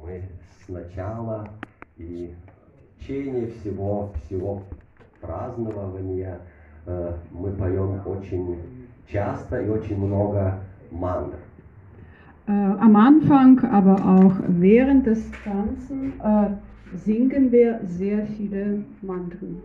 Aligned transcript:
Мы 0.00 0.22
с 0.64 0.68
начала 0.68 1.48
и 1.96 2.32
в 2.96 3.00
течение 3.00 3.48
всего, 3.48 4.12
всего 4.24 4.62
празднования 5.20 6.38
э, 6.86 7.16
мы 7.32 7.50
поем 7.50 8.00
очень 8.06 8.86
часто 9.08 9.60
и 9.60 9.68
очень 9.68 9.98
много 9.98 10.60
мантр. 10.92 11.38
Äh, 12.46 12.52
am 12.52 12.94
Anfang, 12.94 13.58
aber 13.64 13.96
auch 13.96 14.36
während 14.46 15.04
des 15.04 15.20
Ganzen 15.44 16.12
äh, 16.20 16.50
singen 16.96 17.50
wir 17.50 17.80
sehr 17.86 18.24
viele 18.24 18.84
Mantren. 19.02 19.60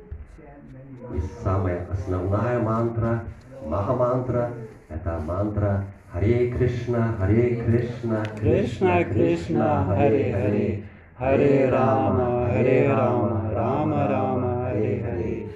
И 1.13 1.19
самая 1.43 1.85
основная 1.91 2.59
мантра, 2.59 3.23
маха-мантра, 3.67 4.51
это 4.89 5.19
мантра 5.19 5.85
Харе 6.15 6.49
Кришна, 6.49 7.13
Харе 7.19 7.61
Кришна, 7.61 8.23
Krishna 8.39 9.03
Krishna 9.03 9.83
Hare 9.83 10.31
Hare 10.31 10.83
Hare 11.19 11.69
Rama 11.69 12.47
Hare 12.53 12.87
Rama 12.87 13.51
Rama 13.53 14.07
Rama 14.07 14.49
Hare 14.63 15.03
Hare 15.03 15.49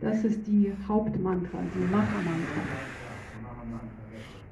Das 0.00 0.24
ist 0.24 0.46
die 0.46 0.72
Hauptmantra, 0.88 1.58
die 1.74 1.84
Maha-Mantra. 1.92 2.62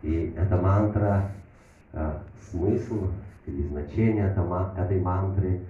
И 0.03 0.34
эта 0.37 0.56
мантра, 0.59 1.30
э, 1.95 2.12
смысл 2.51 3.09
или 3.47 3.62
значение 3.62 4.37
этой 4.77 5.01
мантры 5.01 5.61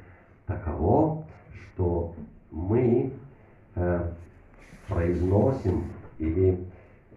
таково, 0.45 1.25
что 1.55 2.17
мы 2.51 3.13
э, 3.77 4.11
произносим 4.89 5.85
или 6.19 6.59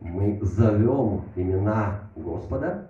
мы 0.01 0.39
зовем 0.43 1.23
имена 1.37 2.01
Господа, 2.17 2.89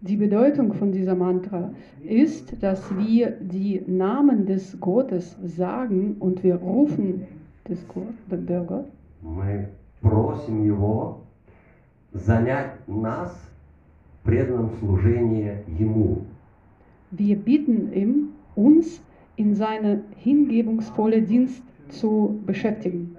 Die 0.00 0.16
Bedeutung 0.16 0.74
von 0.74 0.92
dieser 0.92 1.14
Mantra 1.14 1.70
ist, 2.02 2.62
dass 2.62 2.82
wir 2.94 3.30
die 3.40 3.82
Namen 3.86 4.44
des 4.44 4.78
Gottes 4.78 5.34
sagen 5.42 6.16
und 6.20 6.42
wir 6.44 6.56
rufen 6.56 7.26
des 7.66 7.78
Gott, 7.88 8.12
der 8.30 8.60
Gott. 8.64 8.84
мы 9.22 9.68
просим 10.02 10.62
Его 10.66 11.20
занять 12.12 12.86
нас 12.86 13.32
в 14.20 14.26
преданном 14.26 14.70
служении 14.78 15.52
Ему. 15.78 16.18
Wir 17.10 17.36
bitten 17.36 17.92
ihm, 17.92 18.28
uns 18.56 19.00
in 19.36 19.54
seine 19.54 20.02
hingebungsvolle 20.16 21.22
Dienst 21.22 21.62
zu 21.88 22.40
beschäftigen. 22.44 23.16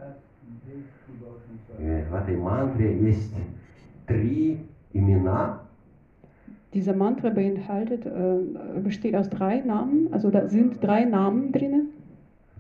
Э, 2.09 2.09
В 2.09 2.16
этой 2.16 2.36
мантре 2.36 2.98
есть 2.98 3.34
три 4.08 4.59
имена, 4.94 5.59
Diese 6.73 6.94
Mantra 6.94 7.30
beinhaltet, 7.30 8.06
äh, 8.06 8.80
besteht 8.84 9.16
aus 9.16 9.30
drei 9.30 9.62
Namen, 9.62 10.12
also 10.12 10.30
da 10.30 10.50
sind 10.50 10.84
drei 10.84 11.06
Namen 11.06 11.54
drin. 11.54 11.90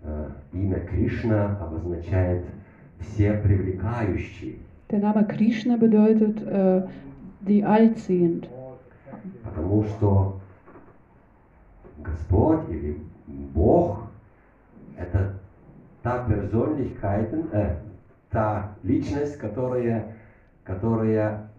Э, 0.03 0.29
Имя 0.53 0.79
Кришна 0.79 1.57
обозначает 1.59 2.45
все 2.99 3.33
привлекающий, 3.33 4.59
Der 4.91 4.99
Name 4.99 5.25
Krishna 5.27 5.75
bedeutet 5.77 6.41
äh, 6.45 6.83
die 7.41 7.63
allsehend, 7.65 8.47
потому 9.43 9.83
что 9.83 10.39
Господь 12.03 12.69
или 12.69 12.97
Бог – 13.53 14.97
это 14.97 15.33
та 16.03 16.23
персонличность, 16.25 17.01
э, 17.51 17.75
та 18.30 18.74
личность, 18.82 19.36
которая, 19.38 20.16
которая 20.64 21.50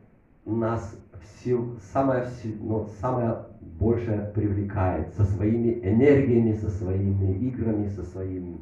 нас 0.45 0.95
всю, 1.21 1.77
самое, 1.93 2.25
ну, 2.59 2.87
самое 2.99 3.37
больше 3.79 4.31
привлекает 4.33 5.13
со 5.15 5.23
своими 5.25 5.79
энергиями, 5.83 6.53
со 6.53 6.69
своими 6.69 7.33
играми, 7.47 7.87
со 7.89 8.03
своим 8.03 8.61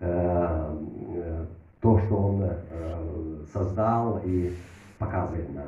э, 0.00 0.76
э, 1.14 1.44
то, 1.80 1.98
что 1.98 2.16
Он 2.16 2.42
э, 2.42 2.54
создал 3.52 4.20
и 4.24 4.52
показывает 4.98 5.54
нам. 5.54 5.66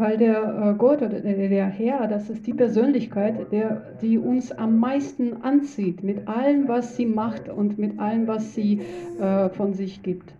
weil 0.00 0.16
der 0.16 0.72
äh, 0.72 0.74
Gott 0.78 1.02
oder 1.02 1.20
der, 1.20 1.66
Herr, 1.66 2.08
das 2.08 2.30
ist 2.30 2.46
die 2.46 2.54
Persönlichkeit, 2.54 3.52
der, 3.52 3.82
die 4.00 4.18
uns 4.18 4.50
am 4.50 4.78
meisten 4.78 5.42
anzieht, 5.42 6.02
mit 6.02 6.26
allem, 6.26 6.68
was 6.68 6.96
sie 6.96 7.04
macht 7.04 7.50
und 7.50 7.78
mit 7.78 7.98
allem, 7.98 8.26
was 8.26 8.54
sie 8.54 8.80
äh, 9.20 9.50
von 9.50 9.74
sich 9.74 10.02
gibt, 10.02 10.32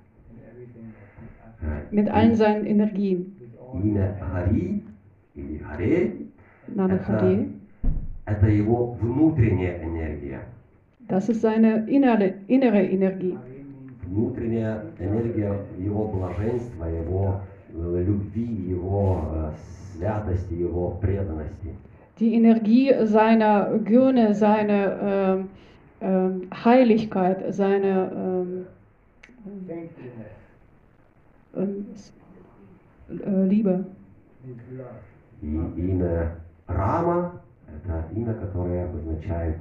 mit 1.92 2.10
allen 2.10 2.36
seinen 2.36 2.66
Energien. 2.66 3.36
Имя 3.84 4.16
Хари 4.20 4.84
или 5.36 5.58
Харе 5.58 6.12
Name 6.76 6.94
Это- 6.96 7.20
Hare, 7.20 7.48
это 8.26 8.48
его 8.50 8.92
внутренняя 9.02 9.84
энергия. 9.84 10.40
das 11.08 11.30
ist 11.30 11.42
seine 11.42 11.86
innere, 11.88 12.36
innere 12.48 12.84
Energie. 12.86 13.38
Внутренняя 14.08 14.84
энергия 15.00 15.54
его 15.78 16.08
блаженства, 16.08 16.86
его 16.86 17.42
э, 17.74 18.04
любви, 18.08 18.46
его 18.70 19.22
э, 19.34 19.52
святости, 19.94 20.54
его 20.54 20.92
преданности. 21.02 21.70
Die 22.20 22.34
Energie 22.36 22.94
seiner 23.06 23.78
Güte, 23.80 24.34
seiner 24.34 24.98
ähm, 25.02 25.50
ähm, 26.02 26.42
Heiligkeit, 26.64 27.54
seiner 27.54 28.10
ähm, 28.16 28.66
ähm, 31.55 31.87
äh, 33.09 33.45
Liebe. 33.47 33.85
И 35.43 35.47
имя 35.47 36.37
Рама– 36.67 37.41
это 37.67 38.05
имя, 38.15 38.35
которое 38.35 38.85
обозначает 38.85 39.57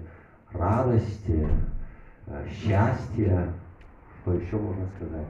радость, 0.54 1.26
э, 1.28 2.48
счастье. 2.50 3.50
Что 4.22 4.34
еще 4.34 4.58
можно 4.58 4.86
сказать? 4.98 5.26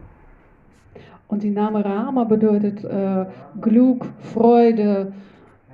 Und 1.29 1.43
die 1.43 1.51
Name 1.51 1.83
Rama 1.85 2.23
bedeutet 2.23 2.83
äh, 2.83 3.25
Glück, 3.61 4.05
Freude, 4.33 5.13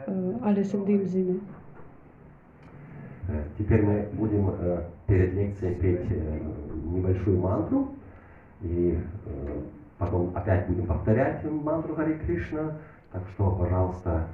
äh, 0.05 0.11
alles 0.43 0.73
in 0.73 0.85
dem 0.85 1.05
Sinne. 1.05 1.39
Э, 3.29 3.43
Теперь 3.57 3.81
мы 3.81 4.07
будем 4.13 4.49
э, 4.49 4.83
перед 5.07 5.33
лекцией 5.33 5.75
петь 5.75 6.11
э, 6.11 6.39
небольшую 6.83 7.39
мантру, 7.39 7.87
и 8.61 8.97
э, 9.25 9.61
потом 9.97 10.31
опять 10.35 10.67
будем 10.67 10.87
повторять 10.87 11.43
мантру 11.43 11.95
Хари 11.95 12.19
Кришна. 12.25 12.73
Так 13.11 13.23
что, 13.33 13.51
пожалуйста, 13.51 14.27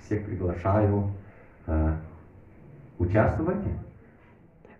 всех 0.00 0.24
приглашаю 0.26 1.10
э, 1.66 1.92
участвовать. 2.98 3.64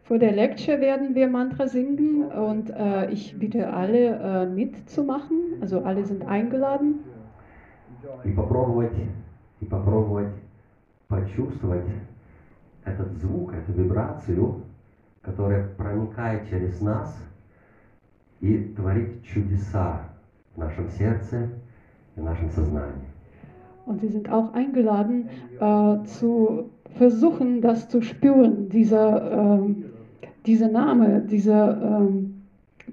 Vor 0.08 0.18
der 0.20 0.32
Lecture 0.32 0.80
werden 0.80 1.16
wir 1.16 1.28
Mantra 1.28 1.66
singen 1.66 2.30
und 2.30 2.70
äh, 2.70 3.10
ich 3.10 3.36
bitte 3.36 3.72
alle 3.72 4.44
äh, 4.44 4.46
mitzumachen. 4.46 5.58
Also 5.60 5.82
alle 5.82 6.04
sind 6.04 6.24
eingeladen 6.24 7.00
и 8.24 8.32
попробовать, 8.32 8.96
и 9.60 9.64
попробовать 9.64 10.32
почувствовать 11.08 11.86
этот 12.84 13.12
звук, 13.14 13.52
эту 13.52 13.72
вибрацию, 13.72 14.62
которая 15.22 15.68
проникает 15.68 16.48
через 16.48 16.80
нас 16.80 17.16
и 18.45 18.57
творит 18.75 19.23
чудеса 19.23 20.01
в 20.55 20.59
нашем 20.59 20.89
сердце 20.89 21.49
и 22.15 22.19
в 22.19 22.23
нашем 22.23 22.49
сознании. 22.51 23.07
und 23.87 23.99
sie 23.99 24.09
sind 24.09 24.29
auch 24.29 24.53
eingeladen 24.53 25.27
äh, 25.59 26.03
zu 26.05 26.69
versuchen, 26.97 27.61
das 27.61 27.89
zu 27.89 28.01
spüren, 28.01 28.69
dieser, 28.69 29.31
ähm, 29.59 29.85
dieser 30.45 30.69
Name, 30.69 31.21
dieser, 31.21 31.99
ähm, 31.99 32.43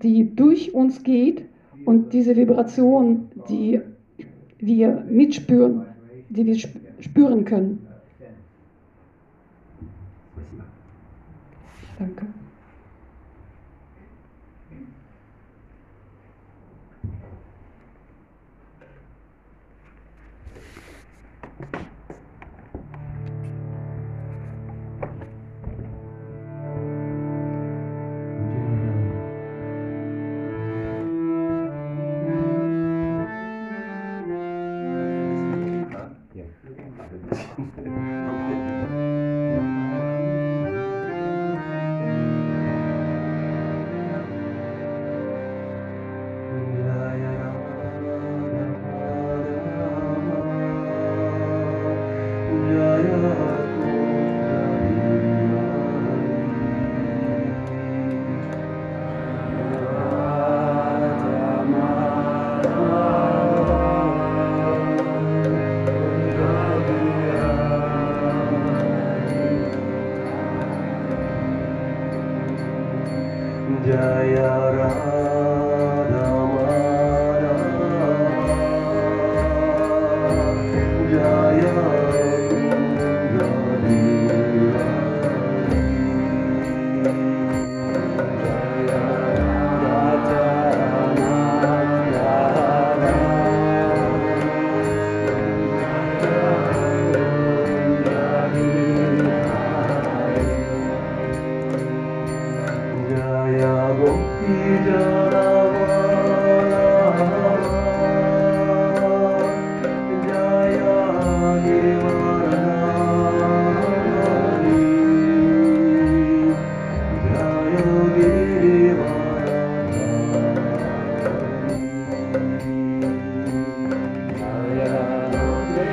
die 0.02 0.34
durch 0.34 0.72
uns 0.74 1.02
geht 1.02 1.44
und 1.84 2.12
diese 2.14 2.34
Vibration, 2.36 3.28
die 3.50 3.80
wir 4.60 5.04
mitspüren, 5.10 5.82
die 6.30 6.46
wir 6.46 6.54
sp- 6.56 6.80
spüren 7.00 7.44
können. 7.44 7.86
Спасибо. 10.32 10.64
Danke. 11.98 12.26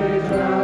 praise 0.01 0.60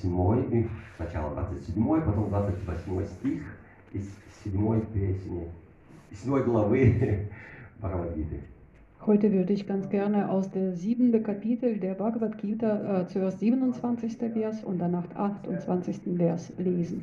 28, 0.00 0.52
и 0.52 0.68
сначала 0.96 1.34
27, 1.34 2.02
потом 2.02 2.30
28 2.30 3.06
стих 3.06 3.42
из 3.92 4.08
7 4.44 4.80
песни, 4.86 5.48
из 6.10 6.22
7 6.22 6.42
главы 6.44 7.28
Бхагавадгиты. 7.78 8.40
Heute 9.04 9.32
würde 9.32 9.52
ich 9.52 9.66
ganz 9.66 9.88
gerne 9.88 10.30
aus 10.30 10.48
der 10.52 10.74
siebten 10.74 11.24
Kapitel 11.24 11.76
der 11.80 11.94
Bhagavad 11.94 12.38
Gita 12.38 13.00
äh, 13.00 13.06
zuerst 13.08 13.40
27. 13.40 14.16
Vers 14.32 14.62
und 14.62 14.78
danach 14.78 15.04
28. 15.16 16.16
Vers 16.16 16.52
lesen. 16.56 17.02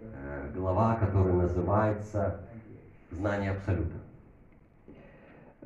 Э, 0.00 0.50
Глава, 0.54 0.94
которая 0.94 1.34
называется 1.34 2.40
«Знание 3.10 3.50
Абсолюта». 3.50 3.96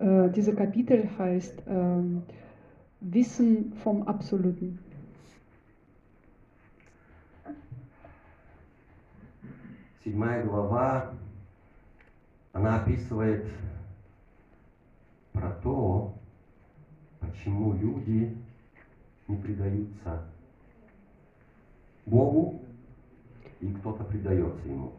Äh, 0.00 0.30
diese 0.34 0.52
Kapitel 0.52 1.08
heißt 1.16 1.62
ähm, 1.68 2.22
Wissen 3.00 3.72
vom 3.84 4.02
Absoluten. 4.08 4.80
Седьмая 10.04 10.44
глава, 10.44 11.12
она 12.52 12.82
описывает 12.82 13.44
про 15.32 15.50
то, 15.62 16.12
почему 17.20 17.72
люди 17.74 18.36
не 19.28 19.36
предаются 19.36 20.24
Богу, 22.04 22.60
и 23.60 23.72
кто-то 23.74 24.02
предается 24.02 24.68
Ему. 24.68 24.92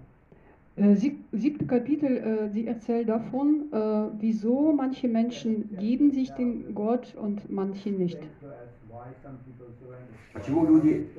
Äh, 0.75 0.95
sieb, 0.95 1.19
siebte 1.33 1.65
Kapitel, 1.65 2.17
äh, 2.17 2.49
sie 2.49 2.65
erzählt 2.65 3.09
davon, 3.09 3.67
äh, 3.71 4.09
wieso 4.19 4.71
manche 4.71 5.07
Menschen 5.07 5.77
geben 5.77 6.11
sich 6.11 6.31
dem 6.31 6.73
Gott 6.73 7.13
und 7.15 7.51
manche 7.51 7.89
nicht. 7.89 8.17
Почему 10.33 10.65
люди, 10.65 11.09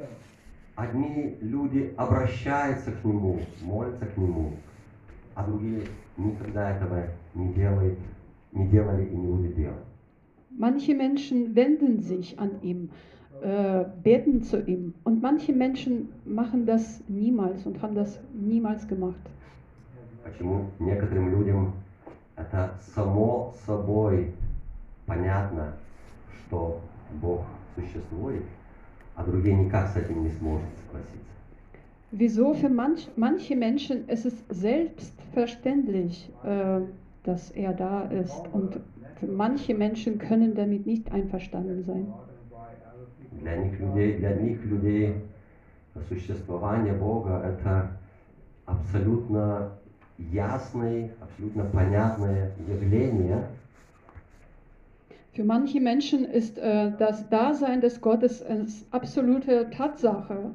одни 0.77 1.37
люди 1.41 1.95
обращаются 1.97 2.93
к 2.93 3.05
Нему, 3.05 3.41
молятся 3.63 4.07
к 4.07 4.17
Нему, 4.17 4.53
а 5.35 5.45
другие 5.45 5.83
никогда 6.17 6.77
этого 6.77 7.07
не 7.35 7.53
делают, 7.53 7.99
не 8.53 8.69
делали 8.69 9.05
и 9.07 9.17
не 9.17 9.27
будут 9.27 9.55
делать. 9.55 9.85
Manche 10.57 10.95
Menschen 10.95 11.57
wenden 11.57 11.99
sich 11.99 12.39
an 12.39 12.63
ihm, 12.63 12.91
äh, 13.43 13.85
beten 14.05 14.43
zu 14.43 14.61
ihm 14.61 14.95
und 15.03 15.21
manche 15.21 15.53
Menschen 15.53 16.11
machen 16.25 16.65
das 16.65 17.03
niemals 17.09 17.67
und 17.67 17.83
haben 17.83 17.95
das 17.95 18.21
niemals 18.33 18.87
gemacht. 18.87 19.19
Почему 20.23 20.71
некоторым 20.79 21.31
людям 21.31 21.73
это 22.37 22.75
само 22.95 23.55
собой 23.67 24.33
понятно, 25.07 25.75
что 26.47 26.81
Бог 27.21 27.43
существует, 27.75 28.45
а 29.16 29.24
другие 29.24 29.56
никак 29.56 29.90
с 29.90 29.96
этим 29.98 30.24
не 30.24 30.32
сможет 30.32 30.68
согласиться. 30.86 31.20
Wieso 32.12 32.56
für 32.56 32.70
manch, 32.70 33.08
manche 33.16 33.56
Menschen 33.56 34.08
ist 34.08 34.26
es 34.26 34.34
selbstverständlich, 34.50 36.32
äh, 36.44 36.82
dass 37.24 37.52
er 37.52 37.74
da 37.74 38.04
ist 38.06 38.44
und 38.52 38.80
für 39.20 39.28
manche 39.28 39.76
Menschen 39.76 40.18
können 40.18 40.56
damit 40.56 40.88
nicht 40.88 41.12
einverstanden 41.12 41.84
sein. 41.84 42.08
Для 43.42 43.58
них 43.58 43.80
людей, 43.80 44.18
для 44.18 44.36
них 44.36 44.64
людей 44.66 45.16
существование 46.08 46.94
Бога 46.94 47.42
это 47.44 47.98
абсолютно 48.66 49.72
ясное, 50.18 51.12
абсолютно 51.20 51.66
понятное 51.66 52.52
явление, 52.68 53.46
Für 55.35 55.45
manche 55.45 55.81
Menschen 55.81 56.25
ist 56.25 56.59
äh, 56.59 56.93
das 56.97 57.29
Dasein 57.29 57.81
des 57.81 58.01
Gottes 58.01 58.43
eine 58.43 58.67
absolute 58.93 59.69
Tatsache. 59.71 60.53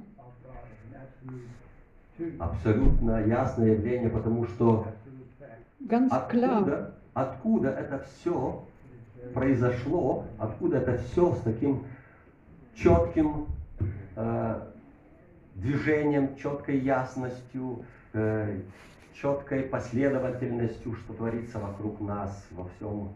абсолютно 2.37 3.25
ясное 3.25 3.73
явление, 3.73 4.09
потому 4.09 4.45
что 4.45 4.87
Ganz 5.87 6.11
klar. 6.29 6.59
откуда, 6.59 6.93
откуда 7.13 7.69
это 7.69 7.99
все 7.99 8.65
произошло, 9.33 10.25
откуда 10.37 10.77
это 10.77 10.97
все 10.97 11.33
с 11.35 11.41
таким 11.41 11.83
четким 12.75 13.47
э, 14.15 14.61
движением, 15.55 16.35
четкой 16.37 16.79
ясностью, 16.79 17.83
э, 18.13 18.59
четкой 19.18 19.62
последовательностью, 19.62 20.94
что 20.94 21.14
творится 21.14 21.58
вокруг 21.58 22.00
нас 22.00 22.46
во 22.50 22.68
всем, 22.68 23.12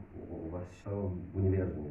во 0.51 0.61
всем 0.73 1.21
универсуме. 1.35 1.91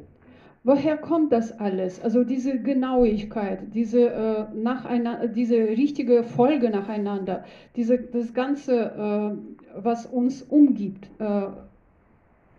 Woher 0.64 0.96
kommt 0.98 1.32
das 1.32 1.52
alles? 1.60 2.00
Also 2.02 2.24
diese 2.24 2.58
Genauigkeit, 2.58 3.60
diese, 3.72 4.10
äh, 4.10 4.46
nacheinander, 4.52 5.28
diese 5.28 5.56
richtige 5.56 6.24
Folge 6.24 6.68
nacheinander, 6.68 7.44
diese, 7.76 7.96
das 7.98 8.34
Ganze, 8.34 8.72
äh, 8.74 9.82
was 9.82 10.04
uns 10.06 10.42
umgibt. 10.42 11.08
Äh, 11.20 11.46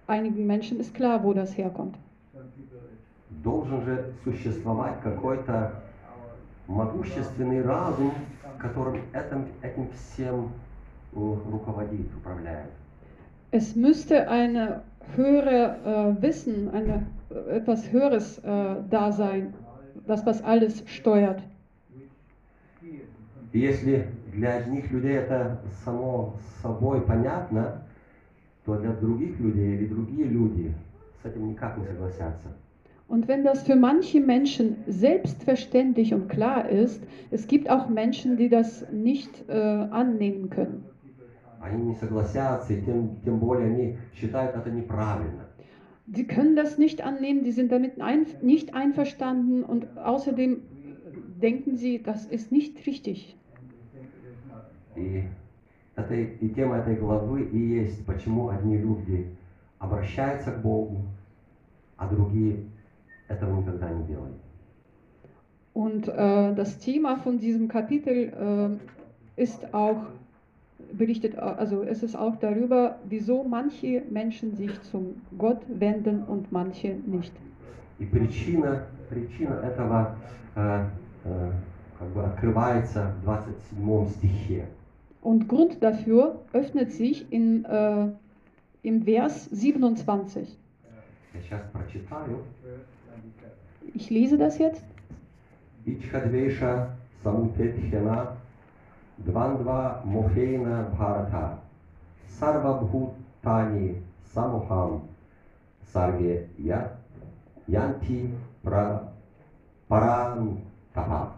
einigen 0.08 0.48
Menschen 0.48 0.80
ist 0.80 0.94
klar, 0.96 1.24
wo 1.24 1.34
das 1.34 1.58
herkommt. 1.58 1.96
Должен 3.44 3.82
же 3.84 4.14
существовать 4.24 5.02
какой-то 5.04 5.74
могущественный 6.68 7.62
разум, 7.62 8.12
которым 8.60 9.02
этим, 9.14 9.46
этим 9.62 9.90
всем 9.92 10.46
э, 10.46 10.63
руководит, 11.14 12.08
управляет. 12.16 12.70
Es 13.52 13.76
müsste 13.76 14.30
eine 14.30 14.82
höhere 15.16 16.16
äh, 16.18 16.22
Wissen, 16.22 16.70
eine, 16.70 17.08
äh, 17.32 17.58
etwas 17.58 17.92
Höheres 17.92 18.38
äh, 18.40 18.76
da 18.90 19.12
sein, 19.12 19.54
das 20.06 20.26
was 20.26 20.44
alles 20.44 20.84
steuert. 20.88 21.42
И 23.52 23.60
если 23.60 24.06
для 24.32 24.58
одних 24.58 24.92
людей 24.92 25.16
это 25.16 25.60
само 25.84 26.36
собой 26.62 27.02
понятно, 27.02 27.82
то 28.66 28.76
для 28.76 28.92
других 28.92 29.40
людей 29.40 29.78
или 29.78 29.88
другие 29.88 30.26
люди 30.26 30.74
с 31.24 31.26
этим 31.26 31.50
никак 31.50 31.78
не 31.78 31.86
согласятся. 31.86 32.50
Und 33.08 33.28
wenn 33.28 33.44
das 33.44 33.64
für 33.64 33.76
manche 33.76 34.20
Menschen 34.20 34.76
selbstverständlich 34.86 36.14
und 36.14 36.30
klar 36.30 36.70
ist, 36.70 37.02
es 37.32 37.48
gibt 37.48 37.68
auch 37.68 37.90
Menschen, 37.90 38.38
die 38.38 38.50
das 38.50 38.86
nicht 38.92 39.50
äh, 39.50 39.54
annehmen 39.54 40.52
können. 40.52 40.86
Они 41.64 41.84
не 41.84 41.96
согласятся, 41.96 42.74
и 42.74 42.82
тем, 42.82 43.18
тем 43.24 43.40
более 43.40 43.68
они 43.68 43.98
считают 44.14 44.56
это 44.56 44.72
неправильно. 44.72 45.46
Sie 46.12 46.26
können 46.26 46.56
das 46.56 46.80
nicht 46.80 47.04
annehmen, 47.04 47.44
die 47.44 47.52
sind 47.52 47.72
damit 47.72 48.02
ein, 48.02 48.26
nicht 48.42 48.74
einverstanden 48.74 49.64
und 49.64 49.96
außerdem 49.96 50.62
denken 51.40 51.76
sie, 51.76 52.02
das 52.02 52.26
ist 52.26 52.52
nicht 52.52 52.86
richtig. 52.88 53.36
И, 54.96 55.24
это, 55.96 56.16
и 56.16 56.50
тема 56.50 56.78
этой 56.78 56.96
главы 56.96 57.44
и 57.44 57.58
есть, 57.58 58.06
почему 58.06 58.50
одни 58.50 58.78
люди 58.78 59.28
обращаются 59.78 60.52
к 60.52 60.62
Богу, 60.62 61.04
а 61.96 62.08
другие 62.08 62.66
этого 63.28 63.60
никогда 63.60 63.90
не 63.90 64.04
делают. 64.06 64.38
Und 65.74 66.08
äh, 66.08 66.56
das 66.56 66.80
Thema 66.80 67.18
von 67.18 67.38
diesem 67.38 67.68
Kapitel 67.68 68.80
äh, 69.38 69.42
ist 69.42 69.74
auch 69.74 70.08
berichtet, 70.94 71.38
also 71.38 71.84
es 71.84 72.04
ist 72.04 72.16
auch 72.16 72.36
darüber, 72.38 73.00
wieso 73.08 73.44
manche 73.44 74.04
Menschen 74.10 74.56
sich 74.56 74.82
zum 74.84 75.22
Gott 75.38 75.62
wenden 75.68 76.24
und 76.24 76.52
manche 76.52 76.96
nicht. 77.06 77.34
И 78.00 78.06
причина, 78.06 78.84
причина 79.10 79.60
этого 79.62 80.16
э, 80.56 80.86
э, 81.26 81.52
как 82.00 82.08
бы 82.10 82.24
открывается 82.24 83.14
в 83.24 83.26
27 83.26 84.16
стихе. 84.16 84.68
Und 85.22 85.50
Grund 85.50 85.84
dafür 85.84 86.40
öffnet 86.54 86.94
sich 86.94 87.32
in, 87.32 87.66
äh, 87.66 88.08
im 88.84 89.04
Vers 89.04 89.50
27. 89.52 90.58
Я 91.34 91.42
сейчас 91.42 91.62
прочитаю. 91.74 92.40
Ich 93.94 94.10
lese 94.10 94.38
das 94.38 94.58
jetzt. 94.58 94.84
Ичхадвеша 95.86 96.96
самутетхена 97.24 98.38
двандва 99.19 100.01
мохейна 100.05 100.89
бхарата 100.93 101.59
сарвабхутани 102.29 104.03
самухам 104.33 105.03
сарге 105.93 106.49
я 106.59 106.93
янти 107.69 108.35
пра 108.63 109.09
парантапа. 109.89 111.33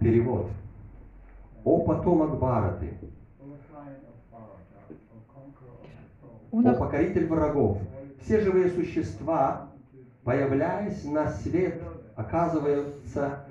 Перевод. 0.00 0.50
О 1.64 1.84
потомок 1.84 2.36
Бхараты, 2.38 2.92
о 6.50 6.74
покоритель 6.74 7.28
врагов, 7.28 7.78
все 8.20 8.40
живые 8.40 8.70
существа, 8.70 9.68
появляясь 10.24 11.04
на 11.04 11.28
свет, 11.28 11.80
оказываются 12.16 13.44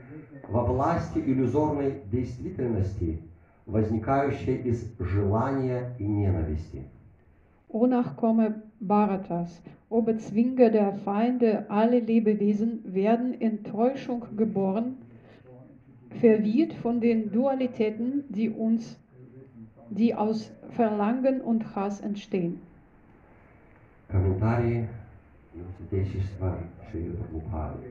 во 0.50 0.64
власти 0.64 1.18
иллюзорной 1.18 2.02
действительности, 2.11 3.20
возникающей 3.66 4.57
из 4.57 4.92
желания 4.98 5.94
и 5.98 6.07
ненависти. 6.07 6.85
O 7.68 7.87
Nachkomme 7.87 8.62
Bharatas, 8.81 9.61
o 9.90 10.00
Bezwinger 10.00 10.70
der 10.70 10.92
Feinde, 10.92 11.66
alle 11.68 12.00
Lebewesen 12.00 12.81
werden 12.85 13.35
in 13.35 13.64
Täuschung 13.64 14.24
geboren, 14.37 14.96
verwirrt 16.20 16.74
von 16.74 17.00
den 17.00 17.33
Dualitäten, 17.33 18.24
die 18.29 18.48
uns, 18.50 18.98
die 19.90 20.14
aus 20.14 20.50
Verlangen 20.70 21.40
und 21.40 21.74
Hass 21.74 22.00
entstehen. 22.00 22.61
Комментарии 24.09 24.87
его 25.57 25.66
святейшества 25.79 26.59
Шри 26.90 27.11
Прабхупады. 27.11 27.89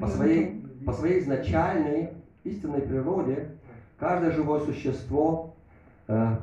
По 0.00 0.06
своей, 0.06 0.62
по 0.86 0.92
своей 0.92 1.20
изначальной 1.20 2.10
истинной 2.44 2.80
природе 2.80 3.48
каждое 3.98 4.30
живое 4.30 4.60
существо 4.60 5.54
э, 6.06 6.36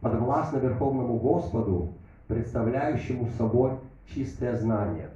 подвластно 0.00 0.58
Верховному 0.58 1.18
Господу, 1.18 1.94
представляющему 2.28 3.28
собой 3.36 3.72
чистое 4.06 4.56
знание. 4.56 5.10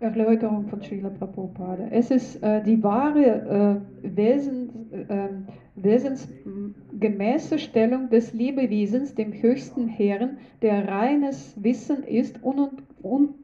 Erläuterung 0.00 0.66
von 0.68 0.82
Srila 0.82 1.10
Prabhupada. 1.10 1.88
Es 1.90 2.10
ist 2.10 2.42
äh, 2.42 2.62
die 2.62 2.82
wahre 2.82 3.80
äh, 4.02 4.16
Wesens, 4.16 4.70
äh, 4.92 5.28
wesensgemäße 5.76 7.58
Stellung 7.58 8.10
des 8.10 8.32
Lebewesens, 8.32 9.14
dem 9.14 9.32
höchsten 9.32 9.88
Herrn, 9.88 10.38
der 10.62 10.86
reines 10.88 11.54
Wissen 11.56 12.02
ist, 12.04 12.42
un, 12.42 12.70
un, 13.02 13.34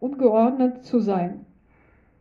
ungeordnet 0.00 0.84
zu 0.84 1.00
sein. 1.00 1.44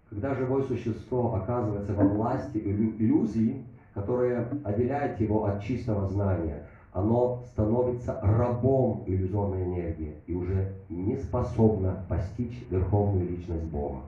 Когда 0.10 0.34
живое 0.34 0.64
существо 0.64 1.36
оказывается 1.36 1.94
во 1.94 2.04
власти 2.04 2.58
иллю- 2.58 2.96
иллюзии, 2.98 3.64
которая 3.94 4.48
отделяет 4.64 5.20
его 5.20 5.46
от 5.46 5.62
чистого 5.62 6.08
знания, 6.08 6.66
оно 6.94 7.44
становится 7.52 8.20
рабом 8.24 9.04
иллюзорной 9.06 9.64
энергии 9.64 10.16
и 10.26 10.34
уже 10.34 10.74
не 10.90 11.16
способно 11.18 12.04
постичь 12.10 12.66
верховную 12.72 13.30
личность 13.30 13.66
Бога. 13.66 14.00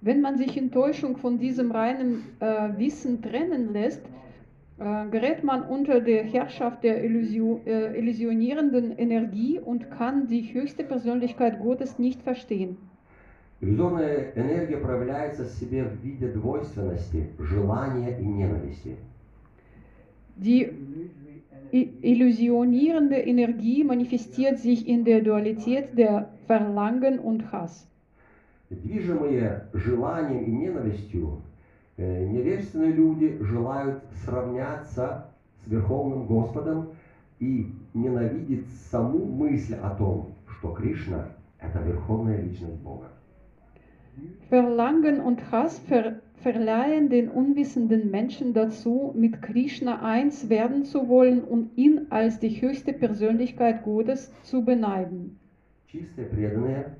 Wenn 0.00 0.20
man 0.20 0.36
sich 0.36 0.56
in 0.56 0.70
Täuschung 0.70 1.16
von 1.16 1.38
diesem 1.38 1.70
reinen 1.72 2.22
äh, 2.40 2.70
Wissen 2.78 3.22
trennen 3.22 3.72
lässt, 3.72 4.02
gerät 5.11 5.43
man 5.43 5.63
unter 5.63 5.99
der 5.99 6.23
Herrschaft 6.23 6.83
der 6.83 7.03
Illusio 7.03 7.59
äh, 7.65 7.97
illusionierenden 7.99 8.97
Energie 8.97 9.59
und 9.59 9.91
kann 9.91 10.27
die 10.27 10.53
höchste 10.53 10.83
Persönlichkeit 10.83 11.59
Gottes 11.59 11.99
nicht 11.99 12.21
verstehen. 12.21 12.77
Иллюзорная 13.61 14.31
энергия 14.35 14.77
проявляется 14.77 15.43
в 15.43 15.49
себе 15.49 15.83
в 15.83 16.01
виде 16.01 16.29
двойственности, 16.29 17.27
желания 17.39 18.17
и 18.17 18.23
ненависти. 18.25 18.95
Die 20.37 20.69
i- 21.73 21.91
illusionierende 22.01 23.17
Energie 23.17 23.83
manifestiert 23.83 24.59
sich 24.59 24.87
in 24.87 25.03
der 25.03 25.19
Dualität 25.21 25.97
der 25.97 26.29
Verlangen 26.47 27.19
und 27.19 27.51
Hass. 27.51 27.85
Движимые 28.69 29.65
желанием 29.73 30.45
и 30.45 30.51
ненавистью, 30.51 31.27
э, 31.27 31.52
невежественные 31.96 32.92
люди 32.92 33.38
желают 33.40 34.02
сравняться 34.24 35.26
с 35.64 35.70
Верховным 35.70 36.26
Господом 36.26 36.88
и 37.38 37.72
ненавидеть 37.94 38.66
саму 38.90 39.24
мысль 39.24 39.74
о 39.74 39.90
том, 39.90 40.34
что 40.46 40.72
Кришна– 40.72 41.28
это 41.60 41.78
Верховная 41.80 42.40
Личность 42.40 42.80
Бога. 42.80 43.08
Verlangen 44.48 45.20
und 45.20 45.40
Hass 45.50 45.78
ver 45.88 46.20
verleihen 46.44 47.08
den 47.08 47.30
unwissenden 47.30 48.10
Menschen 48.10 48.52
dazu, 48.52 49.12
mit 49.16 49.40
Krishna 49.40 50.02
eins 50.02 50.50
werden 50.50 50.84
zu 50.84 51.08
wollen 51.08 51.42
und 51.42 51.70
ihn 51.76 52.06
als 52.10 52.38
die 52.38 52.60
höchste 52.60 52.92
Persönlichkeit 52.92 53.82
Gottes 53.82 54.30
zu 54.42 54.62
beneiden. 54.62 55.38
Чистые 55.86 56.26
преданные, 56.26 56.96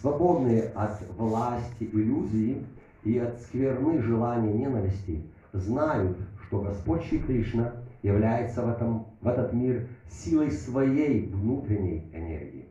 свободные 0.00 0.70
от 0.74 0.98
власти 1.18 1.84
иллюзии 1.92 2.64
и 3.04 3.18
от 3.18 3.40
скверны 3.40 4.00
желания 4.00 4.52
ненависти, 4.52 5.22
знают, 5.52 6.16
что 6.46 6.60
Господь 6.60 7.04
Шри 7.04 7.18
Кришна 7.18 7.72
является 8.02 8.62
в, 8.62 8.68
этом, 8.68 9.06
в 9.20 9.28
этот 9.28 9.52
мир 9.52 9.88
силой 10.08 10.50
своей 10.50 11.26
внутренней 11.26 12.04
энергии. 12.12 12.66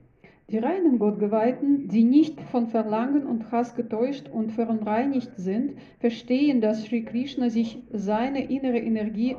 Die 0.49 0.57
reinen 0.57 0.99
Gottgeweihten, 0.99 1.87
die 1.87 2.03
nicht 2.03 2.41
von 2.51 2.67
Verlangen 2.67 3.25
und 3.25 3.53
Hass 3.53 3.73
getäuscht 3.73 4.27
und 4.27 4.51
verunreinigt 4.51 5.31
sind, 5.37 5.77
verstehen, 6.01 6.59
dass 6.59 6.83
Sri 6.83 7.03
Krishna 7.03 7.49
sich 7.49 7.81
seine 7.93 8.51
innere 8.51 8.79
Energie 8.79 9.37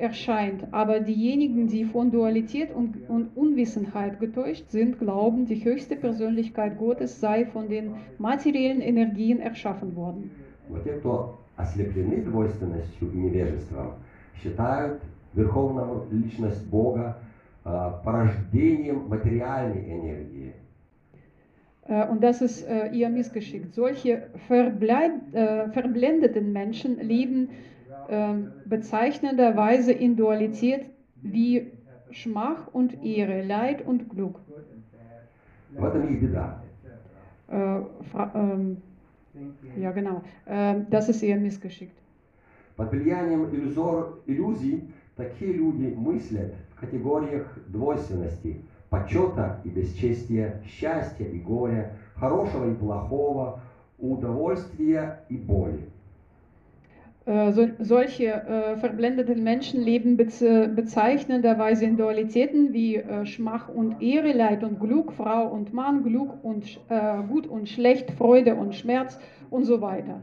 erscheint. 0.00 0.66
Aber 0.72 1.00
diejenigen, 1.00 1.68
die 1.68 1.84
von 1.84 2.10
Dualität 2.10 2.74
und, 2.74 3.08
und 3.08 3.36
Unwissenheit 3.36 4.18
getäuscht 4.18 4.68
sind, 4.70 4.98
glauben, 4.98 5.46
die 5.46 5.62
höchste 5.64 5.96
Persönlichkeit 5.96 6.78
Gottes 6.78 7.20
sei 7.20 7.44
von 7.46 7.68
den 7.68 7.92
materiellen 8.18 8.80
Energien 8.80 9.40
erschaffen 9.40 9.94
worden. 9.94 10.30
Но 10.68 10.78
те, 10.78 10.92
кто 10.98 11.38
ослеплены 11.56 12.22
двойственностью 12.22 13.12
и 13.12 13.16
невежеством, 13.16 13.94
считают 14.40 15.00
Верховную 15.34 16.06
Личность 16.10 16.64
Бога 16.70 17.18
э, 17.64 17.90
порождением 18.04 19.08
материальной 19.08 19.82
энергии. 19.84 20.52
Äh, 21.88 22.06
Und 22.08 22.22
das 22.22 22.40
ist 22.40 22.66
äh, 22.66 22.88
ihr 22.92 23.08
Missgeschick. 23.08 23.66
Solche 23.72 24.28
verbleib, 24.48 25.12
äh, 25.34 25.68
verblendeten 25.70 26.52
Menschen 26.52 26.98
leben 27.00 27.48
ähm, 27.48 27.48
bezeichnenderweise 28.65 29.91
in 29.91 30.15
Dualität 30.15 30.85
wie 31.21 31.71
Schmach 32.11 32.67
und 32.73 33.03
Ehre, 33.03 33.41
Leid 33.43 33.85
und 33.85 34.09
Glück. 34.09 34.39
В 35.71 35.83
этом 35.83 36.07
их 36.07 36.21
беда. 36.21 36.61
Ähm, 37.51 38.77
ja, 39.77 39.91
genau. 39.91 40.21
Ähm, 40.47 40.87
das 40.89 41.09
ist 41.09 41.21
ihr 41.21 41.35
Missgeschick. 41.35 41.91
Под 42.77 42.91
влиянием 42.91 43.45
иллюзор, 43.53 44.19
иллюзий 44.25 44.89
такие 45.15 45.53
люди 45.53 45.93
мыслят 45.95 46.53
в 46.71 46.79
категориях 46.79 47.57
двойственности, 47.67 48.61
почета 48.89 49.61
и 49.63 49.69
бесчестия, 49.69 50.61
счастья 50.65 51.25
и 51.25 51.39
горя, 51.39 51.97
хорошего 52.15 52.69
и 52.69 52.75
плохого, 52.75 53.59
удовольствия 53.97 55.21
и 55.29 55.37
боли. 55.37 55.89
Äh, 57.26 57.52
so, 57.52 57.68
solche 57.78 58.26
äh, 58.26 58.76
verblendeten 58.76 59.42
Menschen 59.44 59.82
leben 59.82 60.16
beze 60.16 60.68
bezeichnenderweise 60.68 61.84
in 61.84 61.96
Dualitäten 61.96 62.72
wie 62.72 62.96
äh, 62.96 63.26
Schmach 63.26 63.68
und 63.68 64.00
Ehre, 64.00 64.32
Leid 64.32 64.64
und 64.64 64.80
Glück, 64.80 65.12
Frau 65.12 65.46
und 65.48 65.74
Mann, 65.74 66.02
Glück 66.02 66.32
und 66.42 66.64
sch- 66.64 66.78
äh, 66.88 67.22
Gut 67.28 67.46
und 67.46 67.68
Schlecht, 67.68 68.10
Freude 68.12 68.54
und 68.54 68.74
Schmerz 68.74 69.18
und 69.50 69.64
so 69.64 69.80
weiter. 69.80 70.20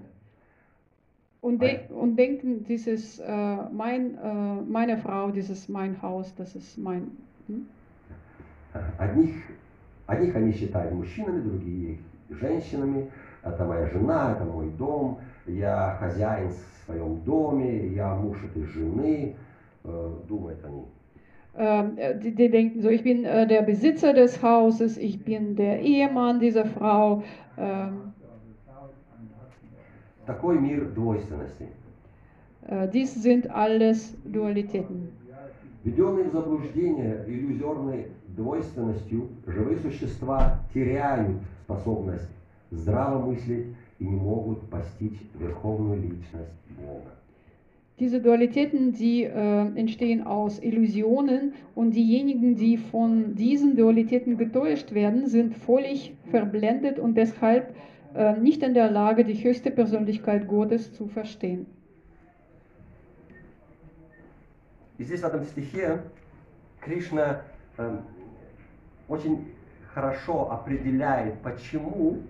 Und, 1.41 1.61
de 1.61 1.79
und 1.91 2.17
denken, 2.17 2.65
dieses 2.65 3.19
äh, 3.19 3.55
mein, 3.71 4.17
äh, 4.17 4.61
meine 4.67 4.97
Frau, 4.97 5.29
dieses 5.29 5.69
mein 5.69 6.01
Haus, 6.01 6.33
das 6.35 6.55
ist 6.55 6.77
mein. 6.77 7.11
Hm? 7.47 7.67
Одних, 8.97 9.35
одних 10.07 10.35
они 10.35 10.51
считают 10.51 10.93
мужчинами, 10.93 11.41
другие 11.41 11.99
женщинами. 12.29 13.07
Это 13.43 13.63
моя 13.65 13.87
жена, 13.87 14.33
это 14.33 14.43
мой 14.45 14.69
дом, 14.77 15.19
Я 15.46 15.96
хозяин 15.98 16.50
в 16.50 16.86
своем 16.86 17.20
доме, 17.22 17.88
я 17.88 18.14
муж 18.14 18.38
этой 18.44 18.64
жены, 18.64 19.36
э, 19.84 20.12
думают 20.28 20.64
они. 20.64 20.84
Ähm, 21.54 21.98
äh, 21.98 22.18
die, 22.18 22.34
die 22.34 22.48
denken 22.48 22.80
so, 22.80 22.88
ich 22.88 23.02
bin 23.02 23.24
äh, 23.24 23.46
der 23.46 23.60
Besitzer 23.62 24.14
des 24.14 24.42
Hauses, 24.42 24.96
ich 24.96 25.22
bin 25.22 25.54
der 25.54 25.80
Ehemann 25.80 26.40
dieser 26.40 26.64
Frau. 26.64 27.22
Ähm, 27.58 28.12
Такой 30.26 30.58
мир 30.58 30.84
двойственности. 30.94 31.66
äh, 32.68 32.88
dies 32.88 33.14
sind 33.14 33.50
alles 33.50 34.14
Dualitäten. 34.24 35.10
Введенные 35.84 36.24
в 36.24 36.32
заблуждение 36.32 37.24
иллюзорной 37.26 38.06
двойственностью, 38.28 39.28
живые 39.46 39.78
существа 39.78 40.60
теряют 40.72 41.36
способность 41.64 42.30
здраво 42.71 43.25
мыслить 43.25 43.67
и 43.99 44.05
не 44.05 44.15
могут 44.15 44.69
постичь 44.69 45.19
верховную 45.35 46.01
личность 46.01 46.53
Бога. 46.77 47.11
Diese 47.99 48.21
Dualitäten, 48.21 48.91
die 48.93 49.23
äh, 49.23 49.31
entstehen 49.75 50.27
aus 50.27 50.59
Illusionen 50.59 51.53
und 51.73 51.95
diejenigen, 51.95 52.55
die 52.55 52.77
von 52.77 53.33
diesen 53.33 53.75
Dualitäten 53.75 54.37
getäuscht 54.37 54.93
werden, 54.93 55.25
sind 55.25 55.55
völlig 55.55 56.13
verblendet 56.29 56.99
und 56.99 57.15
deshalb 57.17 57.73
äh, 58.13 58.37
nicht 58.37 58.61
in 58.61 58.75
der 58.75 58.91
Lage, 58.91 59.23
die 59.23 59.33
höchste 59.43 59.71
Persönlichkeit 59.71 60.47
Gottes 60.47 60.93
zu 60.93 61.07
verstehen. 61.07 61.65
И 64.99 65.03
здесь 65.03 65.21
в 65.21 65.25
этом 65.25 65.43
стихе 65.45 66.01
Кришна 66.81 67.41
эм, 67.77 68.01
очень 69.07 69.45
хорошо 69.93 70.51
определяет, 70.51 71.39
почему, 71.41 72.21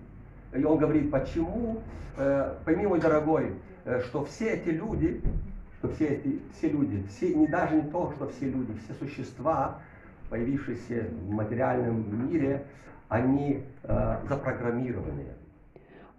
и 0.55 0.63
он 0.63 0.77
говорит, 0.77 1.09
почему, 1.11 1.79
э, 2.17 2.53
пойми, 2.65 2.85
мой 2.85 2.99
дорогой, 2.99 3.53
э, 3.85 4.01
что 4.01 4.23
все 4.25 4.51
эти 4.53 4.69
люди, 4.69 5.21
что 5.79 5.89
все 5.89 6.07
эти, 6.07 6.39
все 6.53 6.69
люди, 6.69 7.03
все, 7.09 7.33
не 7.33 7.47
даже 7.47 7.75
не 7.75 7.89
то, 7.89 8.11
что 8.15 8.27
все 8.29 8.45
люди, 8.49 8.73
все 8.83 8.93
существа, 8.93 9.79
появившиеся 10.29 11.07
в 11.27 11.31
материальном 11.31 12.27
мире, 12.27 12.63
они 13.09 13.63
э, 13.83 14.17
запрограммированные. 14.27 15.35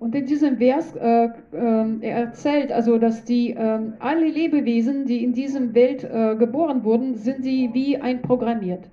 Und 0.00 0.14
in 0.14 0.26
diesem 0.26 0.58
Vers 0.58 0.94
äh, 0.96 1.28
äh, 1.52 1.98
er 2.00 2.16
erzählt 2.26 2.72
also, 2.72 2.98
dass 2.98 3.24
die 3.24 3.52
äh, 3.52 3.78
alle 4.00 4.26
Lebewesen, 4.26 5.06
die 5.06 5.24
in 5.24 5.32
diesem 5.32 5.74
Welt 5.74 6.04
äh, 6.04 6.36
geboren 6.36 6.84
wurden, 6.84 7.14
sind 7.14 7.42
sie 7.42 7.70
wie 7.72 7.96
ein 7.96 8.20
programmiert. 8.20 8.90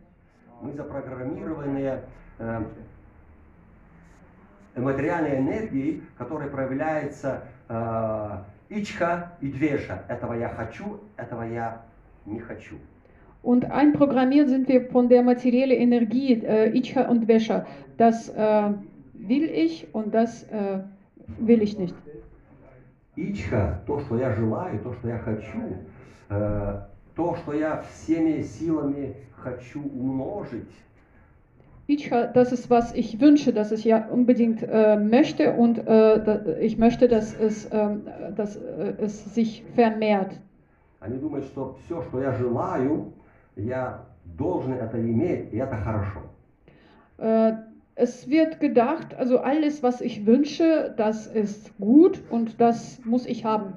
Мы 0.62 0.72
запрограммированные 0.74 2.04
э, 2.40 2.62
материальной 4.76 5.38
энергией, 5.38 6.04
которая 6.18 6.50
проявляется 6.50 7.44
э, 7.68 8.38
ичха 8.70 9.34
и 9.42 9.48
двеша. 9.48 10.04
Этого 10.08 10.34
я 10.34 10.50
хочу, 10.50 11.00
этого 11.18 11.44
я 11.44 11.82
не 12.26 12.40
хочу. 12.40 12.78
Und 13.44 13.66
einprogrammiert 13.72 14.50
sind 14.50 14.68
wir 14.68 14.86
von 14.92 15.10
der 15.10 15.24
materiellen 15.24 15.76
Energie, 15.76 16.44
äh, 16.44 16.78
Icha 16.78 17.10
und 17.10 17.28
Vesha. 17.28 17.66
Das 17.98 18.30
äh, 18.30 18.74
will 19.14 19.46
ich 19.46 19.88
und 19.94 20.14
das 20.14 20.44
äh, 20.44 20.82
will 21.40 21.62
ich 21.64 21.78
nicht. 21.78 21.96
Ичха, 23.16 23.82
то, 23.88 24.00
что 24.00 24.18
я 24.18 24.32
желаю, 24.34 24.80
то, 24.80 24.94
что 24.94 25.10
я 25.10 25.18
хочу, 25.18 25.78
э, 26.30 26.82
то, 27.16 27.36
что 27.36 27.54
я 27.54 27.84
всеми 27.92 28.42
силами 28.42 29.16
хочу 29.36 29.82
умножить, 29.82 30.72
Icha, 31.89 32.27
das 32.27 32.53
ist, 32.53 32.69
was 32.69 32.93
ich 32.95 33.21
wünsche, 33.21 33.53
dass 33.53 33.71
ich 33.71 33.85
ja 33.85 34.09
unbedingt 34.09 34.63
äh, 34.63 34.97
möchte 34.97 35.53
und 35.53 35.79
äh, 35.79 35.85
da, 35.85 36.41
ich 36.61 36.79
möchte, 36.79 37.07
dass 37.07 37.33
es, 37.39 37.69
ähm, 37.73 38.03
dass, 38.35 38.57
äh, 38.57 38.95
es 38.99 39.35
sich 39.35 39.65
vermehrt. 39.75 40.41
они 41.07 41.19
думают, 41.19 41.45
что 41.47 41.77
все, 41.85 42.03
что 42.03 42.21
я 42.21 42.33
желаю, 42.33 43.13
я 43.55 44.07
должен 44.25 44.73
это 44.73 45.01
иметь, 45.01 45.53
и 45.53 45.57
это 45.57 45.77
хорошо. 45.77 46.21
Äh, 47.19 47.53
es 47.95 48.29
wird 48.29 48.61
gedacht, 48.61 49.15
also 49.15 49.39
alles, 49.39 49.83
was 49.83 50.01
ich 50.01 50.27
wünsche, 50.27 50.93
das 50.97 51.27
ist 51.27 51.77
gut 51.79 52.23
und 52.31 52.61
das 52.61 53.01
muss 53.05 53.27
ich 53.27 53.45
haben. 53.45 53.75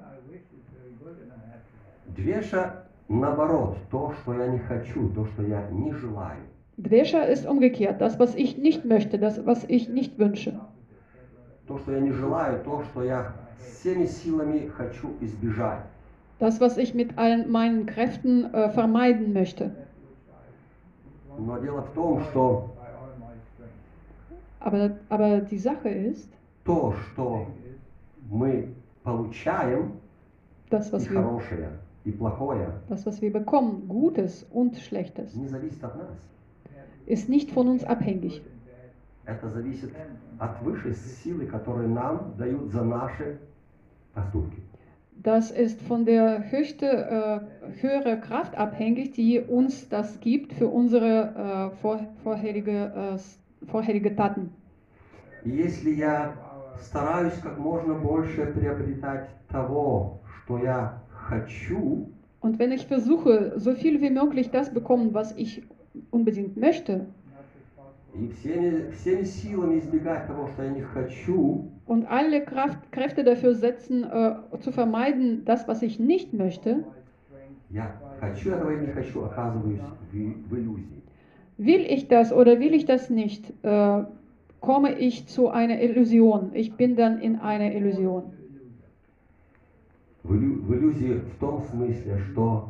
Двеша, 2.18 2.84
наоборот, 3.08 3.78
то, 3.92 4.14
что 4.22 4.34
я 4.34 4.48
не 4.48 4.60
хочу, 4.60 5.10
то, 5.10 5.26
что 5.26 5.44
я 5.44 5.70
не 5.70 5.94
желаю. 5.94 6.42
Dvesha 6.78 7.24
ist 7.24 7.46
umgekehrt, 7.46 8.00
das, 8.00 8.20
was 8.20 8.36
ich 8.36 8.58
nicht 8.58 8.86
möchte, 8.86 9.20
das, 9.20 9.46
was 9.46 9.66
ich 9.66 9.90
nicht 9.90 10.18
wünsche. 10.18 10.60
То, 11.68 11.78
что 11.78 11.92
я 11.92 12.00
не 12.00 12.12
желаю, 12.12 12.64
то, 12.64 12.84
что 12.84 13.04
я 13.04 13.34
всеми 13.60 14.06
силами 14.06 14.68
хочу 14.68 15.10
избежать. 15.22 15.84
Das, 16.40 16.60
was 16.62 16.78
ich 16.78 16.94
mit 16.94 17.18
allen 17.18 17.52
meinen 17.52 17.86
Kräften 17.86 18.54
äh, 18.54 18.70
vermeiden 18.70 19.34
möchte. 19.34 19.72
Но 21.38 21.58
дело 21.60 21.82
в 21.82 21.94
том, 21.94 22.22
что 22.32 22.70
Aber, 24.62 24.92
aber 25.08 25.40
die 25.40 25.58
Sache 25.58 25.90
ist, 25.90 26.30
то, 26.66 26.94
что 26.94 27.48
мы 28.30 28.68
получаем, 29.04 29.94
das, 30.70 30.90
и 30.90 30.92
was 30.92 31.10
wir, 31.10 31.16
хорошее, 31.16 31.70
и 32.04 32.12
плохое, 32.12 32.74
das, 32.90 33.06
was 33.06 33.22
wir 33.22 33.32
bekommen, 33.32 33.88
Gutes 33.88 34.46
und 34.52 34.78
Schlechtes, 34.78 35.34
не 35.34 35.48
зависит 35.48 35.84
от 35.84 35.96
нас. 35.96 36.10
ist 37.06 37.30
nicht 37.30 37.52
von 37.52 37.68
uns 37.68 37.84
abhängig. 37.84 38.42
Это 39.26 39.48
зависит 39.50 39.92
от 40.40 40.62
высшей 40.62 40.94
силы, 40.96 41.46
которые 41.46 41.88
нам 41.88 42.34
дают 42.38 42.72
за 42.72 42.84
наши 42.84 43.40
поступки. 44.14 44.62
Das 45.22 45.52
ist 45.52 45.82
von 45.82 46.06
der 46.06 46.50
höchste, 46.50 46.86
äh, 46.86 47.42
höhere 47.82 48.20
Kraft 48.22 48.58
abhängig, 48.58 49.12
die 49.12 49.40
uns 49.42 49.90
das 49.90 50.20
gibt 50.22 50.54
für 50.54 50.68
unsere 50.70 51.72
äh, 51.74 51.78
vor, 51.82 52.00
vorherige, 52.24 52.94
äh, 52.96 53.14
s- 53.16 53.38
vorherige 53.68 54.16
Taten. 54.16 54.52
И 55.44 55.50
если 55.50 55.92
я 55.92 56.36
стараюсь 56.82 57.34
как 57.44 57.58
можно 57.60 57.94
больше 57.96 58.46
приобретать 58.48 59.30
того, 59.50 60.22
что 60.44 60.58
я 60.60 61.02
хочу, 61.12 62.10
Und 62.42 62.58
wenn 62.58 62.72
ich 62.72 62.88
versuche, 62.88 63.54
so 63.60 63.74
viel 63.76 64.00
wie 64.02 64.10
möglich 64.10 64.50
das 64.52 64.74
bekommen, 64.74 65.14
was 65.14 65.34
ich 65.36 65.62
unbedingt 66.12 66.58
möchte, 66.58 67.06
и 68.16 68.28
всеми, 68.30 68.92
всеми 68.92 69.24
силами 69.24 69.80
избегать 69.80 70.28
того, 70.28 70.48
что 70.48 70.64
я 70.64 70.70
не 70.72 70.82
хочу, 70.82 71.66
und 71.88 72.06
alle 72.10 72.42
Kraft, 72.42 72.92
Kräfte 72.92 73.24
dafür 73.24 73.54
setzen, 73.56 74.04
äh, 74.04 74.36
zu 74.62 74.72
vermeiden, 74.72 75.44
das, 75.46 75.68
was 75.68 75.82
ich 75.82 76.00
nicht 76.00 76.34
möchte, 76.34 76.84
я 77.70 77.96
хочу 78.20 78.50
этого 78.52 78.72
или 78.72 78.88
не 78.88 78.92
хочу, 78.94 79.24
оказываюсь 79.24 79.80
в, 80.12 80.16
в 80.50 80.56
иллюзии. 80.58 81.02
will 81.58 81.86
ich 81.90 82.08
das 82.08 82.32
oder 82.32 82.60
will 82.60 82.74
ich 82.74 82.86
das 82.86 83.10
nicht, 83.10 83.52
äh, 83.64 84.04
komme 84.62 84.98
ich 84.98 85.28
zu 85.28 85.50
einer 85.50 85.80
Illusion. 85.82 86.52
Ich 86.54 86.74
bin 86.76 86.96
dann 86.96 87.20
in 87.22 87.36
einer 87.38 87.72
Illusion. 87.74 88.24
В, 90.24 90.34
иллю- 90.34 90.62
в 90.64 90.74
иллюзии 90.74 91.14
в 91.20 91.40
том 91.40 91.62
смысле, 91.62 92.18
что 92.32 92.70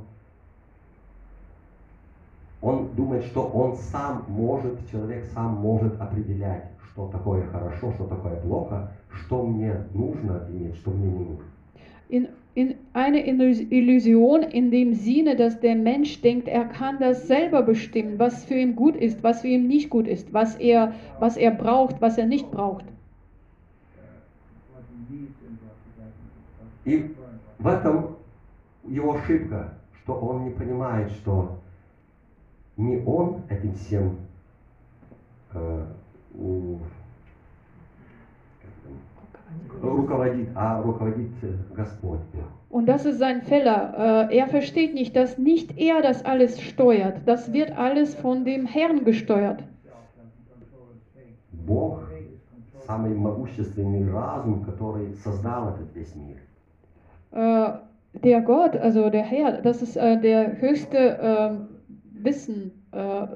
он 2.65 2.89
думает, 2.97 3.25
что 3.25 3.43
он 3.43 3.77
сам 3.77 4.25
может, 4.29 4.79
человек 4.91 5.27
сам 5.35 5.57
может 5.57 6.01
определять, 6.01 6.65
что 6.91 7.09
такое 7.09 7.47
хорошо, 7.49 7.93
что 7.93 8.07
такое 8.07 8.37
плохо, 8.37 8.91
что 9.11 9.47
мне 9.47 9.77
нужно 9.93 10.47
иметь, 10.49 10.75
что 10.77 10.91
мне 10.91 11.09
не 11.09 11.25
нужно. 11.25 11.45
In, 12.09 12.29
in 12.55 12.77
eine 12.95 13.27
Illus- 13.27 13.67
Illusion 13.71 14.43
in 14.45 14.71
dem 14.71 14.95
Sinne, 14.95 15.37
dass 15.37 15.61
der 15.61 15.75
Mensch 15.75 16.23
denkt, 16.23 16.49
er 16.49 16.65
kann 16.65 16.99
das 16.99 17.27
selber 17.27 17.63
bestimmen, 17.63 18.19
was 18.19 18.45
für 18.47 18.55
ihn 18.55 18.75
gut 18.75 18.97
ist, 18.97 19.23
was 19.23 19.43
für 19.43 19.49
ihn 19.49 19.67
nicht 19.69 19.91
gut 19.91 20.09
ist, 20.09 20.33
was 20.33 20.55
er, 20.57 20.95
was 21.19 21.37
er 21.37 21.51
braucht, 21.51 22.01
was 22.01 22.17
er 22.17 22.27
nicht 22.27 22.51
braucht. 22.51 22.87
И 26.87 27.15
в 27.59 27.67
этом 27.67 28.17
его 28.87 29.15
ошибка, 29.15 29.75
что 30.03 30.15
он 30.15 30.45
не 30.45 30.51
понимает, 30.51 31.11
что 31.11 31.59
не 32.78 32.98
он 33.06 33.42
этим 33.50 33.74
всем 33.76 34.18
э, 35.54 35.86
у- 36.38 36.78
как 39.32 39.42
там, 39.82 39.98
руководит, 39.98 40.50
а 40.56 40.82
руководит 40.82 41.32
э, 41.42 41.54
Господь. 41.76 42.20
Бог. 42.34 42.44
Und 42.72 42.86
das 42.86 43.06
ist 43.06 43.18
sein 43.18 43.42
Fehler. 43.42 44.28
Äh, 44.30 44.38
er 44.38 44.48
versteht 44.48 44.94
nicht, 44.94 45.16
dass 45.16 45.38
nicht 45.40 45.78
er 45.78 46.02
das 46.02 46.24
alles 46.24 46.62
steuert. 46.62 47.18
Das 47.26 47.52
wird 47.52 47.76
alles 47.78 48.14
von 48.16 48.46
dem 48.46 48.66
Herrn 48.68 49.04
gesteuert. 49.06 49.64
Бог 51.52 52.04
самый 52.86 53.14
могущественный 53.14 54.12
разум, 54.12 54.64
который 54.64 55.14
создал 55.24 55.70
этот 55.70 55.96
весь 55.96 56.16
мир. 56.16 56.38
Äh, 57.32 57.74
der 58.24 58.42
Gott, 58.42 58.76
also 58.76 59.10
der 59.12 59.24
Herr, 59.24 59.62
das 59.62 59.82
ist 59.84 59.96
äh, 59.96 60.20
der 60.20 60.60
höchste 60.60 60.98
äh, 60.98 61.52
Wissen, 62.24 62.72
äh, 62.92 63.28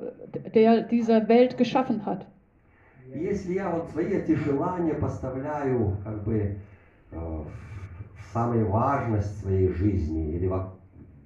der 0.54 0.82
diese 0.84 1.28
Welt 1.28 1.58
geschaffen 1.58 2.06
hat. 2.06 2.26
И 3.14 3.20
если 3.20 3.54
я 3.54 3.70
вот 3.70 3.90
свои 3.92 4.08
эти 4.08 4.34
желания 4.36 4.94
поставляю 4.96 5.98
как 6.04 6.24
бы 6.24 6.58
э, 7.12 7.16
в 7.16 8.34
самую 8.34 8.68
важность 8.70 9.42
своей 9.42 9.68
жизни 9.70 10.32
или 10.36 10.48
во, 10.48 10.74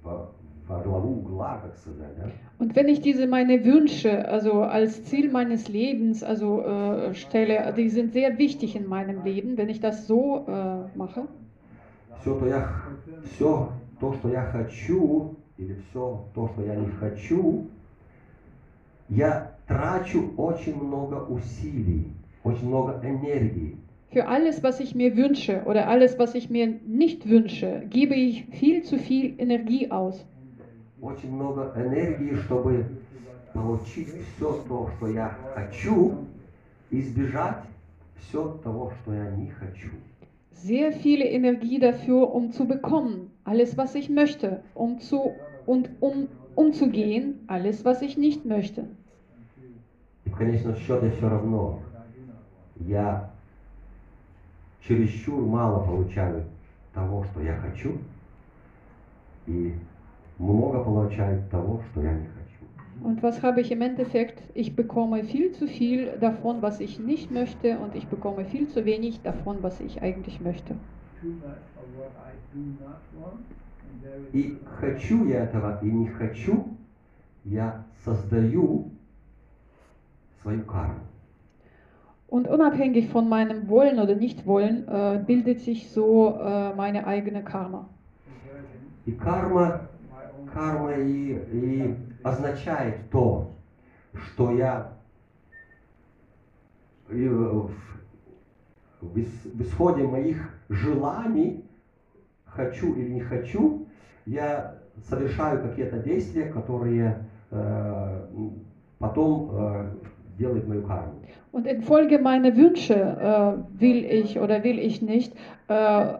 во- 0.02 0.30
во 0.68 0.80
главу 0.82 1.20
угла, 1.20 1.60
как 1.62 1.74
сказать, 1.76 2.14
да, 2.18 2.30
Und 2.58 2.74
wenn 2.76 2.88
ich 2.88 3.00
diese 3.00 3.26
meine 3.26 3.64
Wünsche, 3.64 4.28
also 4.28 4.62
als 4.62 5.04
Ziel 5.04 5.30
meines 5.30 5.68
Lebens, 5.68 6.22
also 6.24 6.60
äh, 6.62 7.14
stelle, 7.14 7.72
die 7.76 7.88
sind 7.88 8.12
sehr 8.12 8.36
wichtig 8.36 8.74
in 8.76 8.86
meinem 8.86 9.22
Leben, 9.24 9.56
wenn 9.56 9.68
ich 9.70 9.80
das 9.80 10.06
so 10.06 10.44
äh, 10.46 10.96
mache, 10.98 11.26
все 12.20 12.34
то 12.38 12.46
я, 12.46 12.68
все 13.32 13.68
то, 14.00 14.12
что 14.12 14.28
я 14.28 14.42
хочу, 14.42 15.36
или 15.58 15.76
все 15.88 16.24
то, 16.34 16.48
что 16.48 16.64
я 16.64 16.76
не 16.76 16.88
хочу, 16.88 17.66
я 19.08 19.52
трачу 19.66 20.32
очень 20.36 20.76
много 20.76 21.24
усилий, 21.24 22.12
очень 22.44 22.68
много 22.68 23.00
энергии. 23.02 23.76
für 24.10 24.26
alles, 24.26 24.62
was 24.62 24.80
ich 24.80 24.94
mir 24.94 25.16
wünsche 25.16 25.64
oder 25.66 25.86
alles, 25.88 26.18
was 26.18 26.34
ich 26.34 26.48
mir 26.48 26.66
nicht 26.86 27.28
wünsche, 27.28 27.82
gebe 27.90 28.14
ich 28.14 28.46
viel 28.46 28.82
zu 28.82 28.96
viel 28.98 29.34
Energie 29.38 29.90
aus. 29.90 30.24
очень 31.00 31.32
много 31.32 31.72
энергии, 31.76 32.34
чтобы 32.34 32.86
получить 33.52 34.08
все 34.36 34.62
то, 34.68 34.90
что 34.96 35.08
я 35.08 35.36
хочу, 35.54 36.26
и 36.90 37.00
избежать 37.00 37.64
все 38.16 38.58
того, 38.64 38.92
что 39.02 39.14
я 39.14 39.30
не 39.30 39.48
хочу. 39.50 39.90
Sehr 40.52 40.90
viele 40.90 41.24
Energie 41.24 41.78
dafür, 41.78 42.34
um 42.34 42.50
zu 42.50 42.66
bekommen, 42.66 43.30
alles, 43.44 43.76
was 43.76 43.94
ich 43.94 44.08
möchte, 44.08 44.62
um 44.74 44.98
zu 45.00 45.32
und 45.66 45.90
um 46.00 46.28
umzugehen, 46.54 47.44
alles, 47.46 47.84
was 47.84 48.02
ich 48.02 48.16
nicht 48.18 48.44
möchte. 48.44 48.84
И 50.24 50.30
в 50.30 50.36
конечном 50.36 50.76
счете 50.76 51.10
все 51.10 51.28
равно 51.28 51.80
я 52.80 53.30
чересчур 54.86 55.46
мало 55.46 55.84
получаю 55.84 56.44
того, 56.94 57.24
что 57.24 57.42
я 57.42 57.56
хочу, 57.56 57.98
и 59.46 59.74
много 60.38 60.82
получаю 60.82 61.42
того, 61.50 61.80
что 61.90 62.02
я 62.02 62.12
не 62.12 62.26
хочу. 62.26 62.34
Und 63.00 63.22
was 63.22 63.42
habe 63.42 63.60
ich 63.60 63.70
im 63.70 63.80
Endeffekt? 63.80 64.42
Ich 64.54 64.74
bekomme 64.74 65.22
viel 65.22 65.52
zu 65.52 65.68
viel 65.68 66.08
davon, 66.20 66.62
was 66.62 66.80
ich 66.80 66.98
nicht 66.98 67.30
möchte, 67.30 67.78
und 67.78 67.94
ich 67.94 68.08
bekomme 68.08 68.44
viel 68.44 68.66
zu 68.68 68.84
wenig 68.84 69.20
davon, 69.22 69.58
was 69.62 69.80
ich 69.80 70.02
eigentlich 70.02 70.40
möchte. 70.40 70.74
И 74.33 74.59
хочу 74.79 75.25
я 75.25 75.43
этого, 75.43 75.79
и 75.81 75.91
не 75.91 76.07
хочу, 76.07 76.77
я 77.45 77.83
создаю 78.03 78.91
свою 80.41 80.63
карму. 80.63 80.99
Und 82.27 82.47
unabhängig 82.47 83.09
von 83.09 83.29
meinem 83.29 83.67
Wollen 83.69 83.99
oder 83.99 84.15
Nichtwollen 84.15 84.87
äh, 84.87 85.23
bildet 85.23 85.61
sich 85.61 85.91
so 85.91 86.35
äh, 86.39 86.73
meine 86.73 87.05
eigene 87.05 87.43
Karma. 87.43 87.87
И 89.05 89.11
карма, 89.11 89.81
карма 90.51 90.93
и, 90.93 91.37
и 91.51 91.95
означает 92.23 93.09
то, 93.11 93.51
что 94.13 94.51
я 94.51 94.93
и 97.09 97.29
в, 99.03 99.13
в 99.13 99.17
ис- 99.17 99.51
в 99.53 99.61
исходе 99.61 100.03
моих 100.03 100.37
желаний, 100.69 101.63
хочу 102.45 102.93
или 102.95 103.09
не 103.09 103.21
хочу, 103.21 103.85
я 104.25 104.75
совершаю 105.09 105.61
какие-то 105.61 105.97
действия, 105.97 106.45
которые 106.45 107.25
э, 107.51 108.19
потом 108.99 109.49
э, 109.51 109.89
делают 110.37 110.67
мою 110.67 110.83
карму. 110.83 111.13
Und 111.51 111.67
infolge 111.67 112.17
meiner 112.17 112.55
Wünsche, 112.55 112.95
äh, 112.95 113.79
will 113.79 114.05
ich 114.05 114.39
oder 114.39 114.63
will 114.63 114.79
ich 114.79 115.01
nicht, 115.03 115.33
äh, 115.67 116.15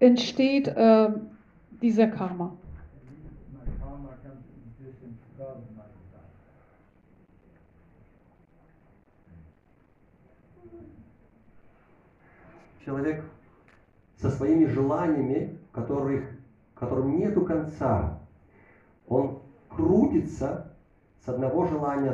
entsteht 0.00 0.68
äh, 0.68 1.10
dieser 1.82 2.06
Karma. 2.06 2.52
Человек 12.84 13.24
со 14.16 14.30
своими 14.30 14.66
желаниями, 14.66 15.58
которых, 15.72 16.24
которым 16.74 17.18
нету 17.18 17.44
конца, 17.44 18.18
он 19.06 19.40
крутится 19.68 20.72
с 21.24 21.28
одного 21.28 21.66
желания 21.66 22.12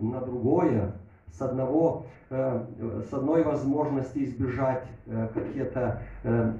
на 0.00 0.20
другое, 0.20 0.92
с 1.32 1.42
одного, 1.42 2.06
э, 2.30 2.64
с 3.10 3.12
одной 3.12 3.42
возможности 3.42 4.24
избежать 4.24 4.84
э, 5.06 5.28
какие-то 5.34 6.02
э, 6.24 6.52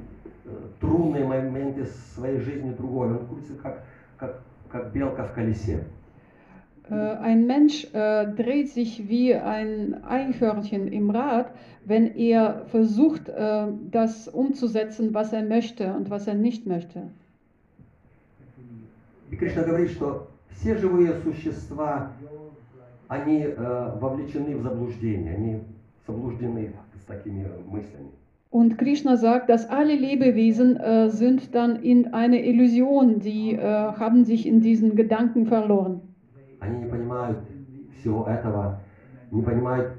трудные 0.81 1.25
моменты 1.25 1.87
своей 2.15 2.39
жизни 2.39 2.73
другой. 2.73 3.09
Он 3.09 3.27
крутится 3.27 3.55
как, 3.63 3.85
как, 4.19 4.41
как 4.69 4.93
белка 4.93 5.25
в 5.25 5.33
колесе. 5.33 5.85
Äh, 6.90 6.94
ein 6.94 7.48
Mensch 7.48 7.86
äh, 7.94 8.28
dreht 8.34 8.70
sich 8.70 9.10
wie 9.10 9.36
ein 9.36 10.04
Eichhörnchen 10.04 10.88
im 10.88 11.10
Rad, 11.10 11.52
wenn 11.86 12.16
er 12.16 12.66
versucht, 12.68 13.30
äh, 13.30 13.68
das 13.92 14.28
umzusetzen, 14.28 15.14
was 15.14 15.34
er 15.34 15.44
möchte 15.44 15.94
und 15.94 16.10
was 16.10 16.28
er 16.28 16.36
nicht 16.36 16.66
möchte. 16.66 17.10
И 19.30 19.36
Кришна 19.36 19.64
говорит, 19.64 19.92
что 19.92 20.28
все 20.52 20.78
живые 20.78 21.14
существа 21.22 22.12
они 23.10 23.44
э, 23.44 23.92
вовлечены 24.00 24.56
в 24.56 24.64
заблуждение, 24.64 25.34
они 25.34 25.60
заблуждены 26.08 26.74
с 27.02 27.06
такими 27.06 27.46
мыслями. 27.70 28.12
Und 28.50 28.78
Krishna 28.78 29.18
sagt, 29.18 29.50
dass 29.50 29.70
alle 29.70 29.94
Lebewesen 29.94 30.78
äh, 30.78 31.10
sind 31.10 31.54
dann 31.54 31.76
in 31.84 32.14
eine 32.14 32.46
Illusion, 32.46 33.20
die 33.20 33.54
äh, 33.54 33.62
haben 33.62 34.24
sich 34.24 34.48
in 34.48 34.62
diesen 34.62 34.96
Gedanken 34.96 35.48
verloren. 35.48 36.00
Они 36.63 36.79
не 36.79 36.87
понимают 36.87 37.39
всего 37.99 38.25
этого, 38.27 38.79
не 39.33 39.43
понимают, 39.43 39.95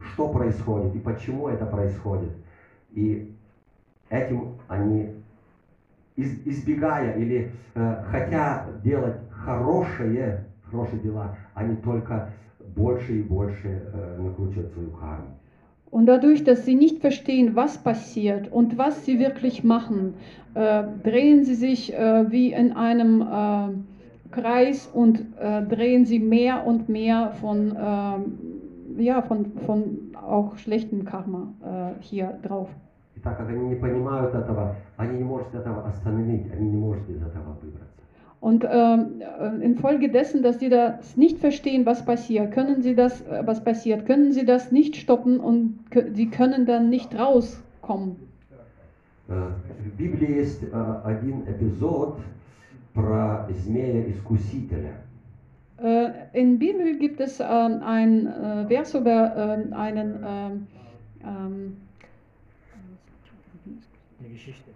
что 0.00 0.28
происходит 0.28 0.94
и 0.94 1.00
почему 1.00 1.48
это 1.48 1.66
происходит. 1.66 2.30
И 2.94 3.32
этим 4.08 4.54
они, 4.68 5.14
из- 6.14 6.46
избегая 6.46 7.18
или 7.18 7.50
э, 7.74 8.04
хотя 8.08 8.66
делать 8.84 9.16
хорошие, 9.30 10.44
хорошие 10.70 11.00
дела, 11.00 11.36
они 11.54 11.74
только 11.76 12.30
больше 12.76 13.18
и 13.18 13.22
больше 13.22 13.68
э, 13.92 14.16
накручивают 14.22 14.72
свою 14.72 14.90
карму. 14.90 15.34
Und 15.90 16.04
dadurch, 16.06 16.44
dass 16.44 16.66
sie 16.66 16.74
nicht 16.74 17.00
verstehen, 17.00 17.56
was 17.56 17.78
passiert 17.78 18.52
und 18.52 18.76
was 18.76 19.06
sie 19.06 19.18
wirklich 19.18 19.64
machen, 19.64 20.14
äh, 20.54 20.84
drehen 21.02 21.44
sie 21.44 21.54
sich 21.54 21.92
äh, 21.92 22.30
wie 22.30 22.52
in 22.52 22.72
einem 22.72 23.22
äh, 23.22 23.70
Kreis 24.31 24.89
und 24.93 25.19
äh, 25.39 25.61
drehen 25.63 26.05
sie 26.05 26.19
mehr 26.19 26.65
und 26.65 26.89
mehr 26.89 27.31
von, 27.39 27.75
ähm, 27.77 28.37
ja, 28.97 29.21
von, 29.21 29.45
von 29.65 29.97
auch 30.27 30.57
schlechtem 30.57 31.05
Karma 31.05 31.53
äh, 31.63 32.01
hier 32.01 32.33
drauf. 32.41 32.69
И 33.15 33.19
так 33.19 33.37
как 33.37 33.49
они 33.49 33.67
не 33.69 33.75
понимают 33.75 34.33
этого, 34.33 34.75
они 34.97 35.17
не 35.17 35.23
могут 35.23 35.53
этого 35.53 35.85
остановить, 35.87 36.51
они 36.51 36.69
не 36.71 36.77
могут 36.77 37.07
из 37.09 37.17
этого 37.21 37.55
выбраться. 37.61 37.89
Und 38.41 38.65
ähm, 38.69 39.21
äh, 39.39 39.63
infolgedessen, 39.63 40.41
dass 40.43 40.59
sie 40.59 40.67
das 40.67 41.15
nicht 41.15 41.37
verstehen, 41.39 41.85
was 41.85 42.03
passiert, 42.03 42.51
können 42.51 42.81
sie 42.81 42.93
das, 42.95 43.21
äh, 43.21 43.43
was 43.45 43.63
passiert, 43.63 44.05
können 44.05 44.33
sie 44.33 44.45
das 44.45 44.71
nicht 44.71 44.95
stoppen 44.97 45.39
und 45.39 45.79
kö- 45.91 46.13
sie 46.13 46.27
können 46.29 46.65
dann 46.65 46.89
nicht 46.89 47.17
rauskommen. 47.17 48.15
Э, 49.29 49.51
В 49.85 49.97
Библии 49.97 50.39
есть 50.39 50.61
э, 50.63 50.95
один 51.05 51.43
эпизод 51.47 52.17
про 52.93 53.47
змея-искусителя. 53.49 54.93
Äh, 55.77 56.11
in 56.33 56.59
Bibel 56.59 56.97
gibt 56.99 57.19
es 57.19 57.39
ähm, 57.39 57.81
ein 57.83 58.27
äh, 58.27 58.67
Vers 58.67 58.93
über 58.93 59.35
ähm, 59.35 59.73
einen 59.73 60.23
ähm, 60.25 60.67
ähm, 61.23 61.77
Eine 64.19 64.29
Geschichte. 64.29 64.71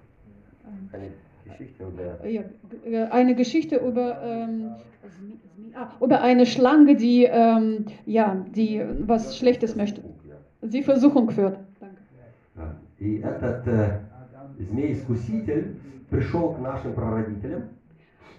Eine 0.91 1.11
Geschichte 1.45 1.83
über 1.83 2.27
ja, 2.27 2.41
äh, 2.85 3.03
eine 3.11 3.35
Geschichte 3.35 3.77
über, 3.77 4.21
ähm, 4.23 4.71
Zmi- 5.05 5.37
Zmi- 5.55 5.75
ah, 5.75 5.91
über 6.03 6.21
eine 6.21 6.45
Schlange, 6.45 6.95
die, 6.95 7.23
ähm, 7.25 7.85
ja, 8.05 8.35
die 8.55 8.83
was 9.01 9.37
Schlechtes 9.37 9.75
möchte. 9.75 10.01
Sie 10.63 10.81
Versuchung 10.83 11.29
führt. 11.29 11.57
Danke. 11.79 11.95
Да. 12.55 12.75
И 12.99 13.19
этот 13.21 13.67
э, 13.67 13.99
змей-искуситель 14.59 15.75
пришел 16.09 16.53
к 16.53 16.59
нашим 16.59 16.93
прародителям 16.93 17.63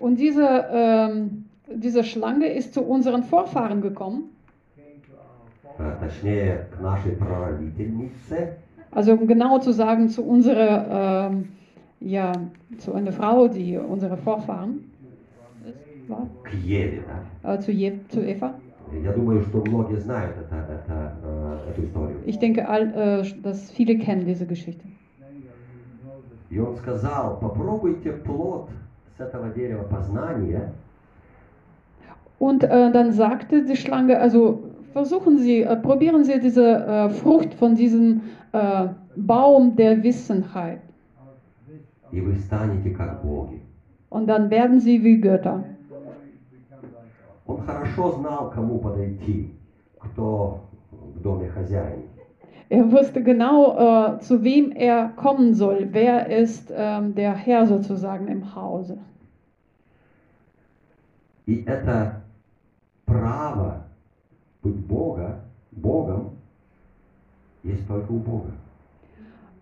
Und 0.02 0.18
diese, 0.18 0.66
ähm, 0.70 1.44
diese 1.66 2.04
Schlange 2.04 2.46
ist 2.46 2.74
zu 2.74 2.82
unseren 2.82 3.22
Vorfahren 3.24 3.80
gekommen, 3.80 4.30
Came 4.76 5.02
to 5.02 5.82
our 5.82 5.92
э, 5.92 6.00
точнее, 6.00 6.66
к 6.70 6.80
нашей 6.80 7.12
прародительнице, 7.12 8.56
also 8.90 9.12
um 9.12 9.26
genau 9.26 9.58
zu 9.58 9.72
sagen, 9.72 10.08
zu 10.08 10.24
unserer, 10.24 11.30
ähm, 11.30 11.48
ja, 12.00 12.32
zu 12.78 12.94
einer 12.94 13.12
Frau, 13.12 13.48
die 13.48 13.76
unsere 13.76 14.16
Vorfahren 14.16 14.90
ist, 15.66 16.08
war, 16.08 16.26
к 16.42 16.52
Еве. 16.54 17.02
Да? 17.42 17.54
äh, 17.54 17.60
zu, 17.60 17.72
Je, 17.72 17.92
zu 18.08 18.20
Eva. 18.20 18.54
Я 19.02 19.12
думаю, 19.12 19.42
что 19.42 19.62
многие 19.66 19.98
знают 20.00 20.34
это, 20.38 20.56
это, 20.56 21.12
э, 21.22 21.70
эту 21.70 21.84
историю. 21.84 22.16
Ich 22.24 22.38
denke, 22.38 22.66
all, 22.66 22.88
äh, 22.94 23.42
dass 23.42 23.70
viele 23.70 23.98
kennen 23.98 24.24
diese 24.24 24.46
Geschichte. 24.46 24.84
many 25.20 25.40
of 25.40 25.52
you 25.74 26.08
know 26.08 26.22
this. 26.30 26.50
И 26.50 26.58
он 26.58 26.76
сказал, 26.76 27.38
попробуйте 27.38 28.12
плод 28.12 28.70
с 29.16 29.20
этого 29.20 29.50
дерева 29.50 29.82
познания, 29.84 30.72
Und 32.38 32.62
äh, 32.62 32.92
dann 32.92 33.12
sagte 33.12 33.64
die 33.64 33.76
Schlange, 33.76 34.18
also 34.20 34.62
versuchen 34.92 35.38
Sie, 35.38 35.62
äh, 35.62 35.76
probieren 35.76 36.24
Sie 36.24 36.38
diese 36.38 36.66
äh, 36.66 37.10
Frucht 37.10 37.54
von 37.54 37.74
diesem 37.74 38.20
äh, 38.52 38.88
Baum 39.16 39.74
der 39.74 40.02
Wissenheit. 40.02 40.78
Of 41.18 41.34
this, 41.66 41.80
of 42.04 42.12
и 42.12 42.20
вы 42.20 42.36
станете 42.36 42.90
как 42.90 43.22
боги. 43.22 43.60
Und 44.10 44.28
dann 44.28 44.50
werden 44.50 44.78
Sie 44.80 45.02
wie 45.02 45.20
Götter. 45.20 45.64
then 45.64 46.04
you 46.30 46.48
become 46.50 46.82
like 46.94 47.10
God. 47.36 47.58
Он 47.58 47.66
хорошо 47.66 48.12
знал, 48.12 48.50
кому 48.50 48.78
подойти, 48.78 49.50
кто 49.98 50.60
в 50.90 51.20
доме 51.20 51.48
хозяин. 51.48 52.04
Er 52.72 52.92
wusste 52.92 53.22
genau, 53.22 54.16
äh, 54.16 54.20
zu 54.20 54.44
wem 54.44 54.72
er 54.72 55.08
kommen 55.16 55.54
soll. 55.54 55.88
Wer 55.92 56.26
ist 56.26 56.72
ähm, 56.74 57.14
der 57.14 57.34
Herr 57.34 57.66
sozusagen 57.66 58.28
im 58.28 58.54
Hause. 58.54 58.98
И 61.46 61.64
это 61.64 62.20
право 63.06 63.84
быть 64.62 64.86
Бога, 64.86 65.40
Богом, 65.72 66.36
есть 67.62 67.86
только 67.88 68.12
у 68.12 68.18
Бога. 68.18 68.52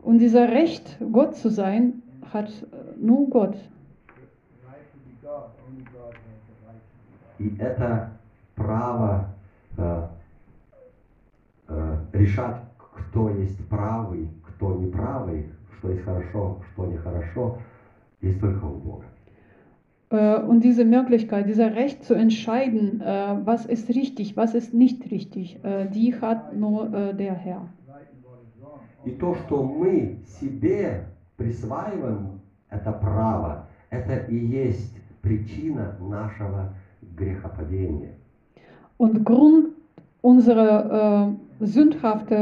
Und 0.02 0.18
dieser 0.18 0.48
Recht, 0.48 0.98
Gott 1.12 1.36
zu 1.36 1.48
sein, 1.48 2.02
hat 2.32 2.48
äh, 2.48 2.76
nur 2.96 3.30
Gott. 3.30 3.54
Right 3.54 4.82
to 4.92 4.98
be 5.04 5.14
God, 5.22 5.50
only 5.64 5.84
God 5.84 6.14
has 6.14 6.40
the 6.48 6.54
right 6.66 6.80
to 6.80 7.46
be 7.46 7.56
God. 7.56 7.56
И 7.56 7.62
это 7.62 8.10
право 8.56 9.28
э, 9.76 10.02
э, 11.68 11.96
решать, 12.12 12.56
кто 13.11 13.29
есть 13.29 13.57
правый, 13.67 14.29
кто 14.47 14.73
неправый, 14.75 15.45
что 15.77 15.91
есть 15.91 16.03
хорошо, 16.03 16.59
что 16.71 16.85
нехорошо, 16.85 17.57
есть 18.21 18.39
только 18.39 18.63
у 18.65 18.77
Бога. 18.77 19.05
Äh, 20.11 20.41
Und 20.43 20.61
diese 20.61 20.85
Möglichkeit, 20.85 21.47
dieser 21.47 21.75
Recht 21.75 22.03
zu 22.05 22.13
entscheiden, 22.13 23.01
äh, 23.01 23.45
was 23.45 23.65
ist 23.65 23.89
richtig, 23.89 24.37
was 24.37 24.55
ist 24.55 24.73
nicht 24.73 25.11
richtig, 25.11 25.59
äh, 25.63 25.87
die 25.89 26.13
hat 26.21 26.55
nur 26.55 26.93
äh, 26.93 27.13
der 27.13 27.33
Herr. 27.33 27.67
И 29.03 29.11
то, 29.11 29.35
что 29.35 29.63
мы 29.63 30.19
себе 30.39 31.05
присваиваем 31.35 32.39
это 32.69 32.91
право, 32.91 33.67
это 33.89 34.15
и 34.27 34.35
есть 34.35 34.95
причина 35.21 35.97
нашего 35.99 36.73
грехопадения. 37.17 38.13
Und 38.97 39.25
Grund 39.25 39.69
unserer 40.21 41.31
äh, 41.31 41.50
sündhafte, 41.60 42.34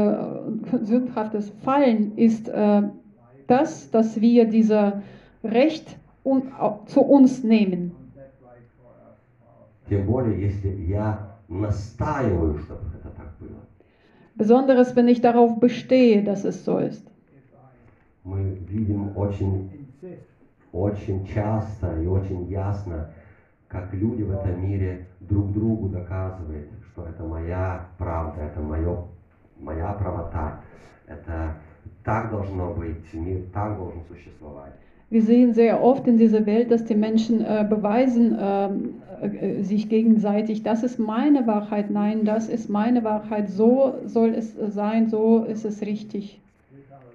äh, 0.73 0.85
sündhaftes 0.85 1.49
Fallen 1.63 2.17
ist 2.17 2.47
äh, 2.49 2.83
das, 3.47 3.89
dass 3.91 4.19
wir 4.21 4.45
dieser 4.49 5.01
Recht 5.43 5.97
un, 6.23 6.51
au- 6.59 6.83
zu 6.87 7.01
uns 7.01 7.43
nehmen. 7.43 7.91
Тем 9.87 10.07
более, 10.07 10.39
если 10.41 10.69
я 10.87 11.37
настаиваю, 11.47 12.57
чтобы 12.57 12.81
это 12.97 13.09
так 13.15 13.37
было. 13.39 13.59
Besonderes, 14.35 14.95
wenn 14.95 15.07
ich 15.07 15.21
darauf 15.21 15.59
bestehe, 15.59 16.23
dass 16.23 16.43
es 16.43 16.65
so 16.65 16.79
ist. 16.79 17.05
Мы 18.23 18.57
видим 18.67 19.15
очень, 19.15 19.69
очень 20.71 21.25
часто 21.27 22.01
и 22.01 22.07
очень 22.07 22.47
ясно, 22.49 23.11
как 23.67 23.93
люди 23.93 24.23
в 24.23 24.31
этом 24.31 24.61
мире 24.67 25.07
друг 25.19 25.53
другу 25.53 25.89
доказывают, 25.89 26.69
что 27.00 27.08
это 27.08 27.22
моя 27.22 27.86
правда, 27.98 28.42
это 28.42 28.60
мое, 28.60 29.04
моя 29.58 29.92
правота, 29.92 30.60
это 31.06 31.54
так 32.04 32.30
должно 32.30 32.72
быть, 32.72 33.12
мир 33.12 33.42
так 33.52 33.76
должен 33.76 34.02
существовать. 34.08 34.72
Wir 35.10 35.22
sehen 35.22 35.54
sehr 35.54 35.82
oft 35.82 36.06
in 36.06 36.18
dieser 36.18 36.46
Welt, 36.46 36.70
dass 36.70 36.84
die 36.84 36.94
Menschen 36.94 37.40
äh, 37.40 37.66
beweisen 37.68 38.38
ähm, 38.40 39.02
äh, 39.20 39.62
sich 39.62 39.88
gegenseitig, 39.88 40.62
das 40.62 40.84
ist 40.84 41.00
meine 41.00 41.48
Wahrheit, 41.48 41.90
nein, 41.90 42.24
das 42.24 42.48
ist 42.48 42.70
meine 42.70 43.02
Wahrheit, 43.02 43.50
so 43.50 43.94
soll 44.04 44.34
es 44.34 44.54
sein, 44.54 45.08
so 45.08 45.44
ist 45.44 45.64
es 45.64 45.80
richtig. 45.82 46.40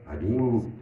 Один 0.05 0.73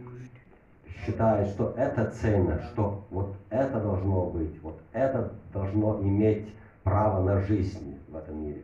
считает, 1.06 1.48
что 1.50 1.72
это 1.76 2.10
ценно, 2.10 2.60
что 2.72 3.04
вот 3.10 3.36
это 3.48 3.78
должно 3.78 4.26
быть, 4.26 4.60
вот 4.62 4.80
это 4.92 5.30
должно 5.52 6.00
иметь 6.02 6.48
право 6.82 7.22
на 7.22 7.40
жизнь 7.42 7.96
в 8.08 8.16
этом 8.16 8.44
мире. 8.44 8.62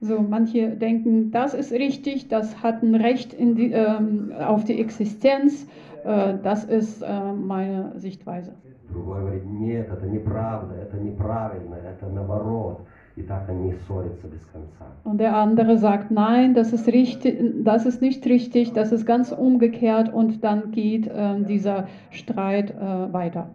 So, 0.00 0.20
manche 0.20 0.76
denken, 0.76 1.30
das 1.30 1.54
ist 1.54 1.72
richtig, 1.72 2.28
das 2.28 2.62
hat 2.62 2.82
ein 2.82 2.94
Recht 2.94 3.32
in 3.32 3.54
die, 3.54 3.72
ähm, 3.72 4.30
auf 4.38 4.64
die 4.64 4.78
Existenz, 4.78 5.66
äh, 6.04 6.34
das 6.42 6.64
ist 6.64 7.02
äh, 7.02 7.32
meine 7.32 7.92
Sichtweise. 7.96 8.52
Другой 8.90 9.20
говорит, 9.20 9.44
нет, 9.46 9.88
это 9.90 10.06
неправда, 10.06 10.74
это 10.74 10.96
неправильно, 10.98 11.74
это 11.76 12.08
наоборот. 12.08 12.80
И 13.16 13.22
так 13.22 13.48
они 13.48 13.72
ссорятся 13.72 14.28
без 14.28 14.44
конца. 14.52 14.84
Und 15.04 15.18
der 15.18 15.34
andere 15.34 15.78
sagt, 15.78 16.10
nein, 16.10 16.52
das 16.52 16.74
ist, 16.74 16.86
richtig, 16.86 17.64
das 17.64 17.86
ist 17.86 18.02
nicht 18.02 18.26
richtig, 18.26 18.74
das 18.74 18.92
ist 18.92 19.06
ganz 19.06 19.32
umgekehrt 19.32 20.12
und 20.12 20.44
dann 20.44 20.70
geht 20.70 21.06
äh, 21.06 21.42
dieser 21.42 21.88
Streit 22.10 22.70
äh, 22.70 23.12
weiter. 23.12 23.48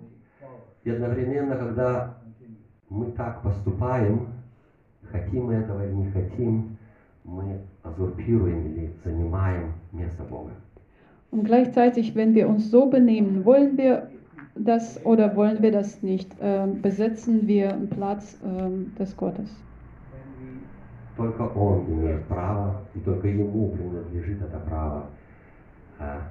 И 0.83 0.89
одновременно, 0.89 1.55
когда 1.55 2.15
мы 2.89 3.11
так 3.11 3.43
поступаем, 3.43 4.27
хотим 5.11 5.45
мы 5.45 5.53
этого 5.55 5.85
или 5.85 5.93
не 5.93 6.11
хотим, 6.11 6.77
мы 7.23 7.59
азурпируем 7.83 8.65
или 8.67 8.91
занимаем 9.03 9.73
место 9.91 10.23
Бога. 10.23 10.51
Und 11.31 11.45
gleichzeitig, 11.45 12.13
wenn 12.15 12.33
wir 12.33 12.49
uns 12.49 12.69
so 12.69 12.87
benehmen, 12.87 13.45
wollen 13.45 13.77
wir 13.77 14.09
das 14.55 15.03
oder 15.05 15.35
wollen 15.35 15.61
wir 15.61 15.71
das 15.71 16.01
nicht, 16.01 16.29
äh, 16.41 16.67
besetzen 16.67 17.47
wir 17.47 17.73
einen 17.73 17.89
Platz 17.89 18.37
äh, 18.43 18.99
des 18.99 19.15
Gottes. 19.15 19.49
Только 21.15 21.43
Он 21.55 21.85
имеет 21.87 22.25
право, 22.27 22.81
и 22.95 22.99
только 22.99 23.27
Ему 23.27 23.69
принадлежит 23.69 24.41
это 24.41 24.59
право 24.59 25.05
а, 25.99 26.21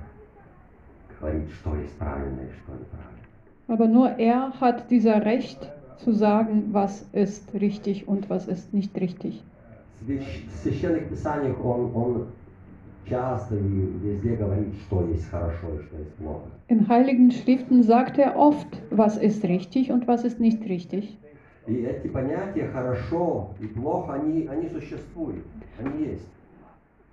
говорить, 1.21 1.51
что 1.51 1.77
есть 1.77 1.97
правильно 1.99 2.41
и 2.41 2.53
что 2.63 2.73
неправильно. 2.73 3.21
Aber 3.69 3.87
nur 3.87 4.19
er 4.19 4.53
hat 4.61 4.91
dieser 4.91 5.25
Recht 5.25 5.71
zu 5.97 6.13
sagen, 6.13 6.73
was 6.73 7.03
ist 7.13 7.53
richtig 7.55 8.09
und 8.09 8.29
was 8.31 8.49
ist 8.49 8.73
nicht 8.73 8.97
richtig. 9.01 9.45
В 9.95 10.03
свящ- 10.03 10.49
в 10.51 10.57
священных 10.57 11.09
писаниях 11.09 11.63
он, 11.65 11.95
он 11.95 12.27
часто 13.05 13.57
и 13.57 13.63
везде 13.63 14.37
говорит, 14.37 14.75
что 14.87 15.07
есть 15.09 15.29
хорошо 15.31 15.75
и 15.75 15.83
что 15.87 15.99
есть 15.99 16.15
плохо. 16.17 16.49
In 16.69 16.89
heiligen 16.89 17.31
Schriften 17.31 17.83
sagt 17.83 18.19
er 18.19 18.37
oft, 18.37 18.83
was 18.91 19.17
ist 19.17 19.45
richtig 19.45 19.91
und 19.91 20.07
was 20.07 20.25
ist 20.25 20.41
nicht 20.41 20.63
richtig. 20.69 21.19
И 21.67 21.75
эти 21.85 22.09
понятия 22.09 22.69
хорошо 22.69 23.55
и 23.61 23.67
плохо, 23.67 24.15
они, 24.15 24.47
они 24.47 24.69
существуют, 24.69 25.45
они 25.79 26.05
есть. 26.05 26.29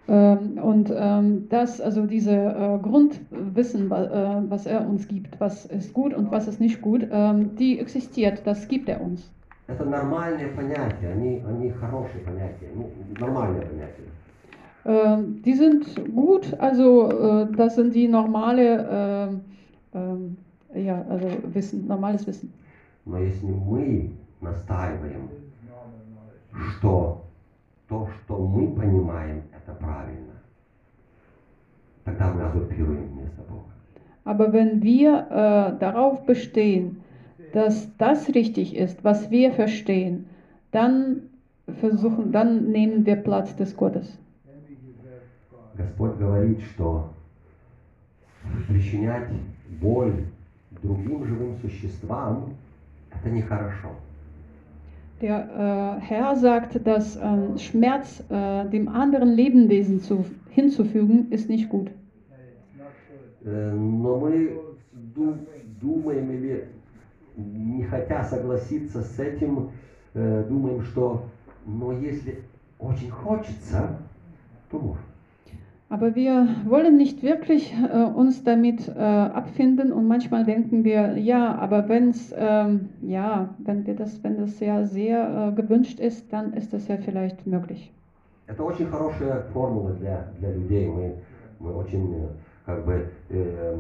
Ähm, 0.08 0.58
und 0.64 0.92
ähm, 0.96 1.50
das, 1.50 1.82
also 1.82 2.06
diese 2.06 2.32
äh, 2.34 2.80
Grundwissen, 2.82 3.90
wa- 3.90 4.04
äh, 4.40 4.50
was 4.50 4.66
er 4.66 4.88
uns 4.88 5.08
gibt, 5.08 5.40
was 5.40 5.66
ist 5.66 5.94
gut 5.94 6.14
und 6.14 6.32
was 6.32 6.48
ist 6.48 6.62
nicht 6.62 6.82
gut, 6.82 7.08
ähm, 7.12 7.56
die 7.56 7.80
existiert, 7.80 8.42
das 8.48 8.68
gibt 8.70 8.88
er 8.90 9.02
uns. 9.02 9.32
Это 9.68 9.84
нормальные 9.84 10.48
понятия, 10.56 11.10
они, 11.12 11.44
они 11.46 11.70
хорошие 11.72 12.22
понятия, 12.24 12.72
ну, 12.74 12.90
нормальные 13.20 13.64
понятия. 13.64 14.08
Ähm, 14.86 15.42
die 15.44 15.54
sind 15.56 15.86
gut, 16.16 16.54
also 16.60 17.12
äh, 17.12 17.48
das 17.54 17.76
sind 17.76 17.94
die 17.94 18.08
normale, 18.08 18.88
ähm, 18.90 19.42
ähm, 19.94 20.38
ja, 20.74 21.04
also 21.10 21.44
Wissen, 21.54 21.86
normales 21.88 22.26
Wissen. 22.26 22.54
Но 23.06 23.18
если 23.20 23.48
мы 23.52 24.12
настаиваем, 24.40 25.30
что 26.80 27.26
то, 27.93 28.09
что 28.25 28.39
мы 28.39 28.75
понимаем, 28.75 29.43
это 29.53 29.75
правильно, 29.75 30.33
тогда 32.05 32.33
мы 32.33 32.43
азурпируем 32.45 33.19
место 33.19 33.43
Бога. 33.43 33.67
Aber 34.25 34.51
wenn 34.51 34.83
wir 34.83 35.27
äh, 35.29 35.79
darauf 35.79 36.25
bestehen, 36.25 37.03
dass 37.53 37.95
das 37.99 38.29
richtig 38.31 38.75
ist, 38.75 39.05
was 39.05 39.31
wir 39.31 39.53
verstehen, 39.53 40.25
dann 40.71 41.21
versuchen, 41.81 42.33
dann 42.33 42.71
nehmen 42.71 43.05
wir 43.05 43.17
Platz 43.17 43.55
des 43.57 43.77
Gottes. 43.77 44.19
Господь 45.75 46.17
говорит, 46.17 46.63
что 46.63 47.11
причинять 48.69 49.29
боль 49.83 50.25
другим 50.83 51.27
живым 51.27 51.59
существам– 51.61 52.55
это 53.11 53.29
нехорошо. 53.29 53.91
Der 55.22 55.98
äh, 56.00 56.02
Herr 56.06 56.36
sagt, 56.36 56.86
dass 56.86 57.16
ähm, 57.16 57.58
Schmerz 57.58 58.24
äh, 58.30 58.66
dem 58.70 58.88
anderen 58.88 59.30
Lebewesen 59.34 60.00
zu, 60.00 60.26
hinzufügen, 60.50 61.28
ist 61.32 61.50
nicht 61.50 61.70
gut. 61.70 61.90
Э, 63.46 63.72
Но 63.74 64.18
мы 64.20 64.52
ду- 65.16 65.38
думаем 65.82 66.32
или 66.32 66.68
не 67.36 67.84
хотя 67.84 68.24
согласиться 68.24 69.02
с 69.02 69.20
этим, 69.20 69.70
э, 70.14 70.44
думаем, 70.48 70.84
что 70.84 71.24
но 71.66 71.92
если 71.94 72.44
очень 72.80 73.10
хочется, 73.10 73.98
то 74.72 74.78
можно. 74.80 75.02
Aber 75.92 76.16
wir 76.16 76.48
wollen 76.66 76.98
nicht 76.98 77.24
wirklich 77.24 77.74
äh, 77.74 78.04
uns 78.04 78.44
damit 78.44 78.90
äh, 78.90 79.00
abfinden 79.00 79.94
und 79.94 80.06
manchmal 80.06 80.44
denken 80.44 80.84
wir, 80.84 81.18
ja, 81.18 81.56
aber 81.56 81.88
wenn's, 81.88 82.34
ähm, 82.38 82.90
ja, 83.02 83.56
wenn 83.60 83.86
wir 83.86 83.96
das, 83.96 84.22
wenn 84.22 84.38
das 84.38 84.60
ja 84.60 84.84
sehr 84.84 85.54
äh, 85.54 85.56
gewünscht 85.56 86.02
ist, 86.02 86.32
dann 86.34 86.52
ist 86.54 86.74
das 86.74 86.90
ja 86.90 86.98
vielleicht 86.98 87.48
möglich. 87.48 87.94
Это 88.48 88.64
очень 88.64 88.88
хорошая 88.88 89.44
формула 89.54 89.92
для, 89.94 90.28
для 90.40 90.52
людей. 90.52 90.88
Мы, 90.88 91.16
мы 91.60 91.74
очень 91.74 92.16
э, 92.16 92.28
как 92.66 92.86
бы 92.86 93.10
э, 93.30 93.76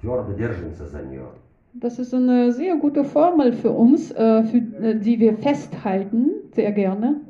твердо 0.00 0.32
держимся 0.32 0.86
за 0.86 1.02
нее. 1.02 1.26
Das 1.74 1.98
ist 1.98 2.12
eine 2.14 2.50
sehr 2.50 2.76
gute 2.76 3.04
Formel 3.04 3.52
für 3.52 3.70
uns, 3.70 4.10
äh, 4.10 4.42
für, 4.44 4.56
äh, 4.56 4.98
die 4.98 5.20
wir 5.20 5.36
festhalten, 5.36 6.30
sehr 6.54 6.72
gerne. 6.72 7.20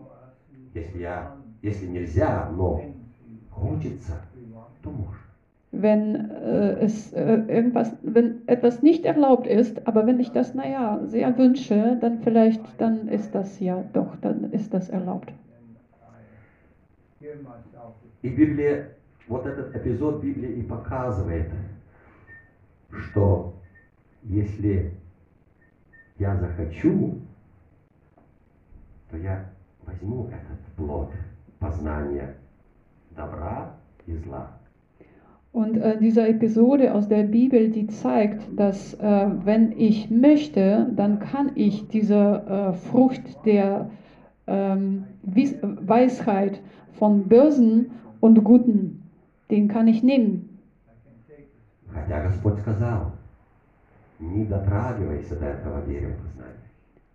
Если, 0.74 1.00
я, 1.00 1.34
если 1.60 1.86
нельзя, 1.86 2.48
но 2.56 2.76
хочется, 2.76 2.82
то 2.82 2.82
можно. 2.82 2.91
Wenn 5.70 6.30
äh, 6.30 6.80
es 6.80 7.12
äh, 7.12 7.42
irgendwas, 7.46 7.92
wenn 8.02 8.48
etwas 8.48 8.82
nicht 8.82 9.04
erlaubt 9.04 9.46
ist, 9.46 9.86
aber 9.86 10.06
wenn 10.06 10.18
ich 10.18 10.32
das, 10.32 10.54
naja, 10.54 11.00
sehr 11.04 11.36
wünsche, 11.36 11.98
dann 12.00 12.20
vielleicht, 12.20 12.62
dann 12.78 13.08
ist 13.08 13.34
das 13.34 13.60
ja 13.60 13.84
doch, 13.92 14.16
dann 14.22 14.50
ist 14.52 14.72
das 14.72 14.88
erlaubt. 14.88 15.32
Give 17.20 17.36
myself 17.42 17.94
И 18.22 18.30
Библия, 18.30 18.88
вот 19.28 19.46
этот 19.46 19.74
эпизод 19.76 20.22
Библии 20.22 20.54
и 20.54 20.62
показывает, 20.62 21.50
что 22.90 23.54
если 24.24 24.92
я 26.18 26.36
захочу, 26.36 27.20
то 29.10 29.16
я 29.16 29.50
возьму 29.86 30.26
этот 30.28 30.58
плод 30.76 31.10
познания 31.60 32.34
добра 33.16 33.70
и 34.06 34.14
зла. 34.16 34.48
Und 35.52 35.78
äh, 35.78 35.98
diese 35.98 36.28
Episode 36.28 36.94
aus 36.94 37.08
der 37.08 37.24
Bibel, 37.24 37.70
die 37.70 37.86
zeigt, 37.86 38.42
dass 38.56 38.94
äh, 38.94 39.26
wenn 39.44 39.72
ich 39.72 40.10
möchte, 40.10 40.86
dann 40.94 41.18
kann 41.18 41.52
ich 41.54 41.88
diese 41.88 42.14
äh, 42.14 42.72
Frucht 42.74 43.22
der 43.46 43.90
ähm, 44.46 45.04
Wies 45.22 45.56
Weisheit 45.62 46.60
von 46.98 47.24
Bösen 47.24 47.90
und 48.20 48.44
Guten, 48.44 49.02
den 49.50 49.68
kann 49.68 49.88
ich 49.88 50.02
nehmen. 50.02 50.58
Хотя 51.92 52.22
Господь 52.22 52.58
сказал, 52.60 53.12
не 54.20 54.44
дотрагивайся 54.44 55.36
до 55.36 55.46
этого 55.46 55.82
дерева 55.86 56.12
познания. 56.22 56.54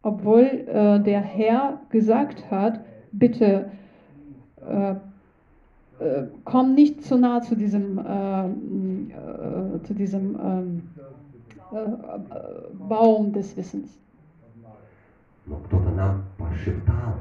Obwohl 0.02 0.42
äh, 0.42 1.00
der 1.00 1.22
Herr 1.22 1.80
gesagt 1.90 2.50
hat, 2.52 2.82
bitte 3.12 3.70
äh, 6.00 6.04
äh, 6.06 6.28
komm 6.44 6.76
nicht 6.76 7.04
zu 7.04 7.18
nah 7.18 7.42
zu 7.42 7.56
diesem, 7.56 7.98
äh, 7.98 8.46
äh, 8.48 9.84
zu 9.84 9.94
diesem 9.94 10.38
ähm, 10.44 10.90
äh, 11.72 11.78
äh, 11.78 11.88
Baum 12.74 13.32
des 13.34 13.56
Wissens. 13.58 13.98
Но 15.46 15.58
кто-то 15.58 15.90
нам 15.90 16.24
пошептал, 16.38 17.16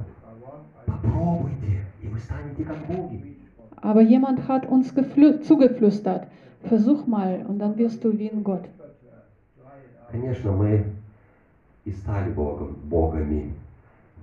попробуйте, 0.86 1.84
и 2.02 2.06
вы 2.06 2.18
станете 2.18 2.64
как 2.64 2.78
боги. 2.86 3.36
Aber 3.76 4.00
jemand 4.00 4.46
hat 4.46 4.64
uns 4.66 4.94
geflü- 4.94 5.40
zugeflüstert, 5.42 6.28
versuch 6.62 7.04
mal 7.08 7.44
und 7.48 7.58
dann 7.58 7.76
wirst 7.76 8.04
du 8.04 8.16
wie 8.16 8.30
ein 8.30 8.44
Gott. 8.44 8.68
Конечно, 10.12 10.52
мы 10.52 10.84
и 11.84 11.90
стали 11.90 12.30
богом, 12.32 12.76
богами 12.84 13.52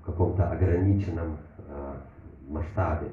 в 0.01 0.05
каком-то 0.05 0.49
ограниченном 0.49 1.37
э, 1.67 1.93
масштабе. 2.49 3.07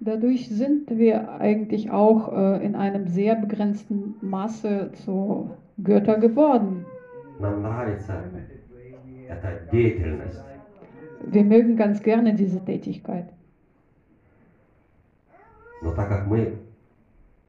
Dadurch 0.00 0.48
sind 0.48 0.90
wir 0.90 1.40
eigentlich 1.40 1.90
auch 1.90 2.32
äh, 2.32 2.64
in 2.64 2.74
einem 2.74 3.06
sehr 3.06 3.36
begrenzten 3.36 4.16
Maße 4.20 4.90
zu 5.04 5.50
Götter 5.82 6.18
geworden. 6.18 6.84
Нам 7.38 7.62
нравится 7.62 8.14
эта 9.28 9.70
деятельность. 9.70 10.40
Wir 11.24 11.44
mögen 11.44 11.76
ganz 11.76 12.02
gerne 12.02 12.34
diese 12.34 12.64
Tätigkeit. 12.64 13.32
Но 15.82 15.92
так 15.94 16.08
как 16.08 16.26
мы 16.26 16.58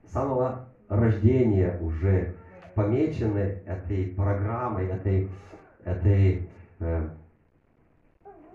с 0.05 0.11
самого 0.11 0.67
рождения 0.89 1.79
уже 1.81 2.33
помечены 2.75 3.61
этой 3.65 4.13
программой, 4.15 4.87
этой, 4.87 5.29
этой 5.85 6.47
э, 6.79 7.09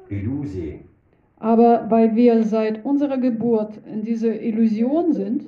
иллюзией, 0.08 0.86
Aber 1.43 1.91
weil 1.91 2.15
wir 2.15 2.41
seit 2.45 2.85
unserer 2.85 3.17
Geburt 3.17 3.73
in 3.85 4.01
diese 4.01 4.33
Illusion 4.33 5.11
sind, 5.11 5.43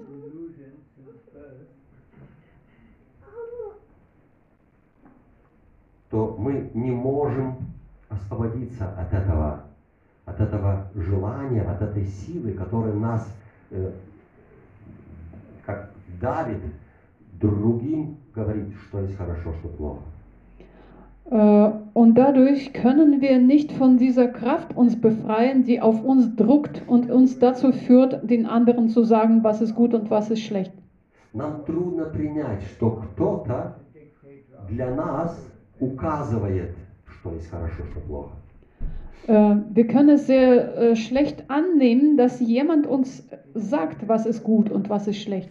то 6.12 6.36
мы 6.38 6.70
не 6.74 6.92
можем 6.92 7.56
освободиться 8.10 8.90
от 9.00 9.14
этого, 9.14 9.64
от 10.26 10.42
этого 10.42 10.92
желания, 10.96 11.62
от 11.62 11.82
этой 11.82 12.06
силы, 12.06 12.52
которая 12.52 12.94
нас 12.94 13.26
э, 13.72 13.94
как 15.66 15.92
давит 16.20 16.62
другим 17.40 18.18
говорить, 18.34 18.74
что 18.90 19.00
есть 19.00 19.16
хорошо, 19.16 19.54
что 19.62 19.70
плохо. 19.70 20.04
Äh, 21.31 21.71
Und 21.93 22.15
dadurch 22.17 22.73
können 22.73 23.21
wir 23.21 23.39
nicht 23.39 23.73
von 23.73 23.99
dieser 23.99 24.29
Kraft 24.29 24.77
uns 24.77 25.01
befreien, 25.01 25.65
die 25.65 25.81
auf 25.81 26.03
uns 26.03 26.35
druckt 26.37 26.83
und 26.87 27.11
uns 27.11 27.39
dazu 27.39 27.73
führt, 27.73 28.29
den 28.29 28.47
anderen 28.47 28.89
zu 28.89 29.05
sagen, 29.05 29.45
was 29.45 29.61
ist 29.61 29.75
gut 29.75 29.93
und 29.95 30.11
was 30.11 30.31
ist 30.31 30.41
schlecht. 30.41 30.73
Нам 31.33 31.65
трудно 31.65 32.07
принять, 32.07 32.63
что 32.75 32.91
кто-то 32.91 33.77
для 34.69 34.93
нас 34.95 35.47
указывает, 35.79 36.75
что 37.07 37.33
есть 37.33 37.49
хорошо, 37.51 37.85
что 37.91 38.01
плохо. 38.01 38.31
Äh, 39.29 39.57
Wir 39.75 39.87
können 39.87 40.09
es 40.11 40.27
sehr 40.27 40.77
äh, 40.77 40.97
schlecht 40.97 41.45
annehmen, 41.49 42.17
dass 42.17 42.41
jemand 42.41 42.87
uns 42.87 43.29
sagt, 43.55 44.09
was 44.09 44.27
ist 44.27 44.43
gut 44.43 44.71
und 44.71 44.89
was 44.91 45.07
ist 45.07 45.19
schlecht. 45.19 45.51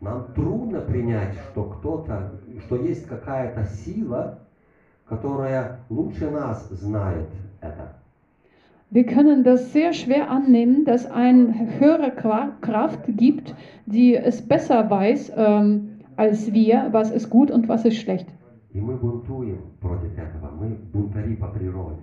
Нам 0.00 0.32
трудно 0.34 0.80
принять, 0.80 1.34
что 1.50 1.64
кто-то, 1.64 2.30
что 2.66 2.76
есть 2.76 3.06
какая-то 3.06 3.64
сила, 3.64 4.38
которая 5.06 5.78
лучше 5.90 6.30
нас 6.30 6.68
знает 6.70 7.28
это. 7.60 7.94
Wir 8.90 9.04
können 9.04 9.44
das 9.44 9.72
sehr 9.74 9.92
schwer 9.92 10.30
annehmen, 10.30 10.86
dass 10.86 11.04
eine 11.10 11.78
höhere 11.78 12.10
Qua- 12.10 12.52
Kraft 12.62 13.00
gibt, 13.06 13.54
die 13.84 14.14
es 14.16 14.40
besser 14.40 14.88
weiß 14.88 15.30
ähm, 15.36 15.90
als 16.16 16.52
wir, 16.54 16.88
was 16.92 17.10
ist 17.10 17.28
gut 17.28 17.50
und 17.50 17.68
was 17.68 17.84
ist 17.84 17.96
schlecht. 17.98 18.26
И 18.72 18.80
мы 18.80 18.96
бунтуем 18.96 19.58
против 19.80 20.12
этого. 20.16 20.50
Мы 20.58 20.76
бунтари 20.92 21.36
по 21.36 21.48
природе. 21.48 22.00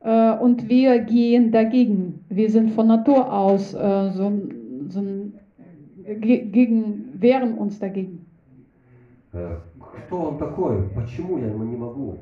Äh, 0.00 0.32
und 0.38 0.68
wir 0.68 0.98
gehen 1.00 1.50
dagegen. 1.52 2.24
Wir 2.28 2.50
sind 2.50 2.70
von 2.72 2.86
Natur 2.88 3.32
aus 3.32 3.72
äh, 3.74 4.10
so, 4.12 4.32
so 4.88 5.00
ein- 5.00 5.32
ge 6.08 6.38
gegen, 6.50 7.20
wehren 7.20 7.58
uns 7.58 7.78
dagegen. 7.78 8.26
Э, 9.32 9.58
Кто 9.80 10.22
он 10.22 10.38
такой? 10.38 10.88
Почему 10.90 11.38
я 11.38 11.48
ему 11.48 11.64
не 11.64 11.76
могу? 11.76 12.18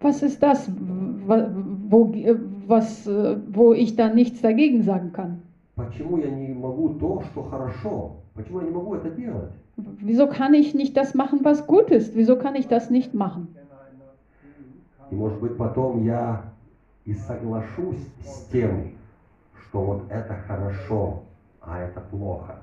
Was 0.00 0.22
ist 0.22 0.42
das, 0.42 0.68
wa- 1.26 1.48
wo, 1.88 2.12
was, 2.66 3.06
äh, 3.06 3.36
wo 3.48 3.72
ich 3.72 3.96
dann 3.96 4.14
nichts 4.14 4.42
dagegen 4.42 4.82
sagen 4.82 5.12
kann? 5.12 5.42
Почему 5.76 6.18
я 6.18 6.30
не 6.30 6.52
могу 6.54 6.90
то, 6.98 7.22
что 7.22 7.42
хорошо? 7.42 8.16
Почему 8.34 8.60
я 8.60 8.66
не 8.66 8.70
могу 8.72 8.94
это 8.94 9.10
делать? 9.10 9.50
Wieso 9.76 10.28
kann 10.28 10.54
ich 10.54 10.74
nicht 10.74 10.96
das 10.96 11.14
machen, 11.14 11.40
was 11.44 11.66
gut 11.66 11.90
ist? 11.90 12.14
Wieso 12.14 12.36
kann 12.36 12.54
ich 12.54 12.68
das 12.68 12.90
nicht 12.90 13.14
machen? 13.14 13.48
И 15.10 15.14
может 15.14 15.40
быть 15.40 15.56
потом 15.56 16.04
я 16.04 16.44
и 17.06 17.14
соглашусь 17.14 17.98
с 18.22 18.46
тем, 18.52 18.92
что 19.60 19.84
вот 19.84 20.02
это 20.10 20.34
хорошо, 20.46 21.22
а 21.68 21.80
это 21.80 22.00
плохо. 22.00 22.62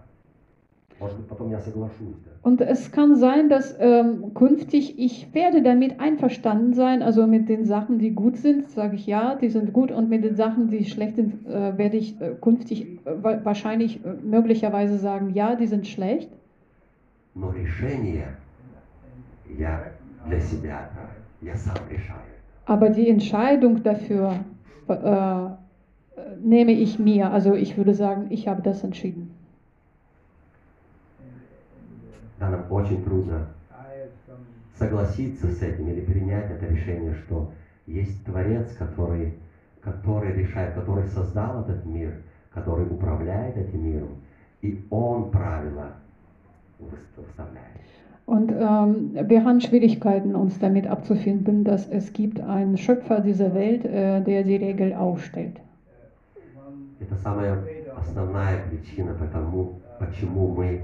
Может 1.00 1.18
быть 1.18 1.28
потом 1.28 1.50
я 1.50 1.60
соглашусь. 1.60 2.18
Да? 2.24 2.32
Und 2.44 2.62
es 2.62 2.92
kann 2.92 3.16
sein, 3.16 3.50
dass 3.50 3.76
ähm, 3.80 4.34
künftig 4.34 4.98
ich 5.00 5.34
werde 5.34 5.62
damit 5.64 6.00
einverstanden 6.00 6.74
sein, 6.74 7.02
also 7.02 7.26
mit 7.28 7.50
den 7.50 7.66
Sachen, 7.66 7.98
die 8.00 8.12
gut 8.12 8.38
sind, 8.38 8.70
sage 8.70 8.96
ich 8.96 9.08
ja, 9.08 9.36
die 9.36 9.50
sind 9.50 9.74
gut 9.74 9.92
und 9.92 10.10
mit 10.10 10.24
den 10.24 10.36
Sachen, 10.36 10.68
die 10.70 10.86
schlecht 10.86 11.16
sind, 11.16 11.46
äh, 11.48 11.78
werde 11.78 11.98
ich 11.98 12.20
äh, 12.22 12.36
künftig 12.42 12.84
äh, 13.06 13.24
wa- 13.24 13.39
wahrscheinlich 13.44 14.04
äh, 14.06 14.14
möglicherweise 14.24 14.98
sagen, 14.98 15.32
ja, 15.34 15.56
die 15.56 15.68
sind 15.68 15.88
schlecht. 15.88 16.30
Но 17.34 17.52
решение 17.52 18.36
я 19.58 19.94
для 20.28 20.39
себя, 20.39 20.89
я 21.42 21.56
сам 21.56 21.78
решаю. 21.89 22.32
Aber 22.66 22.89
die 22.89 23.10
Entscheidung 23.10 23.82
dafür 23.84 24.36
äh, 24.88 24.94
äh, 24.94 25.50
nehme 26.44 26.72
ich 26.72 27.00
mir. 27.00 27.32
Also 27.32 27.54
ich 27.56 27.78
würde 27.78 27.94
sagen, 27.94 28.28
ich 28.30 28.48
habe 28.48 28.62
das 28.62 28.84
entschieden. 28.84 29.32
Да, 32.39 32.50
нам 32.50 32.66
очень 32.72 33.04
трудно 33.04 33.48
I 33.72 34.04
have 34.04 34.12
some 34.28 34.39
согласиться 34.76 35.48
с 35.48 35.62
этим 35.62 35.88
или 35.89 36.02
принять 36.02 36.50
это 36.50 36.66
решение, 36.66 37.14
что 37.14 37.52
есть 37.86 38.24
Творец, 38.26 38.74
который, 38.80 39.34
который 39.82 40.34
решает, 40.34 40.74
который 40.74 41.08
создал 41.08 41.62
этот 41.62 41.86
мир, 41.86 42.14
который 42.54 42.86
управляет 42.88 43.58
этим 43.58 43.86
миром, 43.86 44.10
и 44.64 44.84
Он 44.89 45.30
правила 45.30 45.92
выс- 46.80 47.16
выставляет. 47.16 47.68
Und 48.26 48.52
ähm, 48.52 49.30
wir 49.30 49.44
haben 49.44 49.60
Schwierigkeiten, 49.62 50.36
uns 50.36 50.58
damit 50.58 50.88
abzufinden, 50.88 51.64
dass 51.64 51.88
es 51.89 52.14
gibt 52.14 52.39
einen 52.39 52.78
Schöpfer 52.78 53.20
dieser 53.20 53.54
Welt, 53.54 53.84
äh, 53.86 54.22
der 54.24 54.44
die 54.44 54.56
Regel 54.56 54.94
aufstellt. 54.94 55.60
Это 57.01 57.17
самая 57.17 57.63
основная 57.97 58.67
причина, 58.69 59.15
потому, 59.15 59.81
почему 59.99 60.49
мы 60.49 60.83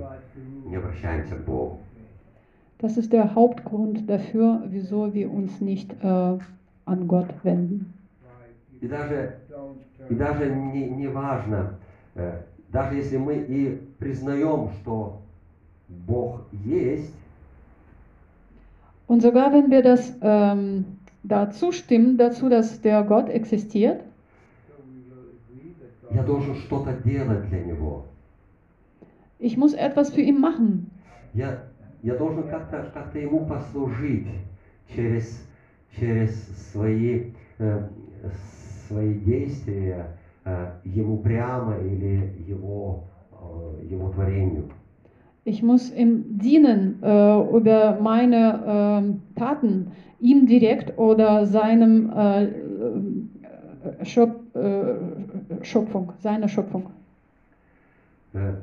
не 0.67 0.77
обращаемся 0.77 1.37
к 1.37 1.45
Богу. 1.45 1.79
Das 2.79 2.97
ist 2.97 3.13
der 3.13 3.33
Hauptgrund 3.35 4.11
dafür, 4.11 4.65
wieso 4.67 5.15
wir 5.15 5.31
uns 5.31 5.61
nicht 5.61 5.93
äh, 6.03 6.39
an 6.85 7.09
Gott 7.09 7.29
wenden. 7.45 7.93
И 8.81 8.89
даже, 8.89 9.37
и 10.11 10.15
даже 10.15 10.51
не, 10.51 10.91
не 10.91 11.07
важно, 11.07 11.79
э, 12.17 12.41
даже 12.73 12.97
если 12.97 13.19
мы 13.19 13.37
и 13.37 13.81
признаем, 14.01 14.71
что 14.81 15.21
Бог 15.89 16.41
есть, 16.65 17.15
Und 19.07 19.21
sogar 19.21 19.53
wenn 19.53 19.71
wir 19.71 19.83
das 19.83 20.13
ähm, 20.23 20.85
da 21.23 21.51
zustimmen, 21.51 22.17
dazu, 22.17 22.49
dass 22.49 22.81
der 22.81 23.03
Gott 23.05 23.29
existiert, 23.29 24.01
я 26.15 26.23
должен 26.23 26.55
что-то 26.55 26.93
делать 27.05 27.49
для 27.49 27.65
Него. 27.65 28.07
ich 29.43 29.57
muss 29.57 29.75
etwas 29.75 30.11
für 30.11 30.23
ihn 30.23 30.41
machen. 30.41 30.91
Я, 31.35 31.65
я 32.03 32.15
должен 32.15 32.45
как-то 32.45 32.91
как 32.95 33.15
ему 33.15 33.45
послужить 33.47 34.29
через, 34.95 35.47
через 35.99 36.71
свои, 36.71 37.33
э, 37.59 37.89
свои 38.87 39.15
действия, 39.15 40.17
э, 40.45 40.71
ему 40.85 41.19
прямо 41.19 41.77
или 41.79 42.33
его, 42.47 43.05
э, 43.33 43.87
его 43.91 44.11
творению. 44.11 44.71
Ich 45.45 45.61
muss 45.61 45.93
ihm 45.93 46.39
dienen 46.39 47.03
äh, 47.03 47.57
über 47.57 47.99
meine 48.01 48.63
ähm, 48.65 49.23
Taten, 49.35 49.91
ihm 50.21 50.47
direkt 50.47 50.97
oder 50.97 51.47
seinem 51.47 52.13
äh, 52.15 52.45
äh, 52.45 52.51
Schöp 54.05 54.55
äh, 54.55 54.95
Schöpfung, 55.65 56.13
seiner 56.23 56.49
Schöpfung. 56.49 56.91
Э, 58.33 58.55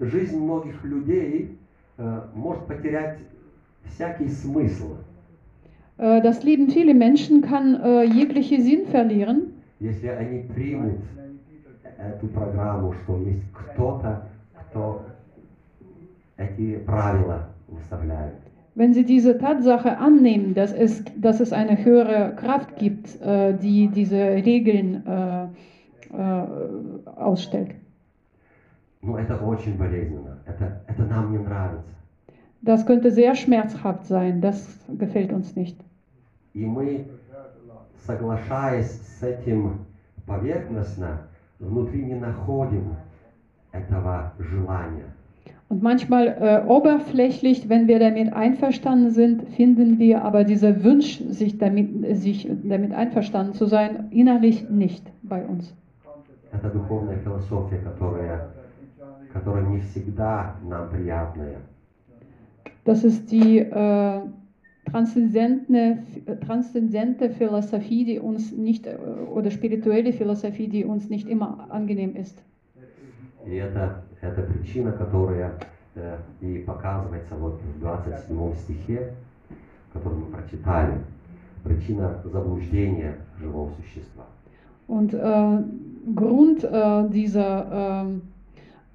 Жизнь 0.00 0.38
многих 0.38 0.82
людей 0.84 1.56
э, 1.98 2.20
может 2.34 2.66
потерять 2.66 3.18
всякий 3.86 4.28
смысл, 4.28 4.96
das 5.96 6.42
Leben 6.42 6.70
vieler 6.70 6.94
Menschen 6.94 7.42
kann 7.42 7.80
äh, 7.80 8.04
jegliche 8.04 8.60
Sinn 8.60 8.86
verlieren, 8.90 9.52
если 9.78 10.08
они 10.08 10.40
примут 10.52 10.98
эту 11.98 12.26
программу, 12.28 12.92
что 13.04 13.18
есть 13.18 13.44
кто-то, 13.52 14.26
кто 14.54 15.02
эти 16.36 16.78
правила 16.78 17.48
выставляет. 17.68 18.34
wenn 18.75 18.93
sie 18.93 19.03
diese 19.03 19.37
Tatsache 19.37 19.97
annehmen, 19.97 20.53
dass 20.53 20.71
es, 20.71 21.03
dass 21.17 21.39
es 21.39 21.51
eine 21.51 21.83
höhere 21.83 22.35
Kraft 22.35 22.77
gibt, 22.77 23.21
äh, 23.21 23.53
die 23.57 23.89
diese 23.89 24.17
Regeln 24.17 25.05
äh, 25.05 25.43
äh, 26.13 27.09
ausstellt. 27.15 27.71
Ну, 29.01 29.17
это 29.17 29.37
очень 29.37 29.77
болезненно. 29.77 30.37
Это, 30.45 30.81
это 30.87 31.03
нам 31.03 31.31
не 31.31 31.37
нравится. 31.37 31.93
Das 32.61 32.85
könnte 32.85 33.11
sehr 33.11 33.35
schmerzhaft 33.35 34.05
sein, 34.05 34.41
das 34.41 34.79
gefällt 34.97 35.31
uns 35.31 35.55
nicht. 35.55 35.77
И 36.53 36.65
мы, 36.65 37.05
соглашаясь 38.05 38.91
с 38.91 39.23
этим 39.23 39.85
поверхностно, 40.25 41.27
внутри 41.59 42.03
не 42.05 42.15
находим 42.15 42.95
этого 43.71 44.33
желания. 44.39 45.12
Und 45.69 45.83
manchmal 45.83 46.27
äh, 46.27 46.67
oberflächlich, 46.67 47.69
wenn 47.69 47.87
wir 47.87 47.99
damit 47.99 48.33
einverstanden 48.33 49.11
sind, 49.11 49.47
finden 49.49 49.99
wir 49.99 50.23
aber 50.23 50.43
dieser 50.43 50.83
Wunsch, 50.83 51.21
sich 51.29 51.59
damit, 51.59 52.17
sich 52.17 52.49
damit 52.63 52.91
einverstanden 52.91 53.53
zu 53.53 53.67
sein, 53.67 54.07
innerlich 54.09 54.67
nicht 54.69 55.05
bei 55.21 55.45
uns. 55.45 55.75
Это 56.51 56.69
духовная 56.69 57.17
философия, 57.17 57.77
которая, 57.77 58.49
которая 59.31 59.63
не 59.67 59.79
всегда 59.81 60.55
нам 60.67 60.89
приятная. 60.89 61.57
Das 62.85 63.03
ist 63.03 63.31
die 63.31 63.59
äh, 63.59 64.21
transzendente, 64.85 65.99
transzendente 66.45 67.29
Philosophie, 67.29 68.05
die 68.05 68.19
uns 68.19 68.51
nicht, 68.51 68.87
äh, 68.87 68.97
oder 69.31 69.51
spirituelle 69.51 70.13
Philosophie, 70.13 70.67
die 70.67 70.85
uns 70.85 71.09
nicht 71.09 71.27
immer 71.27 71.67
angenehm 71.69 72.15
ist. 72.15 72.41
И 73.46 73.54
это, 73.56 74.02
это 74.20 74.42
причина, 74.42 74.92
которая 74.92 75.52
э, 75.94 76.18
и 76.40 76.58
показывается 76.58 77.34
вот 77.36 77.60
в 77.60 77.80
27 77.80 78.54
стихе, 78.56 79.14
который 79.92 80.18
мы 80.18 80.26
прочитали. 80.26 80.98
Причина 81.62 82.20
заблуждения 82.24 83.16
живого 83.40 83.70
существа. 83.80 84.24
Und 84.86 85.14
äh, 85.14 85.62
Grund 86.14 86.62
äh, 86.62 87.08
dieser 87.08 88.02
ähm, 88.04 88.22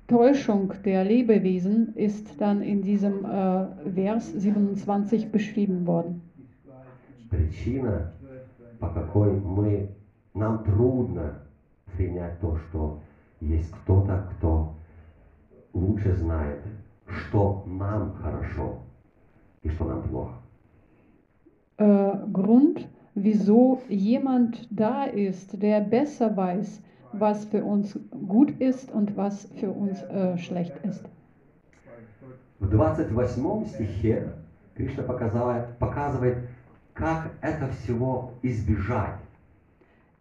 Täuschung 0.08 0.74
der 0.86 1.04
Lebewesen 1.04 1.96
ist 1.96 2.40
dann 2.40 2.62
in 2.62 2.82
diesem 2.82 3.26
äh, 3.26 3.66
Vers 3.96 4.32
27 4.34 5.32
beschrieben 5.32 5.88
worden. 5.88 6.22
Причина, 7.30 8.12
по 8.80 8.90
какой 8.90 9.32
мы, 9.40 9.90
нам 10.34 10.64
трудно 10.64 11.40
принять 11.96 12.40
то, 12.40 12.58
что 12.58 13.00
есть 13.42 13.72
кто-то, 13.72 14.28
кто 14.38 14.74
лучше 15.74 16.16
знает, 16.16 16.62
что 17.08 17.64
нам 17.66 18.14
хорошо 18.22 18.80
и 19.64 19.70
что 19.70 19.86
нам 19.86 20.04
плохо. 20.04 20.34
Äh, 21.78 22.26
Grund, 22.34 22.88
wieso 23.16 23.82
jemand 23.88 24.68
da 24.70 25.06
ist, 25.06 25.62
der 25.62 25.82
besser 25.82 26.36
weiß, 26.36 26.82
was 27.14 27.46
für 27.46 27.64
uns 27.64 27.98
gut 28.28 28.52
ist 28.60 28.92
und 28.92 29.16
was 29.16 29.46
für 29.60 29.72
uns 29.72 30.02
äh, 30.04 30.38
schlecht 30.38 30.74
ist. 30.84 31.04
В 32.60 32.68
28 32.82 33.68
стихе 33.68 34.34
Кришна 34.76 35.04
показала- 35.04 35.68
показывает, 35.80 36.38
как 36.94 37.32
это 37.42 37.70
всего 37.70 38.34
избежать. 38.44 39.20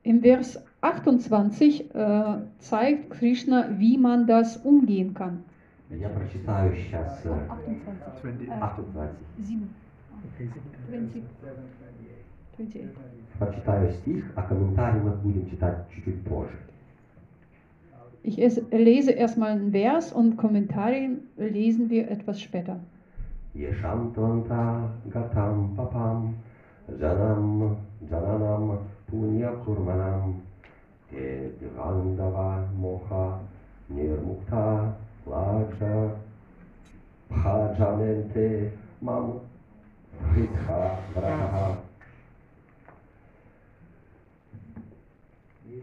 Im 0.05 0.21
Vers 0.23 0.59
28 0.82 1.96
äh, 1.96 2.24
zeigt 2.60 3.10
Krishna, 3.12 3.70
wie 3.78 3.98
man 3.98 4.28
das 4.28 4.58
umgehen 4.58 5.14
kann. 5.14 5.44
Я 5.90 6.10
прочитаю 6.10 6.74
сейчас 6.76 7.24
28. 7.26 8.50
28. 8.50 9.18
7. 9.40 9.70
20. 10.90 11.24
28. 12.58 12.84
Прочитаю 13.40 13.92
стих, 13.92 14.26
а 14.36 14.42
комментарий 14.44 15.02
мы 15.02 15.12
будем 15.12 15.50
читать 15.50 15.90
чуть-чуть 15.94 16.24
позже. 16.24 16.58
Ich 18.26 18.40
es, 18.40 18.62
lese 18.72 19.12
erstmal 19.12 19.52
einen 19.52 19.72
Vers 19.72 20.14
und 20.14 20.38
Kommentare 20.38 21.18
lesen 21.36 21.90
wir 21.90 22.10
etwas 22.10 22.40
später. 22.40 22.80
Yeshantvanta 23.54 24.90
gatam 25.12 25.76
papam 25.76 26.36
janam 27.00 27.78
jananam 28.10 28.80
punya 29.08 29.52
kurmanam 29.66 30.42
divandava 31.11 32.69
moha 32.77 33.41
nirmukta 33.89 34.95
laja 35.27 36.17
bhajanente 37.31 38.73
mam 39.01 39.41
hritha 40.21 40.99
vrataha. 41.15 41.77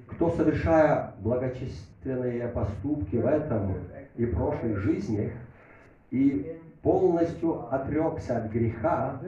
Кто, 0.07 0.31
совершая 0.31 1.13
благочестивые 1.19 2.47
поступки 2.47 3.17
в 3.17 3.25
этом 3.25 3.75
и 4.15 4.25
прошлых 4.25 4.77
жизнях, 4.77 5.31
и 6.11 6.59
полностью 6.81 7.73
отрекся 7.73 8.37
от 8.37 8.51
греха, 8.51 9.19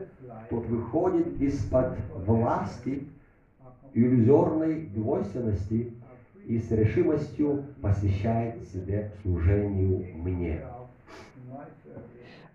тот 0.49 0.65
выходит 0.67 1.41
из-под 1.41 1.97
власти 2.15 3.07
иллюзорной 3.94 4.88
двойственности 4.94 5.92
и 6.46 6.58
с 6.58 6.70
решимостью 6.70 7.64
посвящает 7.80 8.64
себе 8.66 9.10
служению 9.22 10.04
мне. 10.22 10.60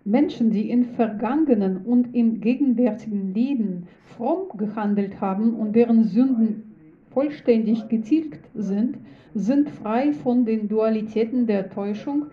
Menschen, 0.04 0.50
die 0.50 0.70
im 0.70 0.84
vergangenen 0.84 1.78
und 1.84 2.14
im 2.14 2.40
gegenwärtigen 2.40 3.34
Leben 3.34 3.88
fromm 4.16 4.48
gehandelt 4.56 5.20
haben 5.20 5.54
und 5.54 5.74
deren 5.74 6.04
Sünden 6.04 6.74
vollständig 7.10 7.88
getilgt 7.88 8.40
sind, 8.54 8.98
sind 9.34 9.70
frei 9.70 10.12
von 10.12 10.44
den 10.44 10.68
Dualitäten 10.68 11.46
der 11.46 11.70
Täuschung 11.70 12.26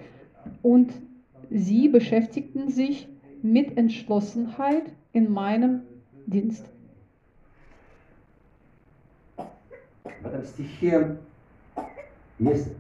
und 0.62 0.94
sie 1.50 1.90
beschäftigten 1.90 2.70
sich 2.70 3.08
mit 3.42 3.78
Entschlossenheit 3.78 4.84
in 5.12 5.32
meinem 5.32 5.82
Dienst. 6.26 6.72
В 10.05 10.27
этом 10.27 10.45
стихе 10.45 11.17
есть, 12.39 12.75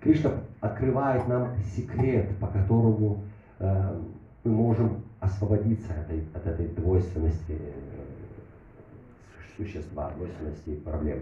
Кришна 0.00 0.32
открывает 0.60 1.26
нам 1.26 1.56
секрет, 1.74 2.28
по 2.38 2.46
которому 2.46 3.22
э, 3.58 3.98
мы 4.44 4.50
можем 4.50 5.02
освободиться 5.20 5.92
от 5.92 6.10
этой, 6.10 6.22
от 6.34 6.46
этой 6.46 6.68
двойственности 6.68 7.52
э, 7.52 7.72
существа, 9.56 10.12
двойственности 10.16 10.74
проблем. 10.84 11.20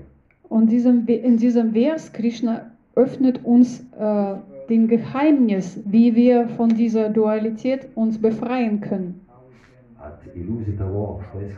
Und 0.51 0.71
diesem, 0.71 1.07
in 1.07 1.39
diesem 1.39 1.73
Vers, 1.73 2.13
Krishna 2.13 2.71
öffnet 2.95 3.45
uns 3.45 3.81
äh, 3.99 4.37
den 4.69 4.89
Geheimnis, 4.89 5.81
wie 5.85 6.15
wir 6.15 6.49
von 6.49 6.69
dieser 6.69 7.09
Dualität 7.09 7.89
uns 7.95 8.21
befreien 8.21 8.81
können. 8.81 9.21
От 9.99 10.21
иллюзии 10.35 10.73
того, 10.73 11.23
что 11.31 11.41
есть, 11.41 11.57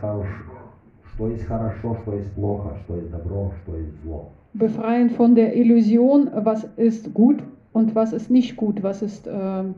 что 1.16 1.28
есть 1.28 1.44
хорошо, 1.46 1.96
что 2.02 2.14
есть 2.14 2.30
плохо, 2.32 2.76
что 2.84 2.96
есть 2.96 3.10
добро, 3.10 3.52
что 3.62 3.76
есть 3.76 4.02
зло. 4.02 4.30
Befreien 4.54 5.10
von 5.10 5.34
der 5.34 5.54
Illusion, 5.54 6.30
was 6.44 6.66
ist 6.76 7.12
gut 7.12 7.42
und 7.72 7.94
was 7.94 8.12
ist 8.12 8.30
nicht 8.30 8.56
gut, 8.56 8.82
was 8.82 9.02
ist 9.02 9.26
ähm, 9.26 9.74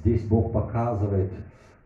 Здесь 0.00 0.22
Бог 0.22 0.52
показывает 0.52 1.30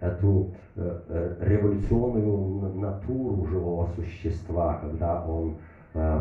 эту 0.01 0.49
э, 0.77 1.01
э, 1.09 1.37
революционную 1.41 2.75
натуру 2.75 3.47
живого 3.47 3.89
существа, 3.97 4.79
когда 4.83 5.25
он 5.25 5.57
э, 5.95 6.21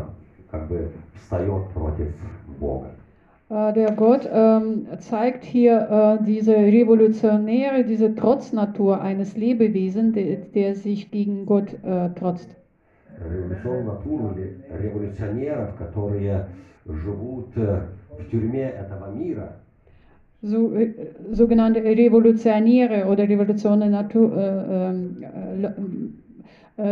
как 0.50 0.68
бы 0.68 0.90
встает 1.14 1.68
против 1.70 2.12
Бога. 2.58 2.90
Äh, 3.48 3.72
der 3.74 3.92
Gott 3.92 4.28
ähm, 4.32 4.86
zeigt 4.98 5.44
hier 5.44 6.18
äh, 6.20 6.24
diese 6.24 6.54
revolutionäre, 6.56 7.84
diese 7.84 8.14
Trotznatur 8.14 9.00
eines 9.00 9.36
Lebewesens, 9.36 10.14
der, 10.14 10.36
der 10.36 10.74
sich 10.74 11.10
gegen 11.10 11.46
Gott 11.46 11.72
äh, 11.84 12.10
trotzt. 12.10 12.50
So, 20.42 20.74
äh, 20.74 20.92
sogenannte 21.30 21.84
Revolutionäre 21.84 23.06
oder 23.06 23.28
Revolutionen 23.28 23.92
Natur, 23.92 24.36
äh, 24.36 24.88
ähm, 24.88 26.18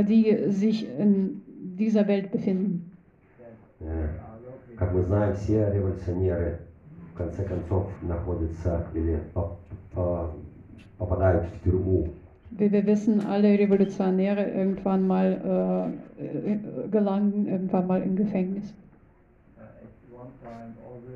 die 0.08 0.38
sich 0.48 0.88
in 0.98 1.42
dieser 1.78 2.08
Welt 2.08 2.30
befinden. 2.32 2.90
Ja. 3.80 4.23
Как 4.78 4.92
мы 4.92 5.02
знаем, 5.02 5.34
все 5.36 5.70
революционеры 5.72 6.58
в 7.12 7.16
конце 7.16 7.44
концов 7.44 7.88
находятся 8.02 8.86
или 8.94 9.20
по- 9.32 9.56
по- 9.92 10.30
попадают 10.98 11.44
в 11.46 11.64
тюрьму. 11.64 12.08
Wie 12.56 12.70
wir 12.70 12.86
wissen, 12.86 13.20
alle 13.26 13.58
Revolutionäre 13.58 14.44
irgendwann 14.50 15.06
mal 15.08 15.90
äh, 16.20 16.88
gelangen 16.90 17.46
irgendwann 17.48 17.86
mal 17.86 18.00
in 18.02 18.16
Gefängnis. 18.16 18.72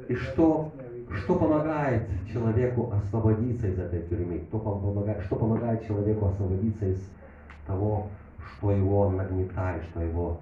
И 0.08 0.14
что, 0.14 0.70
что 1.16 1.34
помогает 1.36 2.02
человеку 2.32 2.92
освободиться 2.92 3.66
из 3.68 3.78
этой 3.78 4.02
тюрьмы? 4.02 4.38
Кто 4.48 4.58
пом- 4.58 4.80
помогает, 4.80 5.22
что 5.22 5.36
помогает 5.36 5.86
человеку 5.86 6.26
освободиться 6.26 6.86
из 6.86 6.98
того, 7.66 8.06
что 8.38 8.72
его 8.72 9.10
нагнетает, 9.10 9.82
что 9.84 10.00
его? 10.00 10.38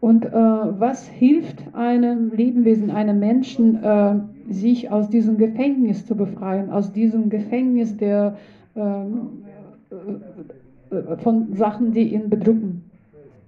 Und 0.00 0.26
äh, 0.26 0.30
was 0.32 1.08
hilft 1.08 1.62
einem 1.74 2.30
Lebewesen, 2.30 2.90
einem 2.90 3.18
Menschen, 3.18 3.82
äh, 3.82 4.16
sich 4.48 4.90
aus 4.90 5.08
diesem 5.08 5.38
Gefängnis 5.38 6.06
zu 6.06 6.14
befreien, 6.14 6.70
aus 6.70 6.92
diesem 6.92 7.30
Gefängnis 7.30 7.96
der, 7.96 8.36
ähm, 8.76 9.44
äh, 9.90 10.94
äh, 10.94 11.16
von 11.16 11.54
Sachen, 11.54 11.92
die 11.92 12.14
ihn 12.14 12.28
bedrücken? 12.28 12.82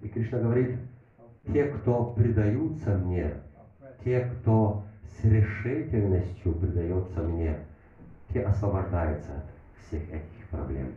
И 0.03 0.09
Кришна 0.09 0.39
говорит, 0.39 0.77
те, 1.53 1.65
кто 1.65 2.15
предаются 2.17 2.97
мне, 2.97 3.33
те, 4.05 4.21
кто 4.21 4.83
с 5.05 5.25
решительностью 5.25 6.53
предается 6.55 7.21
мне, 7.21 7.57
те 8.33 8.43
освобождаются 8.43 9.33
от 9.33 9.87
всех 9.87 10.03
этих 10.09 10.49
проблем. 10.51 10.89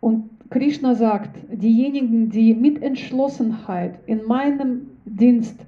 Und 0.00 0.30
Krishna 0.52 0.94
sagt, 0.94 1.30
diejenigen, 1.50 2.30
die 2.30 2.54
mit 2.54 2.82
Entschlossenheit 2.82 3.98
in 4.06 4.24
meinem 4.26 4.90
Dienst 5.04 5.60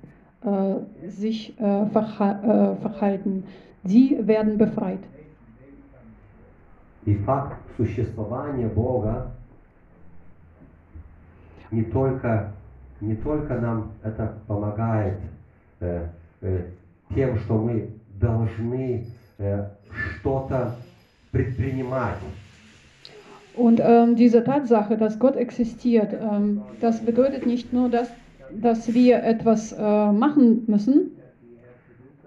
äh, 0.43 1.09
sich 1.09 1.59
äh, 1.59 1.87
verha 1.87 2.73
äh, 2.73 2.77
verhalten, 2.77 3.45
die 3.83 4.17
werden 4.27 4.57
befreit. 4.59 5.01
И 7.07 7.15
факт 7.15 7.57
существования 7.77 8.69
Бога 8.69 9.31
не 11.71 11.83
только, 11.83 12.53
не 13.01 13.15
только 13.17 13.55
нам 13.55 13.93
это 14.03 14.39
помогает 14.47 15.19
э, 15.81 16.07
э, 16.43 16.71
тем, 17.15 17.39
что 17.39 17.59
мы 17.59 17.91
должны 18.21 19.07
э, 19.39 19.69
что-то 20.19 20.77
предпринимать. 21.31 22.19
Und 23.57 23.81
ähm, 23.83 24.17
diese 24.17 24.45
Tatsache, 24.45 24.97
dass 24.97 25.19
Gott 25.19 25.37
existiert, 25.37 26.13
ähm, 26.13 26.63
das 26.81 27.01
bedeutet 27.01 27.47
nicht 27.47 27.73
nur, 27.73 27.89
dass, 27.89 28.09
dass 28.61 28.95
wir 28.95 29.23
etwas 29.23 29.73
äh, 29.73 30.13
machen 30.13 30.65
müssen, 30.67 31.13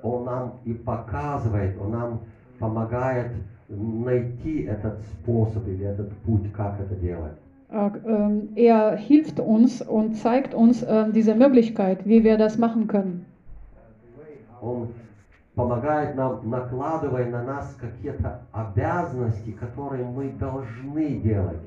Он 0.01 0.26
нам 0.26 0.51
и 0.65 0.74
показывает, 0.74 1.80
Он 1.80 1.91
нам 1.91 2.19
помогает 2.59 3.32
найти 3.69 4.63
этот 4.65 4.99
способ 5.05 5.65
или 5.67 5.86
этот 5.86 6.11
путь, 6.26 6.51
как 6.53 6.80
это 6.80 6.95
делать. 6.95 7.38
äh, 7.74 7.89
ähm, 8.05 8.49
er 8.55 8.95
hilft 8.95 9.39
uns 9.39 9.82
und 9.82 10.15
zeigt 10.15 10.53
uns 10.53 10.84
äh, 10.84 11.11
diese 11.11 11.36
Möglichkeit, 11.36 12.05
wie 12.05 12.24
wir 12.24 12.38
das 12.38 12.57
machen 12.57 12.88
können. 12.88 13.26
Он 14.61 14.88
помогает 15.59 16.14
нам, 16.14 16.48
накладывая 16.48 17.28
на 17.28 17.42
нас 17.42 17.76
какие-то 17.80 18.42
обязанности, 18.52 19.50
которые 19.50 20.04
мы 20.04 20.30
должны 20.30 21.16
делать. 21.18 21.59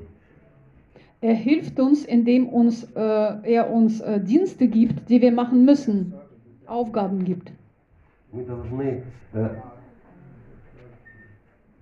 Er 1.20 1.34
hilft 1.34 1.78
uns, 1.78 2.04
indem 2.06 2.48
uns, 2.48 2.84
äh, 2.96 3.54
er 3.54 3.70
uns 3.70 4.00
äh, 4.00 4.18
Dienste 4.18 4.66
gibt, 4.66 5.10
die 5.10 5.20
wir 5.20 5.30
machen 5.30 5.66
müssen, 5.66 6.14
Aufgaben 6.66 7.22
gibt. 7.22 7.52
Мы 8.32 8.44
должны 8.44 9.02
э, 9.34 9.48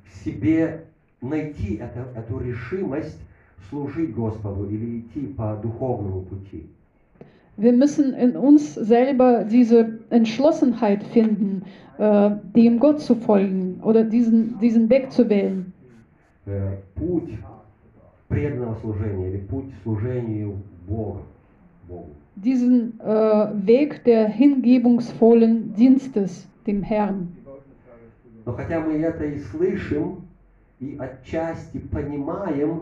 в 0.05 0.25
себе 0.25 0.83
найти 1.21 1.77
это- 1.77 2.09
эту 2.17 2.41
решимость 2.41 3.21
служить 3.69 4.13
Господу 4.17 4.69
или 4.69 4.99
идти 4.99 5.29
по 5.29 5.57
духовному 5.63 6.23
пути. 6.23 6.69
Wir 7.60 7.72
müssen 7.72 8.14
in 8.14 8.36
uns 8.36 8.76
selber 8.76 9.46
diese 9.46 10.00
Entschlossenheit 10.10 11.04
finden, 11.04 11.64
äh, 11.98 12.32
dem 12.56 12.80
Gott 12.80 13.00
zu 13.00 13.16
folgen 13.16 13.80
oder 13.82 14.04
diesen, 14.04 14.60
diesen 14.60 14.90
Weg 14.90 15.12
zu 15.12 15.30
wählen. 15.30 15.74
Э, 16.46 16.78
путь 16.96 17.40
преданного 18.28 18.76
служения 18.82 19.30
или 19.30 19.38
путь 19.38 19.72
служению 19.84 20.58
Богу. 20.88 21.22
Богу. 21.88 22.10
Diesen 22.36 23.00
äh, 23.00 23.48
Weg 23.66 24.04
der 24.04 24.28
hingebungsvollen 24.28 25.74
Dienstes 25.74 26.48
dem 26.68 26.84
Herrn. 26.84 27.30
Но 28.46 28.54
хотя 28.54 28.80
мы 28.80 28.94
это 28.94 29.26
и 29.26 29.40
слышим, 29.40 30.28
и 30.80 30.98
отчасти 31.00 31.80
понимаем, 31.80 32.82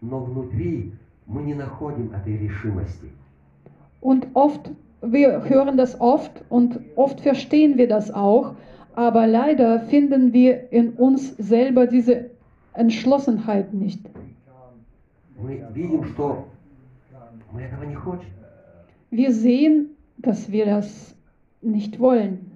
но 0.00 0.18
внутри 0.20 0.92
мы 1.26 1.42
не 1.42 1.54
находим 1.54 2.12
этой 2.12 2.36
решимости. 2.36 3.08
Und 4.04 4.28
oft, 4.34 4.70
wir 5.02 5.48
hören 5.48 5.76
das 5.76 6.00
oft 6.00 6.42
und 6.48 6.80
oft 6.96 7.20
verstehen 7.20 7.76
wir 7.78 7.88
das 7.88 8.10
auch, 8.10 8.54
aber 8.94 9.26
leider 9.26 9.80
finden 9.80 10.32
wir 10.32 10.72
in 10.72 10.90
uns 10.94 11.36
selber 11.36 11.86
diese 11.86 12.30
Entschlossenheit 12.74 13.72
nicht. 13.72 14.00
Мы 15.42 15.64
видим, 15.72 16.04
что 16.04 16.44
мы 17.52 17.62
этого 17.62 17.84
не 17.84 17.94
хотим. 17.94 18.28
Wir 19.10 19.32
sehen, 19.32 19.96
dass 20.18 20.52
wir 20.52 20.66
das 20.66 21.14
nicht 21.62 21.98
wollen. 21.98 22.50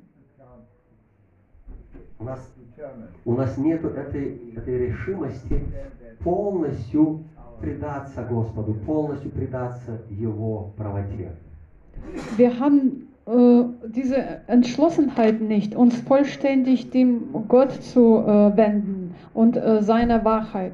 У 2.19 2.25
нас, 2.25 2.39
determined 2.57 3.11
у 3.25 3.33
нас 3.33 3.57
нет 3.59 3.85
этой, 3.85 4.53
этой 4.57 4.87
решимости 4.87 5.61
полностью 6.23 7.25
предаться 7.62 8.24
Господу, 8.24 8.74
полностью 8.74 9.32
предаться 9.32 10.00
Его 10.10 10.72
правоте. 10.78 11.32
Wir 12.38 12.58
haben 12.60 13.08
äh, 13.26 13.64
diese 13.88 14.42
Entschlossenheit 14.48 15.42
nicht, 15.42 15.76
uns 15.76 15.96
vollständig 16.02 16.92
dem 16.92 17.32
Gott 17.48 17.72
zu 17.84 18.20
äh, 18.20 18.56
wenden 18.58 19.16
und 19.34 19.58
äh, 19.58 19.82
seiner 19.82 20.24
Wahrheit. 20.24 20.74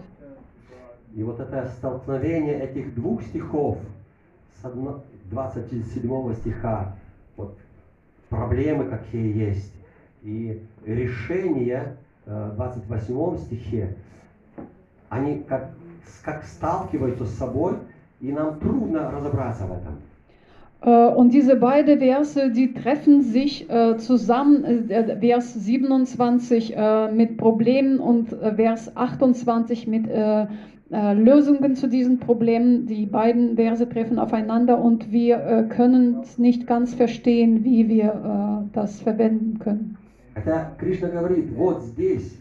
И 1.16 1.24
вот 1.24 1.40
это 1.40 1.68
столкновение 1.78 2.60
этих 2.60 2.94
двух 2.94 3.22
стихов, 3.24 3.78
с 4.62 4.66
одно- 4.66 5.02
27 5.32 6.34
стиха, 6.36 6.96
вот 7.36 7.58
проблемы 8.30 8.86
какие 8.86 9.36
есть, 9.38 9.74
и 10.24 10.62
решение 10.86 11.98
э, 12.26 12.52
в 12.52 12.56
28 12.56 13.38
стихе, 13.40 13.96
они 15.10 15.44
как, 15.44 15.72
как 16.23 16.45
сталкиваются 16.45 17.25
с 17.25 17.35
собой, 17.37 17.75
и 18.21 18.33
нам 18.33 18.59
трудно 18.61 19.11
разобраться 19.11 19.65
в 19.65 19.73
этом. 19.73 19.99
Äh, 20.83 21.15
Und 21.15 21.33
diese 21.33 21.57
beiden 21.57 21.99
Verse, 21.99 22.51
die 22.51 22.73
treffen 22.73 23.23
sich 23.23 23.69
äh, 23.69 23.97
zusammen, 23.99 24.91
äh, 24.91 25.17
Vers 25.21 25.53
27 25.55 26.75
äh, 26.75 27.13
mit 27.13 27.37
Problemen 27.37 27.99
und 28.01 28.33
äh, 28.33 28.55
Vers 28.55 28.97
28 28.97 29.87
mit 29.87 30.09
äh, 30.09 30.47
äh, 30.91 31.15
Lösungen 31.15 31.77
zu 31.77 31.87
diesen 31.87 32.19
Problemen. 32.19 32.87
Die 32.87 33.07
beiden 33.07 33.57
Verse 33.57 33.89
treffen 33.89 34.19
aufeinander 34.19 34.81
und 34.81 35.13
wir 35.13 35.37
äh, 35.37 35.65
können 35.69 36.21
es 36.23 36.39
nicht 36.39 36.67
ganz 36.67 36.95
verstehen, 36.95 37.63
wie 37.63 37.89
wir 37.89 38.65
äh, 38.65 38.75
das 38.75 39.01
verwenden 39.01 39.59
können. 39.59 39.97
Хотя 40.35 40.73
Кришна 40.79 41.09
говорит, 41.09 41.51
вот 41.55 41.83
здесь, 41.83 42.39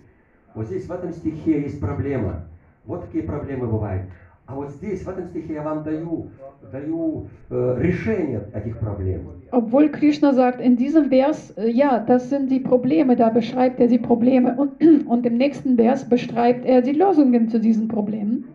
вот 0.55 0.67
здесь 0.67 0.85
в 0.87 0.91
этом 0.91 1.11
стихе 1.11 1.61
есть 1.61 1.81
проблема. 1.81 2.45
Вот 2.85 3.05
такие 3.05 3.23
проблемы 3.23 3.67
бывают. 3.67 4.03
А 4.49 4.55
вот 4.55 4.71
здесь, 4.71 5.03
в 5.03 5.09
этом 5.09 5.27
стихе 5.27 5.53
я 5.53 5.61
вам 5.61 5.83
даю, 5.83 6.31
даю 6.71 7.27
э, 7.51 7.77
решение 7.79 8.41
этих 8.51 8.79
проблем. 8.79 9.29
Obwohl 9.51 9.89
Krishna 9.89 10.33
sagt, 10.33 10.59
in 10.59 10.75
diesem 10.75 11.09
Vers, 11.09 11.53
äh, 11.55 11.69
ja, 11.69 11.99
das 11.99 12.31
sind 12.31 12.49
die 12.49 12.59
Probleme, 12.59 13.15
da 13.15 13.29
beschreibt 13.29 13.79
er 13.79 13.87
die 13.87 13.99
Probleme 13.99 14.55
und, 14.55 14.81
und 15.05 15.25
im 15.27 15.37
nächsten 15.37 15.75
Vers 15.75 16.09
beschreibt 16.09 16.65
er 16.65 16.81
die 16.81 16.93
Lösungen 16.93 17.49
zu 17.49 17.59
diesen 17.59 17.87
Problemen. 17.87 18.45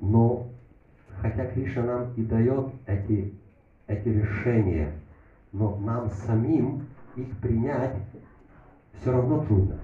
Но 0.00 0.46
хотя 1.20 1.46
Кришна 1.46 1.82
нам 1.82 2.06
и 2.16 2.22
дает 2.22 2.66
эти, 2.86 3.34
эти 3.86 4.08
решения, 4.08 4.92
но 5.52 5.76
нам 5.76 6.08
самим 6.10 6.86
их 7.16 7.36
принять 7.42 7.96
все 9.00 9.12
равно 9.12 9.44
трудно. 9.44 9.78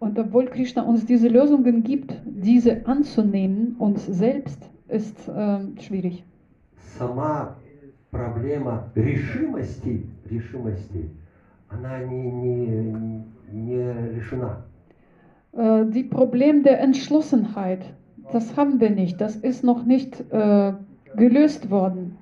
Und 0.00 0.18
obwohl 0.18 0.46
Krishna 0.46 0.82
uns 0.82 1.06
diese 1.06 1.28
Lösungen 1.28 1.82
gibt, 1.82 2.14
diese 2.24 2.86
anzunehmen, 2.86 3.76
uns 3.78 4.06
selbst, 4.06 4.70
ist 4.88 5.16
ähm, 5.34 5.76
schwierig. 5.80 6.24
Сама 6.98 7.56
проблема 8.10 8.90
решимости, 8.94 10.06
решимости, 10.30 11.10
она 11.68 11.98
не, 12.04 12.30
не, 12.30 13.24
не 13.52 13.92
решена. 14.14 14.64
Äh, 15.52 15.86
die 15.86 16.04
Problem 16.04 16.62
der 16.62 16.80
Entschlossenheit, 16.80 17.84
das 18.32 18.56
haben 18.56 18.80
wir 18.80 18.90
nicht. 18.90 19.20
Das 19.20 19.36
ist 19.36 19.64
noch 19.64 19.84
nicht 19.84 20.20
äh, 20.30 20.72
gelöst 21.16 21.70
worden. 21.70 22.18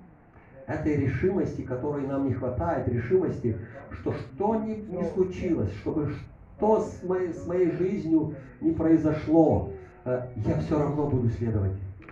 Этой 0.66 0.96
решимости, 0.96 1.62
которой 1.62 2.06
нам 2.06 2.26
не 2.28 2.34
хватает, 2.34 2.88
решимости, 2.88 3.56
что 3.90 4.12
что 4.12 4.56
ни, 4.56 4.76
ни 4.90 5.02
случилось, 5.12 5.70
чтобы 5.82 6.14
что 6.59 6.81
с 6.81 7.03
моей, 7.07 7.33
с 7.33 7.47
моей 7.47 7.71
жизнью 7.71 8.35
не 8.59 8.71
произошло, 8.71 9.71
э, 10.05 10.21
я 10.45 10.57
все 10.59 10.77
равно 10.77 11.07
буду 11.07 11.29
следовать 11.29 11.71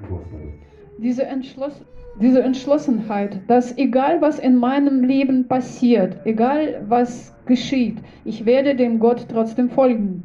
Господу. 0.10 0.52
Diese, 0.98 1.24
Entschloss 1.24 1.74
diese 2.20 2.41
Entschlossenheit, 2.41 3.41
dass 3.48 3.78
egal 3.78 4.22
was 4.22 4.39
in 4.39 4.56
meinem 4.56 5.04
Leben 5.04 5.48
passiert, 5.48 6.18
egal 6.26 6.82
was 6.88 7.36
geschieht, 7.45 7.98
ich 8.24 8.45
werde 8.45 8.76
dem 8.76 9.00
Gott 9.00 9.28
trotzdem 9.30 9.70
folgen. 9.70 10.24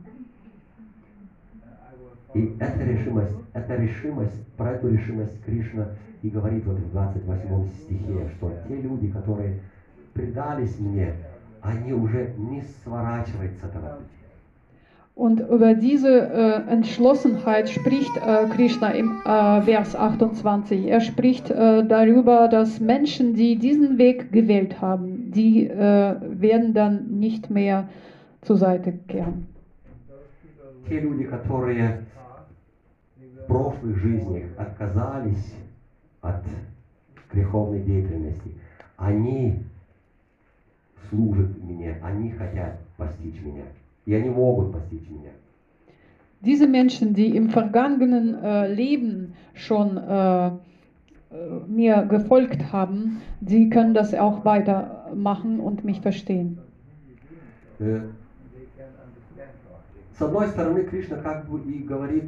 И 2.35 2.57
эта 2.61 2.83
решимость, 2.85 3.37
эта 3.53 3.75
решимость, 3.75 4.47
про 4.57 4.71
эту 4.73 4.89
решимость 4.89 5.45
Кришна 5.45 5.89
и 6.23 6.31
говорит 6.31 6.65
вот 6.65 6.79
в 6.79 6.91
28 6.93 7.69
стихе, 7.83 8.31
что 8.39 8.53
те 8.67 8.77
люди, 8.81 9.09
которые 9.09 9.61
предались 10.15 10.79
мне, 10.79 11.13
они 11.62 11.94
уже 11.94 12.34
не 12.38 12.64
сворачивают 12.84 13.54
с 13.60 13.64
этого 13.64 13.98
пути. 13.98 14.18
Und 15.18 15.40
über 15.40 15.74
diese 15.74 16.10
äh, 16.10 16.72
Entschlossenheit 16.72 17.70
spricht 17.70 18.16
äh, 18.18 18.46
Krishna 18.56 18.92
im 18.92 19.20
äh, 19.26 19.62
Vers 19.64 19.96
28. 19.96 20.86
Er 20.86 21.02
spricht 21.02 21.50
äh, 21.50 21.84
darüber, 21.84 22.48
dass 22.48 22.80
Menschen, 22.80 23.34
die 23.34 23.56
diesen 23.58 23.98
Weg 23.98 24.32
gewählt 24.32 24.80
haben, 24.80 25.32
die 25.32 25.66
äh, 25.66 26.16
werden 26.22 26.76
dann 26.76 27.18
nicht 27.18 27.50
mehr 27.50 27.90
zur 28.44 28.58
Seite 28.58 28.94
kehren. 29.08 29.48
Те 30.88 31.00
люди, 31.00 31.24
которые 31.24 32.04
в 33.18 33.48
прошлых 33.48 33.98
жизнях 33.98 34.44
отказались 34.56 35.56
от 36.22 36.44
греховной 37.34 37.80
деятельности, 37.80 38.52
они 38.98 39.64
служат 41.13 41.63
мне, 41.63 41.97
они 42.03 42.31
хотят 42.31 42.79
постичь 42.97 43.41
меня. 43.43 43.65
И 44.07 44.15
они 44.15 44.31
могут 44.31 44.73
постичь 44.73 45.09
меня. 45.09 45.31
Diese 46.41 46.67
Menschen, 46.67 47.15
die 47.15 47.37
im 47.37 47.51
vergangenen 47.51 48.35
äh, 48.35 48.75
Leben 48.75 49.35
schon 49.55 49.97
äh, 49.97 50.47
äh, 50.47 50.51
mir 51.69 52.03
gefolgt 52.03 52.73
haben, 52.73 53.21
die 53.41 53.71
können 53.71 53.95
das 53.95 54.13
auch 54.13 54.45
weitermachen 54.45 55.61
und 55.61 55.85
mich 55.85 56.01
verstehen. 56.01 56.59
Э, 57.79 58.01
С 60.19 60.21
одной 60.21 60.49
стороны, 60.49 60.85
Кришна 60.85 61.17
как 61.17 61.49
бы 61.49 61.61
и 61.61 61.79
говорит 61.83 62.25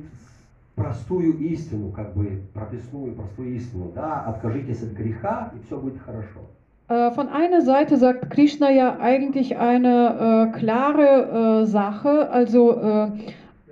простую 0.74 1.38
истину, 1.38 1.90
как 1.90 2.14
бы 2.14 2.40
прописную, 2.52 3.14
простую 3.14 3.54
истину, 3.54 3.92
да, 3.94 4.22
откажитесь 4.22 4.82
от 4.82 4.92
греха, 4.92 5.52
и 5.54 5.64
все 5.66 5.78
будет 5.78 6.00
хорошо. 6.00 6.40
Äh, 6.89 7.11
Von 7.11 7.29
einer 7.29 7.61
Seite 7.61 7.97
sagt 7.97 8.29
Krishna 8.31 8.71
ja 8.71 8.99
eigentlich 8.99 9.57
eine 9.57 10.49
äh, 10.53 10.57
klare 10.57 11.61
äh, 11.61 11.65
Sache, 11.65 12.29
also 12.31 12.79
äh, 12.79 13.11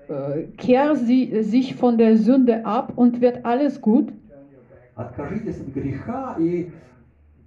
äh, 0.07 0.43
kehr 0.57 0.95
sie, 0.95 1.43
sich 1.43 1.75
von 1.75 1.97
der 1.97 2.17
Sünde 2.17 2.65
ab 2.65 2.93
und 2.95 3.19
wird 3.21 3.45
alles 3.45 3.81
gut. 3.81 4.13
Откажитесь 4.95 5.59
от 5.59 5.67
греха, 5.67 6.35
и 6.39 6.71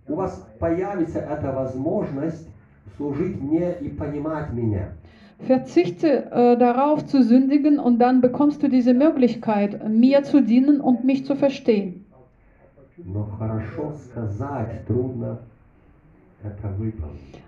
у 0.07 0.15
вас 0.15 0.47
появится 0.61 1.19
эта 1.19 1.51
возможность 1.53 2.49
служить 2.97 3.41
мне 3.41 3.75
и 3.81 3.89
понимать 3.89 4.53
меня. 4.53 4.93
Verzichte 5.39 6.31
äh, 6.31 6.57
darauf 6.59 7.07
zu 7.07 7.23
sündigen 7.23 7.79
und 7.79 7.99
dann 7.99 8.21
bekommst 8.21 8.63
du 8.63 8.69
diese 8.69 8.93
Möglichkeit, 8.93 9.89
mir 9.89 10.23
zu 10.23 10.43
dienen 10.43 10.81
und 10.81 11.05
mich 11.05 11.25
zu 11.25 11.35
verstehen. 11.35 12.05
Но 12.99 13.25
хорошо 13.39 13.95
сказать 14.05 14.87
трудно 14.87 15.27
это 15.27 15.39
выполнить. 15.39 15.51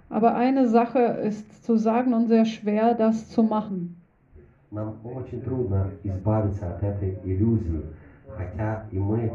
Aber 0.09 0.35
eine 0.35 0.69
Sache 0.69 0.99
ist 0.99 1.65
zu 1.65 1.77
sagen 1.77 2.13
und 2.13 2.29
sehr 2.29 2.45
schwer, 2.45 2.95
das 2.95 3.29
zu 3.31 3.43
machen. 3.43 3.97
Нам 4.71 4.97
очень 5.05 5.43
трудно 5.43 5.91
избавиться 6.03 6.75
от 6.75 6.83
этой 6.83 7.19
иллюзии, 7.25 7.83
хотя 8.27 8.87
и 8.91 8.99
мы 8.99 9.31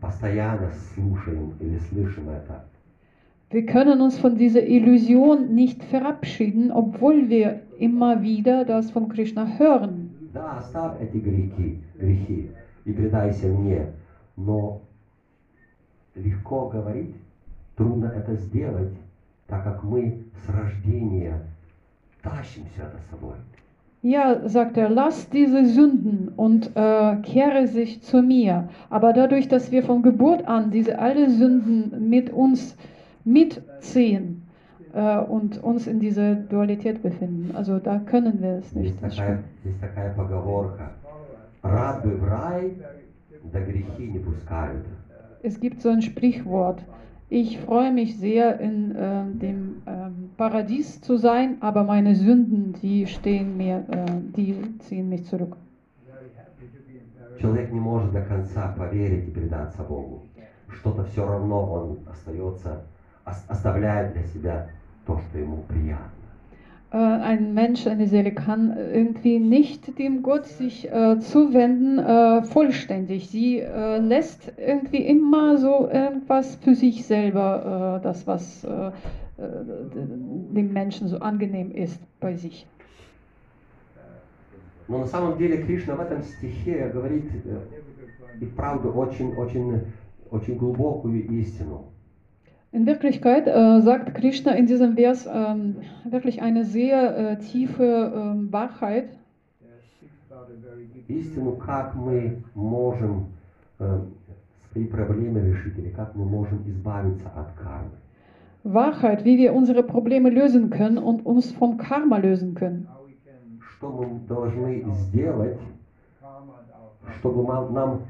постоянно 0.00 0.72
слушаем 0.94 1.54
или 1.60 1.78
слышим 1.78 2.28
это. 2.28 2.64
Wir 3.50 3.66
können 3.66 4.00
uns 4.00 4.18
von 4.18 4.36
dieser 4.36 4.66
Illusion 4.66 5.54
nicht 5.54 5.84
verabschieden, 5.84 6.72
obwohl 6.72 7.28
wir 7.28 7.60
immer 7.78 8.22
wieder 8.22 8.64
das 8.64 8.90
von 8.90 9.08
Krishna 9.08 9.46
hören. 9.58 10.10
Да, 10.32 10.58
оставь 10.58 11.00
эти 11.00 11.18
грехи, 11.18 11.78
грехи 11.96 12.50
и 12.84 12.92
предайся 12.92 13.46
мне, 13.46 13.92
но 14.36 14.82
легко 16.16 16.68
говорить, 16.68 17.14
трудно 17.78 18.06
это 18.06 18.34
сделать, 18.36 18.92
так 19.46 19.64
как 19.64 19.82
мы 19.82 20.24
с 20.44 20.48
рождения 20.48 21.40
тащим 22.22 22.64
все 22.72 22.82
это 22.82 22.98
с 22.98 23.10
собой. 23.10 23.34
Ja, 24.02 24.46
sagt 24.46 24.76
er, 24.76 24.90
lass 24.90 25.30
diese 25.30 25.64
Sünden 25.64 26.28
und 26.36 26.70
äh, 26.74 27.16
kehre 27.22 27.66
sich 27.66 28.02
zu 28.02 28.20
mir. 28.20 28.68
Aber 28.90 29.14
dadurch, 29.14 29.48
dass 29.48 29.72
wir 29.72 29.82
von 29.82 30.02
Geburt 30.02 30.46
an 30.46 30.70
diese 30.70 30.98
alle 30.98 31.30
Sünden 31.30 32.10
mit 32.10 32.28
uns 32.28 32.76
mitziehen 33.24 34.42
äh, 34.92 35.18
und 35.20 35.56
uns 35.64 35.86
in 35.86 36.00
dieser 36.00 36.34
Dualität 36.34 37.02
befinden, 37.02 37.56
also 37.56 37.78
da 37.78 37.98
können 37.98 38.42
wir 38.42 38.58
es 38.58 38.74
Есть 38.74 38.74
nicht. 38.74 39.02
Das 39.02 39.16
такая, 39.16 39.38
stimmt. 39.38 39.44
есть 39.64 39.80
такая 39.80 40.12
поговорка. 40.12 40.90
Рад 41.62 42.04
бы 42.04 42.16
в 42.16 42.24
рай, 42.28 42.74
да 43.52 43.60
грехи 43.60 44.06
не 44.06 44.18
пускают. 44.18 44.84
Es 45.42 45.58
gibt 45.58 45.80
so 45.80 45.88
ein 45.88 46.02
Sprichwort. 46.02 46.80
Ich 47.29 47.59
freue 47.59 47.91
mich 47.91 48.17
sehr, 48.17 48.59
in 48.59 48.95
äh, 48.95 49.23
dem 49.33 49.81
ähm, 49.85 50.31
Paradies 50.35 50.99
zu 51.01 51.17
sein, 51.17 51.57
aber 51.61 51.83
meine 51.83 52.15
Sünden, 52.15 52.73
die 52.81 53.05
stehen 53.05 53.55
mir, 53.55 53.85
äh, 53.91 54.05
die 54.35 54.55
ziehen 54.79 55.09
mich 55.09 55.25
zurück. 55.25 55.55
Человек 57.39 57.71
не 57.71 57.79
может 57.79 58.11
до 58.11 58.21
конца 58.21 58.73
поверить 58.77 59.27
и 59.27 59.31
предаться 59.31 59.83
Богу. 59.83 60.23
Что-то 60.71 61.03
все 61.05 61.25
равно 61.25 61.71
он 61.71 61.97
остается, 62.11 62.81
ос- 63.25 63.45
оставляет 63.47 64.13
для 64.13 64.23
себя 64.23 64.67
то, 65.05 65.19
что 65.19 65.37
ему 65.39 65.63
приятно. 65.67 66.18
Äh, 66.94 66.96
ein 66.96 67.54
Mensch, 67.54 67.88
eine 67.88 68.06
Seele 68.06 68.30
kann 68.30 68.76
irgendwie 68.76 69.40
nicht 69.40 69.98
dem 69.98 70.22
Gott 70.22 70.46
sich 70.46 70.88
äh, 70.92 71.18
zuwenden 71.18 71.98
äh, 71.98 72.44
vollständig. 72.44 73.28
Sie 73.30 73.58
äh, 73.58 73.98
lässt 73.98 74.52
irgendwie 74.56 74.98
immer 74.98 75.58
so 75.58 75.88
irgendwas 75.92 76.54
für 76.62 76.76
sich 76.76 77.04
selber, 77.04 77.98
äh, 77.98 78.04
das 78.04 78.28
was 78.28 78.62
äh, 78.62 78.68
äh, 78.68 78.92
dem 80.54 80.72
Menschen 80.72 81.08
so 81.08 81.18
angenehm 81.18 81.72
ist 81.72 82.00
bei 82.20 82.36
sich. 82.36 82.64
Но 84.86 84.98
на 84.98 85.06
самом 85.06 85.36
деле 85.36 85.64
Кришна 85.64 85.96
в 85.96 86.00
этом 86.00 86.22
стихе 86.22 86.90
говорит 86.94 87.24
э, 87.44 87.58
и 88.40 88.44
правду 88.44 88.92
очень, 88.92 89.34
очень, 89.34 89.80
очень 90.30 90.56
глубокую 90.56 91.26
истину. 91.40 91.86
In 92.72 92.86
Wirklichkeit 92.86 93.46
äh, 93.46 93.80
sagt 93.82 94.14
Krishna 94.16 94.52
in 94.52 94.66
diesem 94.66 94.94
Vers 94.96 95.28
ähm, 95.32 95.76
wirklich 96.04 96.42
eine 96.42 96.64
sehr 96.64 97.16
äh, 97.16 97.38
tiefe 97.38 98.12
ähm, 98.14 98.52
Wahrheit. 98.52 99.10
Истину, 101.08 101.52
как 101.52 101.94
мы 101.94 102.42
можем 102.54 103.26
э, 103.78 104.00
свои 104.72 104.86
проблемы 104.86 105.40
решить 105.40 105.78
или 105.78 105.90
как 105.90 106.14
мы 106.14 106.24
можем 106.24 106.62
избавиться 106.66 107.28
от 107.36 107.52
кармы. 107.54 107.90
Wahrheit, 108.64 109.24
wie 109.24 109.36
wir 109.38 109.52
unsere 109.54 109.82
Probleme 109.82 110.30
lösen 110.30 110.70
können 110.70 110.98
und 110.98 111.24
uns 111.26 111.52
vom 111.52 111.76
Karma 111.76 112.16
lösen 112.16 112.54
können. 112.54 112.88
Что 113.76 113.90
мы 113.92 114.20
должны 114.26 114.82
сделать, 115.04 115.58
чтобы 117.18 117.42
ма- 117.44 117.68
нам, 117.70 118.00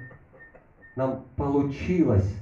нам 0.96 1.24
получилось 1.36 2.32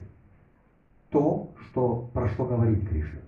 то, 1.10 1.48
что, 1.69 2.09
про 2.13 2.29
что 2.29 2.45
говорит 2.45 2.87
Кришна. 2.89 3.19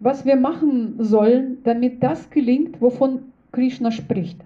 Was 0.00 0.24
wir 0.24 0.36
machen 0.36 0.96
sollen, 0.98 1.58
damit 1.62 2.02
das 2.02 2.28
gelingt, 2.30 2.80
wovon 2.80 3.32
Krishna 3.52 3.90
spricht. 3.90 4.40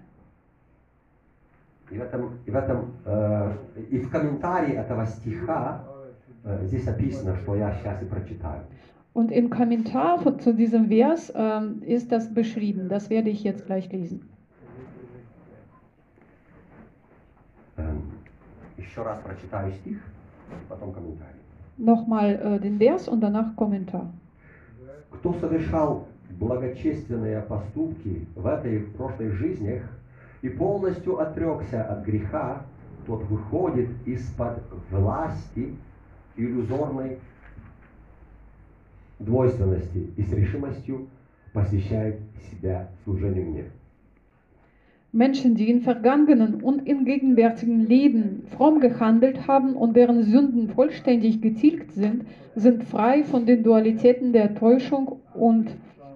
И 1.89 1.97
в 1.97 2.01
этом, 2.01 2.31
и 2.45 2.51
в 2.51 2.55
этом, 2.55 2.91
э, 3.05 3.53
и 3.89 3.99
в 3.99 4.09
комментарии 4.09 4.73
этого 4.73 5.05
стиха 5.05 5.83
э, 6.43 6.65
здесь 6.65 6.87
описано, 6.87 7.35
что 7.37 7.55
я 7.55 7.73
сейчас 7.75 8.01
и 8.01 8.05
прочитаю. 8.05 8.63
Und 9.13 9.31
im 9.31 9.49
Kommentar 9.49 10.37
zu 10.37 10.53
diesem 10.53 10.89
Vers 10.89 11.33
ähm, 11.33 11.81
ist 11.81 12.11
das 12.11 12.31
beschrieben. 12.31 12.87
Das 12.87 13.09
werde 13.09 13.29
ich 13.31 13.43
jetzt 13.43 13.65
gleich 13.65 13.91
lesen. 13.91 14.29
Ähm, 17.77 18.01
еще 18.77 19.01
раз 19.01 19.19
прочитаю 19.21 19.71
стих, 19.71 19.97
потом 20.69 20.93
комментарий. 20.93 21.46
Nochmal 21.77 22.39
äh, 22.43 22.59
den 22.59 22.79
Vers 22.79 23.07
und 23.07 23.21
danach 23.21 23.55
Kommentar. 23.55 24.11
Кто 25.11 25.33
совершал 25.33 26.07
благочественные 26.39 27.41
поступки 27.41 28.25
в 28.35 28.45
этой 28.45 28.75
и 28.75 28.79
в 28.79 28.93
прошлых 28.93 29.33
жизнях 29.33 29.83
и 30.41 30.49
полностью 30.49 31.19
отрекся 31.19 31.83
от 31.83 32.03
греха, 32.03 32.61
тот 33.05 33.23
выходит 33.23 33.89
из-под 34.05 34.61
власти 34.91 35.75
иллюзорной 36.35 37.19
двойственности 39.19 40.11
и 40.15 40.23
с 40.23 40.31
решимостью 40.31 41.07
посвящает 41.53 42.19
себя 42.51 42.89
служению 43.03 43.49
мне. 43.49 43.65
Menschen, 45.16 45.54
die 45.54 45.68
in 45.70 45.82
vergangenen 45.82 46.62
und 46.62 46.86
in 46.88 47.04
gegenwärtigen 47.04 47.80
Leben 47.80 48.44
fromm 48.56 48.80
gehandelt 48.80 49.46
haben 49.46 49.76
und 49.76 49.94
deren 49.94 50.22
Sünden 50.22 50.68
vollständig 50.68 51.42
getilgt 51.42 51.92
sind, 51.92 52.24
sind 52.54 52.84
frei 52.84 53.22
von 53.24 53.44
den 53.44 53.62
Dualitäten 53.62 54.32
der 54.32 54.54
Täuschung 54.54 55.20
und 55.34 55.70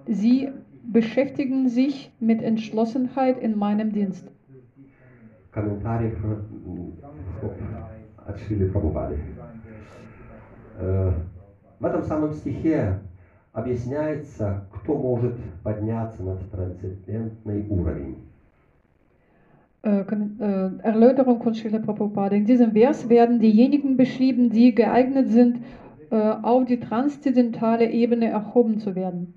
sie 0.07 0.49
beschäftigen 0.83 1.69
sich 1.69 2.11
mit 2.19 2.41
Entschlossenheit 2.41 3.37
in 3.39 3.57
meinem 3.57 3.91
Dienst. 3.91 4.27
Комментарий 5.51 6.09
фр- 6.11 6.43
м, 6.65 6.93
от 8.25 8.39
Шрили 8.39 8.69
Прабхупады. 8.69 9.17
Э, 10.79 11.11
В 11.79 11.85
этом 11.85 12.03
самом 12.03 12.33
стихе 12.33 12.99
объясняется, 13.53 14.65
кто 14.73 14.95
может 14.97 15.35
подняться 15.63 16.23
на 16.23 16.37
трансцендентный 16.51 17.65
уровень. 17.69 18.15
Äh, 19.83 20.03
Kommen- 20.03 20.39
äh, 20.41 20.83
Erläuterung 20.83 21.41
von 21.41 21.53
Srila 21.53 21.79
Prabhupada. 21.79 22.35
In 22.35 22.45
diesem 22.45 22.71
Vers 22.71 23.09
werden 23.09 23.39
diejenigen 23.39 23.95
beschrieben, 23.95 24.49
die 24.49 24.73
geeignet 24.75 25.29
sind, 25.29 25.57
äh, 26.09 26.15
auf 26.41 26.65
die 26.65 26.79
transzendentale 26.79 27.91
Ebene 27.91 28.27
erhoben 28.27 28.79
zu 28.79 28.95
werden. 28.95 29.33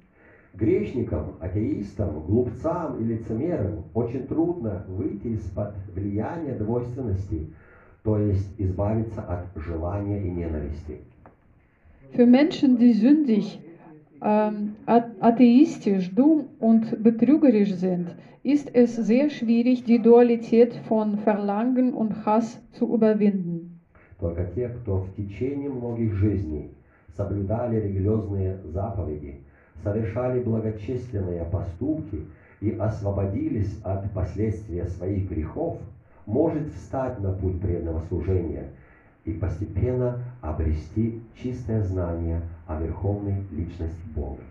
Грешникам, 0.56 1.34
атеистам, 1.40 2.08
глупцам 2.26 3.00
и 3.00 3.04
лицемерам 3.04 3.84
очень 3.94 4.26
трудно 4.26 4.84
выйти 4.88 5.28
из-под 5.28 5.74
влияния 5.94 6.54
двойственности, 6.58 7.46
то 8.02 8.18
есть 8.18 8.50
избавиться 8.58 9.22
от 9.22 9.46
желания 9.56 10.20
и 10.20 10.30
ненависти. 10.30 10.98
Für 12.12 12.26
Menschen, 12.26 12.78
die 12.78 12.92
sündig, 12.92 13.40
ähm, 13.40 13.63
a- 13.63 13.63
atheistisch, 14.25 16.13
dumm 16.15 16.45
und 16.59 17.03
betrügerisch 17.03 17.73
sind, 17.73 18.15
ist 18.43 18.73
es 18.73 18.95
sehr 18.95 19.29
schwierig, 19.29 19.83
die 19.83 19.99
Dualität 19.99 20.75
von 20.87 21.17
Verlangen 21.19 21.93
und 21.93 22.25
Hass 22.25 22.59
zu 22.71 22.93
überwinden. 22.93 23.79
Только 24.19 24.45
те, 24.55 24.69
кто 24.69 25.01
в 25.01 25.15
течение 25.15 25.69
многих 25.69 26.13
жизней 26.13 26.71
соблюдали 27.15 27.81
религиозные 27.81 28.57
заповеди, 28.73 29.41
совершали 29.83 30.41
благочестные 30.41 31.43
поступки 31.51 32.21
и 32.61 32.71
освободились 32.71 33.79
от 33.83 34.09
последствия 34.11 34.87
своих 34.87 35.29
грехов, 35.29 35.77
может 36.25 36.71
встать 36.73 37.19
на 37.19 37.31
путь 37.33 37.59
преданного 37.61 37.99
служения 38.07 38.69
и 39.24 39.32
постепенно 39.32 40.18
обрести 40.40 41.20
чистое 41.36 41.82
знание 41.82 42.40
о 42.66 42.80
верховной 42.80 43.44
личности 43.52 44.00
Бога. 44.14 44.42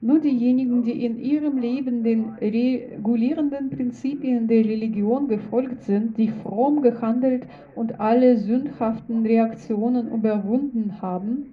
Nur 0.00 0.20
diejenigen, 0.20 0.82
die 0.82 1.02
in 1.06 1.18
ihrem 1.18 1.56
Leben 1.56 2.02
den 2.04 2.34
regulierenden 2.38 3.70
Prinzipien 3.70 4.48
der 4.48 4.62
Religion 4.62 5.28
gefolgt 5.28 5.80
sind, 5.84 6.18
die 6.18 6.28
fromm 6.28 6.82
gehandelt 6.82 7.46
und 7.74 8.00
alle 8.00 8.36
sündhaften 8.36 9.24
Reaktionen 9.24 10.12
überwunden 10.12 11.00
haben, 11.00 11.52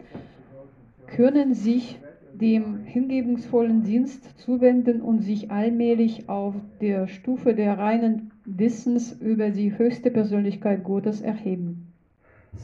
können 1.07 1.53
sich 1.53 1.97
dem 2.33 2.79
hingebungsvollen 2.83 3.83
Dienst 3.83 4.37
zuwenden 4.39 5.01
und 5.01 5.21
sich 5.21 5.49
allmählich 5.49 6.27
auf 6.27 6.55
der 6.81 7.07
Stufe 7.07 7.53
der 7.53 7.77
reinen 7.77 8.31
Wissens 8.43 9.13
über 9.21 9.51
die 9.51 9.77
höchste 9.77 10.11
Persönlichkeit 10.11 10.83
Gottes 10.83 11.21
erheben. 11.21 11.84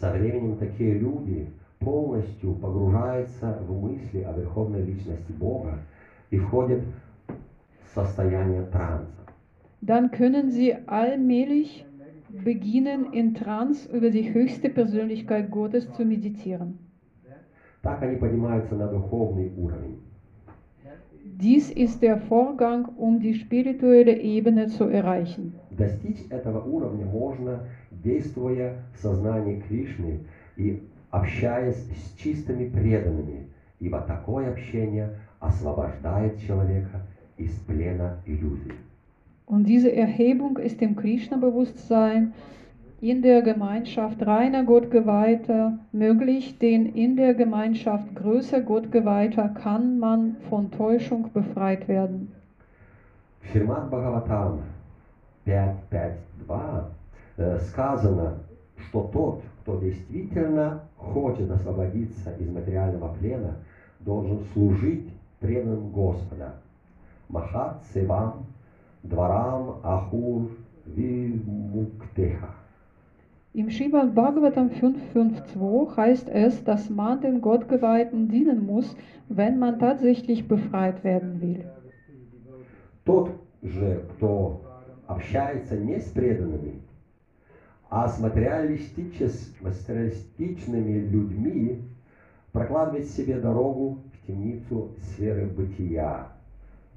Со 0.01 0.13
временем 0.13 0.57
такие 0.57 0.99
люди 0.99 1.47
полностью 1.79 2.55
погружаются 2.55 3.59
в 3.67 3.83
мысли 3.83 4.23
о 4.23 4.33
верховной 4.33 4.83
личности 4.83 5.33
Бога 5.33 5.79
и 6.31 6.39
входят 6.39 6.83
в 7.29 7.95
состояние 7.95 8.63
транса. 8.67 9.23
Dann 9.81 10.13
können 10.13 10.51
sie 10.51 10.77
allmählich 10.87 11.85
beginnen, 12.29 13.13
in 13.13 13.35
Trance 13.35 13.89
über 13.91 14.11
die 14.11 14.33
höchste 14.33 14.69
Persönlichkeit 14.71 15.51
Gottes 15.51 15.93
zu 15.93 16.05
meditieren. 16.05 16.79
Так 17.83 18.01
они 18.03 18.17
поднимаются 18.17 18.77
на 18.77 18.87
духовный 18.87 19.53
уровень. 19.57 19.99
Dies 21.25 21.71
ist 21.73 22.03
der 22.03 22.19
Vorgang, 22.19 22.85
um 22.97 23.19
die 23.19 23.35
spirituelle 23.35 24.17
Ebene 24.17 24.69
zu 24.69 24.85
erreichen. 24.85 25.55
Достичь 25.71 26.25
этого 26.31 26.63
уровня 26.65 27.05
можно, 27.05 27.67
действуя 28.02 28.76
в 28.94 29.00
сознании 29.00 29.62
Кришны 29.62 30.20
и 30.56 30.84
общаясь 31.12 31.78
с 31.78 32.18
чистыми 32.18 32.70
преданными, 32.70 33.48
ибо 33.80 34.02
такое 34.02 34.50
общение 34.52 35.16
освобождает 35.40 36.40
человека 36.40 37.02
из 37.38 37.52
плена 37.68 38.18
иллюзий. 38.26 38.74
Und 39.46 39.64
diese 39.64 39.90
Erhebung 39.94 40.58
ist 40.58 40.82
im 40.82 40.98
Krishna-Bewusstsein 40.98 42.34
in 43.00 43.22
der 43.22 43.42
Gemeinschaft 43.44 44.26
reiner 44.26 44.64
Gottgeweihter 44.64 45.78
möglich, 45.92 46.58
denn 46.60 46.88
in 46.88 47.16
der 47.16 47.34
Gemeinschaft 47.34 48.14
größer 48.16 48.62
Gottgeweihter 48.62 49.50
kann 49.50 50.00
man 50.00 50.36
von 50.50 50.72
Täuschung 50.72 51.32
befreit 51.32 51.88
werden. 51.88 52.34
В 53.42 53.52
Шримад 53.52 53.90
Бхагаватам 53.90 54.60
5.5.2 55.46 55.70
э, 55.92 56.84
сказано, 57.61 58.39
что 58.77 59.11
тот, 59.13 59.43
кто 59.63 59.79
действительно 59.79 60.83
хочет 60.97 61.51
освободиться 61.51 62.33
из 62.39 62.49
материального 62.51 63.15
плена, 63.15 63.57
должен 64.01 64.41
служить 64.53 65.09
преданным 65.41 65.91
Господа. 65.91 66.55
Махат 67.29 67.83
Севам 67.93 68.47
Дварам 69.03 69.81
Ахур 69.83 70.51
Вимуктеха. 70.87 72.51
Im 73.55 73.69
Srimad 73.69 74.15
Bhagavatam 74.15 74.71
5.5.2 74.71 75.97
heißt 75.97 76.29
es, 76.31 76.65
dass 76.65 76.89
man 76.89 77.21
den 77.21 77.43
Gottgeweihten 77.43 78.29
dienen 78.29 78.65
muss, 78.65 78.97
wenn 79.29 79.59
man 79.59 79.79
tatsächlich 79.79 80.49
befreit 80.49 81.05
werden 81.05 81.41
will. 81.41 81.65
Тот 83.05 83.31
же, 83.63 84.05
кто 84.13 84.63
общается 85.07 85.77
не 85.77 85.99
с 85.99 86.11
преданными, 86.13 86.81
а 87.95 88.09
с 88.09 88.19
материалистичными 88.19 91.11
людьми, 91.11 91.83
прокладывает 92.53 93.11
себе 93.11 93.39
дорогу 93.39 93.99
в 94.15 94.27
темницу 94.27 94.93
сферы 95.03 95.47
бытия. 95.47 96.29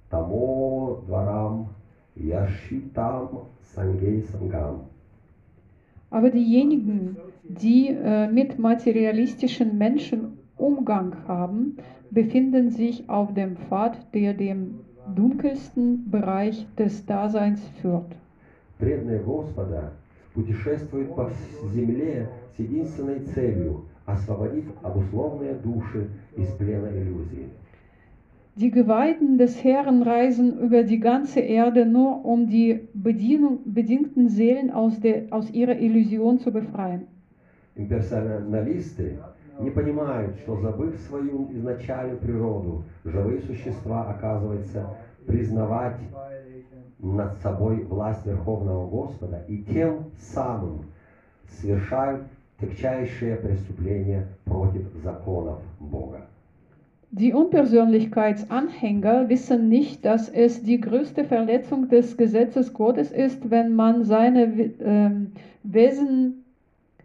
Тамо 0.10 1.04
дворам 1.06 1.68
яшитам 2.16 3.50
сангей 3.76 4.24
сангам. 4.32 4.86
Aber 6.12 6.30
diejenigen, 6.30 7.18
die 7.43 7.89
äh, 7.89 8.32
mit 8.32 8.58
materialistischen 8.58 9.78
Menschen 9.78 10.38
Umgang 10.56 11.28
haben, 11.28 11.76
befinden 12.10 12.70
sich 12.70 13.10
auf 13.10 13.34
dem 13.34 13.58
Pfad, 13.58 13.98
der 14.14 14.34
dem 14.34 14.80
dunkelsten 15.14 16.10
Bereich 16.10 16.66
des 16.78 17.06
Daseins 17.06 17.60
führt. 17.82 18.16
Преданные 18.80 19.20
Господа 19.20 19.91
путешествуют 20.36 21.15
по 21.15 21.31
земле 21.73 22.29
с 22.55 22.59
единственной 22.59 23.19
целью– 23.21 23.86
освободить 24.05 24.65
обусловленные 24.83 25.55
души 25.55 26.09
из 26.38 26.47
плена 26.49 26.88
иллюзии. 26.88 27.49
Die 28.57 28.71
Geweihten 28.71 29.38
des 29.38 29.63
Herrn 29.65 30.01
reisen 30.01 30.57
über 30.59 30.83
die 30.83 30.99
ganze 30.99 31.41
Erde 31.41 31.86
nur, 31.86 32.23
um 32.23 32.47
die 32.47 32.88
Bedienung, 32.93 33.59
bedingten 33.65 34.29
Seelen 34.29 34.71
aus, 34.71 34.97
der, 35.01 35.23
aus 35.31 35.51
ihrer 35.51 35.77
Illusion 35.77 36.39
zu 36.39 36.51
befreien. 36.51 37.07
Имперсоналисты 37.75 39.19
не 39.59 39.71
понимают, 39.71 40.38
что 40.38 40.55
забыв 40.61 40.97
свою 41.01 41.49
изначальную 41.51 42.17
природу, 42.17 42.86
живые 43.03 43.41
существа, 43.41 44.09
оказывается, 44.09 44.88
признавать 45.27 45.97
над 46.99 47.36
собой 47.43 47.84
власть 47.84 48.26
Верховного 48.26 48.88
Господа 48.88 49.45
и 49.49 49.62
тем 49.62 50.05
самым 50.16 50.80
совершают 51.49 52.22
тягчайшие 52.61 53.36
преступления 53.36 54.26
против 54.45 54.86
законов 55.03 55.59
Бога. 55.80 56.26
Die 57.12 57.32
Unpersönlichkeitsanhänger 57.34 59.28
wissen 59.28 59.68
nicht, 59.68 60.05
dass 60.05 60.28
es 60.28 60.62
die 60.62 60.80
größte 60.80 61.24
Verletzung 61.24 61.88
des 61.88 62.16
Gesetzes 62.16 62.72
Gottes 62.72 63.11
ist, 63.11 63.51
wenn 63.51 63.74
man 63.74 64.05
seine 64.05 64.57
We- 64.57 64.74
ähm, 64.80 65.32
Wesen 65.64 66.45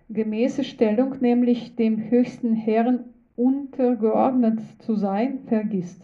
gemäße 0.10 0.64
Stellung, 0.64 1.16
nämlich 1.22 1.76
dem 1.76 2.12
höchsten 2.12 2.54
Herrn 2.54 3.00
untergeordnet 3.36 4.60
zu 4.80 4.96
sein, 4.96 5.40
vergisst. 5.48 6.02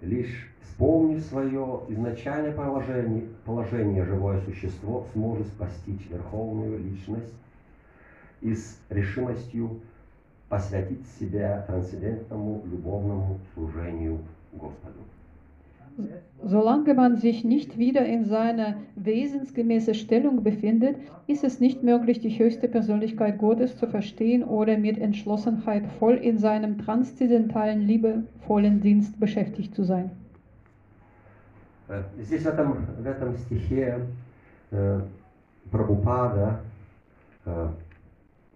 Лишь 0.00 0.50
вспомнив 0.62 1.22
свое 1.24 1.82
изначальное 1.88 2.52
положение, 2.52 3.28
положение 3.44 4.04
живое 4.04 4.40
существо 4.40 5.06
сможет 5.12 5.46
постичь 5.52 6.08
верховную 6.08 6.78
личность 6.78 7.34
и 8.40 8.54
с 8.54 8.78
решимостью 8.88 9.80
посвятить 10.48 11.06
себя 11.18 11.64
трансцендентному 11.66 12.62
любовному 12.64 13.38
служению 13.54 14.20
Господу. 14.52 15.00
Solange 16.43 16.93
man 16.93 17.15
sich 17.15 17.45
nicht 17.45 17.77
wieder 17.77 18.05
in 18.05 18.25
seiner 18.25 18.75
wesensgemäßen 18.95 19.93
Stellung 19.93 20.43
befindet, 20.43 20.97
ist 21.25 21.43
es 21.43 21.59
nicht 21.61 21.83
möglich, 21.83 22.19
die 22.19 22.37
höchste 22.37 22.67
Persönlichkeit 22.67 23.37
Gottes 23.37 23.77
zu 23.77 23.87
verstehen 23.87 24.43
oder 24.43 24.77
mit 24.77 24.97
Entschlossenheit 24.97 25.87
voll 25.97 26.15
in 26.15 26.37
seinem 26.37 26.77
transzendentalen, 26.77 27.81
liebevollen 27.81 28.81
Dienst 28.81 29.19
beschäftigt 29.19 29.73
zu 29.73 29.83
sein. 29.83 30.11
Э, 31.87 32.03
Здесь 32.19 32.43
в 32.43 32.47
этом, 32.47 32.85
в 33.01 33.05
этом 33.05 33.37
стихе 33.37 34.01
э, 34.71 35.01
Прабхупада 35.71 36.59
э, 37.45 37.69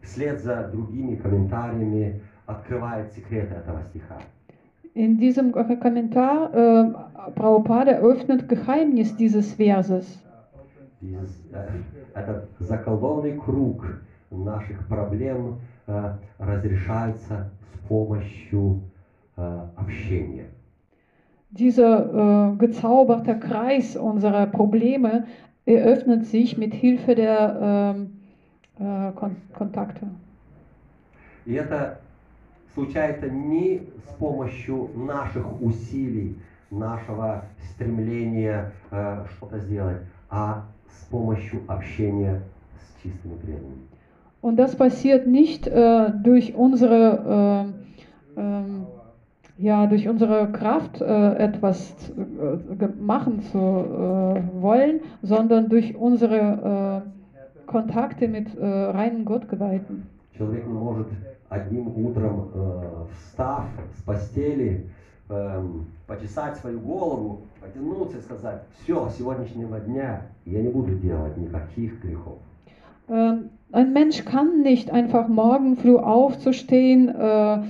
вслед 0.01 0.41
за 0.41 0.67
другими 0.67 1.15
комментариями 1.15 2.21
открывает 2.45 3.11
секреты 3.13 3.55
этого 3.55 3.81
стиха. 3.83 4.17
In 4.93 5.17
diesem 5.17 5.51
Kommentar, 5.51 6.53
äh, 6.53 7.31
Prabhupada 7.35 7.91
eröffnet 7.91 8.49
Geheimnis 8.49 9.15
dieses 9.15 9.53
Verses. 9.53 10.21
Dieses, 11.01 11.45
э, 11.53 11.67
этот 12.15 12.49
заколдованный 12.59 13.37
круг 13.37 13.85
наших 14.31 14.87
проблем 14.87 15.59
э, 15.87 16.13
разрешается 16.39 17.49
с 17.73 17.87
помощью 17.87 18.81
э, 19.37 19.59
общения. 19.75 20.45
Dieser 21.51 22.51
äh, 22.53 22.55
gezauberte 22.57 23.39
Kreis 23.39 23.95
unserer 23.95 24.45
Probleme 24.47 25.25
eröffnet 25.65 26.25
sich 26.25 26.57
mit 26.57 26.73
Hilfe 26.73 27.15
der 27.15 27.95
ähm, 27.95 28.11
äh, 28.79 29.11
Kon 29.13 29.35
Kontakte. 29.53 30.07
И 31.45 31.55
это 31.55 31.97
случается 32.74 33.28
не 33.28 33.82
с 34.06 34.12
помощью 34.18 34.90
наших 34.94 35.60
усилий, 35.62 36.36
нашего 36.70 37.44
стремления 37.70 38.72
э, 38.90 39.24
что-то 39.36 39.58
сделать, 39.60 39.98
а 40.28 40.64
с 40.88 41.04
помощью 41.06 41.60
общения 41.68 42.42
с 42.78 43.02
чистыми 43.02 43.36
преданными. 43.36 43.88
Und 44.42 44.56
das 44.56 44.76
passiert 44.76 45.26
nicht 45.26 45.66
äh, 45.66 46.10
durch 46.22 46.54
unsere, 46.54 47.72
äh, 48.36 48.40
ähm, 48.40 48.86
ja, 49.56 49.86
durch 49.86 50.06
unsere 50.06 50.52
Kraft, 50.52 51.00
äh, 51.00 51.34
etwas 51.36 51.96
äh, 52.10 52.88
machen 53.00 53.40
zu 53.40 53.58
äh, 53.58 54.60
wollen, 54.60 55.00
sondern 55.22 55.70
durch 55.70 55.96
unsere 55.96 57.02
äh, 57.06 57.64
Kontakte 57.66 58.28
mit 58.28 58.54
äh, 58.54 58.66
reinen 58.66 59.24
Gottgeweihten. 59.24 60.06
Человек 60.36 60.66
не 60.66 60.74
может 60.74 61.06
одним 61.54 61.88
утром, 62.06 62.50
э, 62.52 63.04
встав 63.16 63.64
с 63.98 64.02
постели, 64.02 64.86
эм, 65.28 65.86
почесать 66.06 66.56
свою 66.56 66.80
голову, 66.80 67.42
потянуться 67.60 68.18
и 68.18 68.20
сказать, 68.20 68.62
все, 68.82 69.08
с 69.08 69.16
сегодняшнего 69.16 69.80
дня 69.80 70.22
я 70.44 70.62
не 70.62 70.68
буду 70.68 70.94
делать 70.94 71.36
никаких 71.36 72.02
грехов. 72.02 72.38
Ähm, 73.08 73.50
ein 73.72 73.92
Mensch 73.92 74.24
kann 74.24 74.62
nicht 74.62 74.90
einfach 74.90 75.28
morgen 75.28 75.76
früh 75.76 75.96
aufzustehen, 75.96 77.08
äh, 77.08 77.62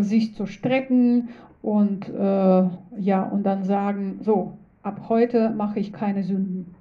sich 0.00 0.34
zu 0.36 0.46
strecken 0.46 1.28
und 1.62 2.08
äh, 2.08 2.68
ja 2.98 3.22
und 3.22 3.42
dann 3.44 3.64
sagen, 3.64 4.20
so, 4.22 4.52
ab 4.82 5.00
heute 5.08 5.50
mache 5.50 5.80
ich 5.80 5.92
keine 5.92 6.22
Sünden. 6.22 6.74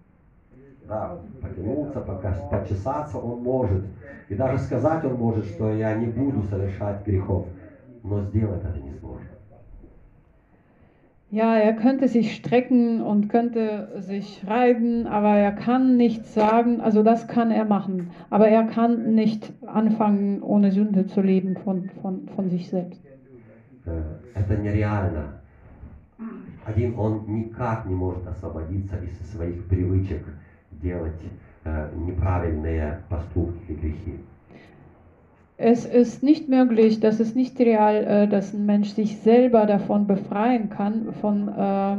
Да, 0.88 1.18
потянуться, 1.42 2.02
пока, 2.02 2.32
почесаться 2.52 3.18
он 3.18 3.42
может. 3.44 3.84
И 4.29 4.35
даже 4.35 4.59
сказать 4.59 5.05
он 5.05 5.15
может, 5.15 5.47
что 5.47 5.73
я 5.73 5.95
не 5.95 6.07
буду 6.07 6.43
совершать 6.45 7.07
грехов. 7.07 7.47
Но 8.03 8.23
сделать 8.23 8.63
это 8.63 8.79
не 8.79 8.93
сможет. 8.93 9.27
Ja, 11.31 11.57
er 11.57 11.75
könnte 11.75 12.09
sich 12.09 12.37
strecken 12.37 13.03
und 13.03 13.29
könnte 13.29 14.01
sich 14.01 14.43
reiben, 14.47 15.07
aber 15.07 15.37
er 15.37 15.53
kann 15.53 15.99
nichts 15.99 16.33
sagen, 16.33 16.81
also 16.81 17.03
das 17.03 17.29
kann 17.29 17.51
er 17.51 17.67
machen, 17.67 18.09
aber 18.31 18.49
er 18.49 18.65
kann 18.65 19.15
nicht 19.15 19.53
anfangen, 19.67 20.43
ohne 20.43 20.73
Sünde 20.73 21.07
zu 21.07 21.21
leben 21.21 21.55
von, 21.57 21.91
von, 22.01 22.29
von 22.35 22.49
sich 22.49 22.71
selbst. 22.71 23.03
Э, 23.85 24.01
Это 24.35 24.57
нереально. 24.57 25.35
Один 26.65 26.99
он 26.99 27.25
никак 27.27 27.85
не 27.85 27.95
может 27.95 28.27
освободиться 28.27 28.97
из 28.97 29.31
своих 29.31 29.67
привычек 29.69 30.25
делать 30.71 31.21
э, 31.65 31.89
неправильные 32.07 33.01
поступки 33.09 33.73
и 33.73 33.75
грехи. 33.75 34.19
Es 35.61 35.85
ist 35.85 36.23
nicht 36.23 36.49
möglich, 36.49 37.01
dass 37.01 37.19
es 37.19 37.35
nicht 37.35 37.59
real, 37.59 37.97
äh, 38.05 38.29
dass 38.29 38.55
ein 38.55 38.65
Mensch 38.65 38.91
sich 38.91 39.19
selber 39.19 39.67
davon 39.67 40.07
befreien 40.07 40.71
kann, 40.71 41.13
von, 41.21 41.49
äh, 41.49 41.97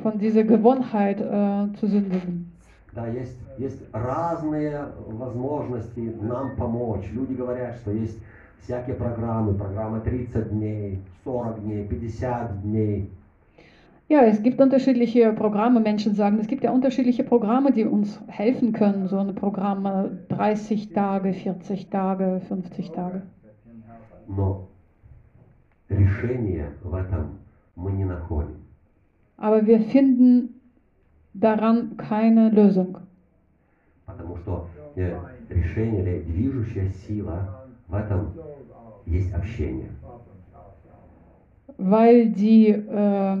von 0.00 0.18
dieser 0.18 0.44
Gewohnheit 0.44 1.20
äh, 1.20 1.76
zu 1.78 1.88
sündigen. 1.88 2.52
Да, 2.92 3.08
есть, 3.08 3.36
есть 3.58 3.82
разные 3.92 4.86
возможности 5.08 6.14
нам 6.22 6.54
помочь. 6.56 7.04
Люди 7.12 7.34
говорят, 7.34 7.74
что 7.76 7.90
есть 7.90 8.18
всякие 8.62 8.94
программы, 8.94 9.54
программа 9.54 10.00
30 10.00 10.50
дней, 10.50 10.98
40 11.24 11.62
дней, 11.64 11.84
50 11.84 12.62
дней. 12.62 13.10
Ja, 14.08 14.22
es 14.22 14.42
gibt 14.42 14.58
unterschiedliche 14.60 15.32
Programme. 15.34 15.80
Menschen 15.80 16.14
sagen, 16.14 16.38
es 16.38 16.46
gibt 16.46 16.64
ja 16.64 16.70
unterschiedliche 16.70 17.24
Programme, 17.24 17.72
die 17.72 17.84
uns 17.84 18.18
helfen 18.26 18.72
können. 18.72 19.06
So 19.06 19.18
eine 19.18 19.34
Programme 19.34 20.18
30 20.28 20.94
Tage, 20.94 21.34
40 21.34 21.90
Tage, 21.90 22.40
50 22.48 22.90
Tage. 22.92 23.22
Но 24.26 24.68
решение 25.88 26.72
в 26.82 26.94
этом 26.94 27.38
мы 27.76 27.92
не 27.92 28.04
находим. 28.04 28.56
Aber 29.36 29.66
wir 29.66 29.80
finden 29.80 30.60
daran 31.34 31.96
keine 31.98 32.48
Lösung. 32.50 32.98
Потому 34.06 34.36
что 34.38 34.68
э, 34.96 35.18
решение 35.50 36.02
или 36.02 36.22
движущая 36.22 36.90
сила 36.90 37.66
в 37.88 37.94
этом 37.94 38.32
есть 39.06 39.32
общение. 39.34 39.90
weil 41.78 42.30
die 42.30 42.70
äh, 42.70 43.36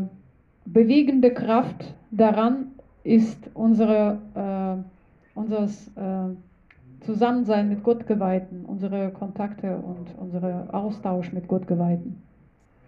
bewegende 0.64 1.32
Kraft 1.32 1.94
daran 2.10 2.72
ist 3.04 3.38
unsere, 3.54 4.18
äh, 4.34 5.38
unseres 5.38 5.88
äh, 5.96 7.04
Zusammensein 7.04 7.68
mit 7.68 7.82
Gottgeweihten, 7.82 8.64
unsere 8.64 9.10
Kontakte 9.10 9.76
und 9.76 10.08
unser 10.18 10.66
Austausch 10.72 11.32
mit 11.32 11.48
Gottgeweihten. 11.48 12.22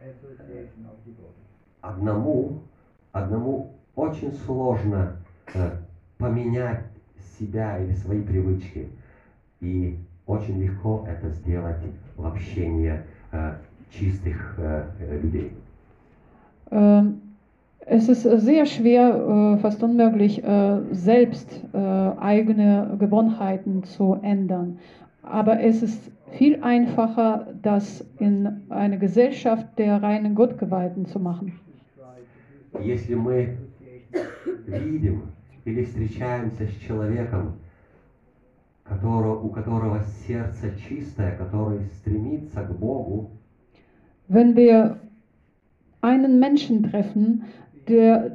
Association 0.01 0.87
of 0.87 0.97
devotees. 1.05 1.41
Одному, 1.83 2.61
одному 3.13 3.71
очень 3.95 4.33
сложно 4.33 5.17
э, 5.55 5.71
поменять 6.19 6.85
себя 7.39 7.79
или 7.79 7.95
свои 7.95 8.23
привычки. 8.23 8.89
И 9.61 9.97
очень 10.27 10.61
легко 10.63 11.07
это 11.09 11.31
сделать 11.31 11.81
в 12.17 12.27
общении 12.27 13.01
э, 13.33 13.55
чистых 13.91 14.55
э, 14.59 14.85
э, 15.01 15.19
людей. 15.21 15.53
Ähm, 16.71 17.21
es 17.91 18.09
ist 18.09 18.25
äh, 18.25 18.39
sehr 18.39 18.67
schwer, 18.67 19.57
äh, 19.57 19.61
fast 19.61 19.83
unmöglich, 19.83 20.43
äh, 20.45 20.81
selbst 20.93 21.65
äh, 21.73 21.79
eigene 21.79 22.97
Gewohnheiten 22.99 23.83
zu 23.83 24.19
ändern. 24.23 24.79
Aber 25.23 25.61
es 25.61 25.83
ist 25.83 26.11
viel 26.39 26.63
einfacher, 26.63 27.49
das 27.63 28.05
in 28.19 28.63
eine 28.69 28.99
Gesellschaft 28.99 29.67
der 29.79 30.03
reinen 30.03 30.35
Gottgeweihten 30.35 31.07
zu 31.07 31.19
machen. 31.19 31.53
Если 32.81 33.15
мы 33.15 33.57
видим 34.67 35.23
или 35.65 35.85
встречаемся 35.85 36.67
с 36.67 36.87
человеком, 36.87 37.59
которого, 38.85 39.41
у 39.41 39.49
которого 39.49 40.01
сердце 40.27 40.71
чистое, 40.89 41.37
который 41.37 41.81
стремится 41.99 42.63
к 42.63 42.79
Богу, 42.79 43.31
Wenn 44.29 44.55
wir 44.55 44.97
einen 46.03 46.39
Menschen 46.39 46.85
treffen, 46.85 47.43
der, 47.88 48.32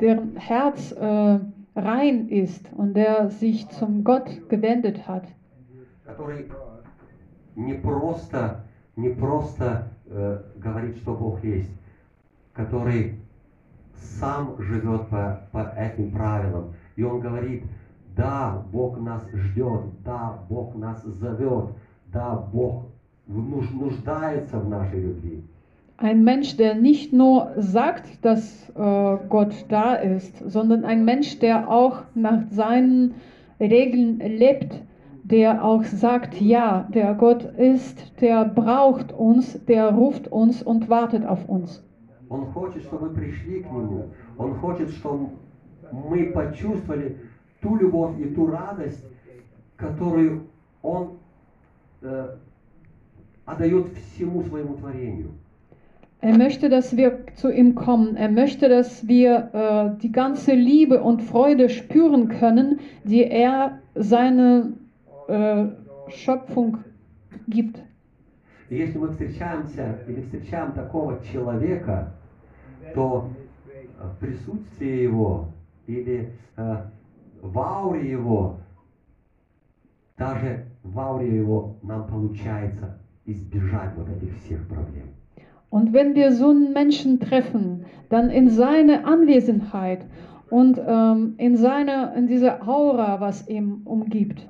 deren 0.00 0.36
Herz 0.36 0.92
äh, 0.92 1.38
rein 1.76 2.28
ist 2.28 2.64
und 2.72 2.94
der 2.94 3.30
sich 3.30 3.68
zum 3.70 4.04
Gott 4.04 4.28
gewendet 4.48 5.06
hat, 5.06 5.24
который 6.04 6.50
не 7.56 7.74
просто, 7.74 8.64
не 8.96 9.10
просто 9.10 9.88
э, 10.08 10.38
говорит, 10.62 10.96
что 10.98 11.14
Бог 11.14 11.42
есть, 11.44 11.70
который 12.54 13.16
сам 13.94 14.56
живет 14.58 15.08
по, 15.08 15.40
по 15.52 15.72
этим 15.76 16.10
правилам. 16.10 16.74
И 16.96 17.02
он 17.02 17.20
говорит, 17.20 17.64
Да, 18.16 18.64
Бог 18.72 18.98
нас 19.00 19.22
ждет, 19.32 19.82
да, 20.04 20.38
Бог 20.48 20.74
нас 20.74 21.02
зовет, 21.04 21.70
да, 22.12 22.34
Бог 22.52 22.86
нуж- 23.28 23.70
нуждается 23.70 24.58
в 24.58 24.68
нашей 24.68 25.00
любви. 25.00 25.44
Ein 25.99 26.23
Mensch, 26.23 26.57
der 26.57 26.75
nicht 26.75 27.13
nur 27.13 27.53
sagt, 27.57 28.23
dass 28.25 28.69
äh, 28.69 29.17
Gott 29.29 29.65
da 29.69 29.95
ist, 29.95 30.37
sondern 30.49 30.83
ein 30.83 31.05
Mensch, 31.05 31.39
der 31.39 31.69
auch 31.69 32.03
nach 32.15 32.49
seinen 32.51 33.15
Regeln 33.59 34.19
lebt, 34.19 34.81
der 35.23 35.63
auch 35.63 35.83
sagt, 35.83 36.39
ja, 36.39 36.87
der 36.93 37.13
Gott 37.15 37.43
ist, 37.57 38.21
der 38.21 38.45
braucht 38.45 39.13
uns, 39.13 39.65
der 39.65 39.91
ruft 39.91 40.27
uns 40.27 40.61
und 40.61 40.89
wartet 40.89 41.25
auf 41.25 41.47
uns. 41.47 41.81
Он 42.29 42.45
хочет, 42.47 42.83
чтобы 42.83 43.09
мы 43.09 43.15
пришли 43.15 43.61
к 43.61 43.71
Нему. 43.71 44.09
Он 44.37 44.55
хочет, 44.55 44.89
чтобы 44.89 45.29
мы 45.91 46.25
почувствовали 46.31 47.17
ту 47.61 47.75
любовь 47.77 48.19
и 48.19 48.25
ту 48.25 48.47
радость, 48.47 49.05
которую 49.77 50.47
Он 50.81 51.17
э, 52.01 52.35
отдает 53.45 53.87
всему 53.93 54.43
своему 54.43 54.75
творению. 54.75 55.31
Er 56.21 56.37
möchte, 56.37 56.69
dass 56.69 56.97
wir 56.97 57.19
zu 57.35 57.51
ihm 57.51 57.75
kommen. 57.75 58.15
Er 58.15 58.29
möchte, 58.29 58.67
dass 58.67 59.07
wir 59.07 59.49
äh, 59.53 60.01
die 60.01 60.11
ganze 60.11 60.53
Liebe 60.53 61.01
und 61.01 61.21
Freude 61.21 61.69
spüren 61.69 62.29
können, 62.29 62.79
die 63.03 63.23
er 63.23 63.79
seine 63.93 64.73
äh, 65.27 65.65
Schöpfung 66.09 66.79
gibt. 67.47 67.79
И 68.69 68.77
если 68.77 68.97
мы 68.97 69.09
встречаемся 69.09 69.99
или 70.07 70.21
встречаем 70.21 70.71
такого 70.71 71.19
человека, 71.31 72.11
то 72.95 73.29
э, 73.67 74.09
присутствие 74.19 75.03
его 75.03 75.49
или 75.85 76.31
э, 76.57 76.77
в 77.41 77.59
ауре 77.59 78.09
его, 78.09 78.57
даже 80.17 80.65
в 80.81 80.99
ауре 80.99 81.35
его 81.35 81.75
нам 81.83 82.07
получается 82.07 82.97
избежать 83.25 83.91
вот 83.95 84.09
этих 84.09 84.35
всех 84.39 84.67
проблем. 84.67 85.09
Und 85.69 85.93
wenn 85.93 86.15
wir 86.15 86.31
so 86.31 86.49
einen 86.49 86.73
Menschen 86.73 87.19
treffen, 87.19 87.85
dann 88.09 88.29
in 88.29 88.49
seine 88.49 89.05
Anwesenheit 89.05 90.05
und 90.49 90.79
ähm, 90.85 91.35
in, 91.37 91.57
seine, 91.57 92.13
in 92.15 92.27
diese 92.27 92.61
Aura, 92.65 93.19
was 93.19 93.47
ihm 93.47 93.81
umgibt, 93.85 94.47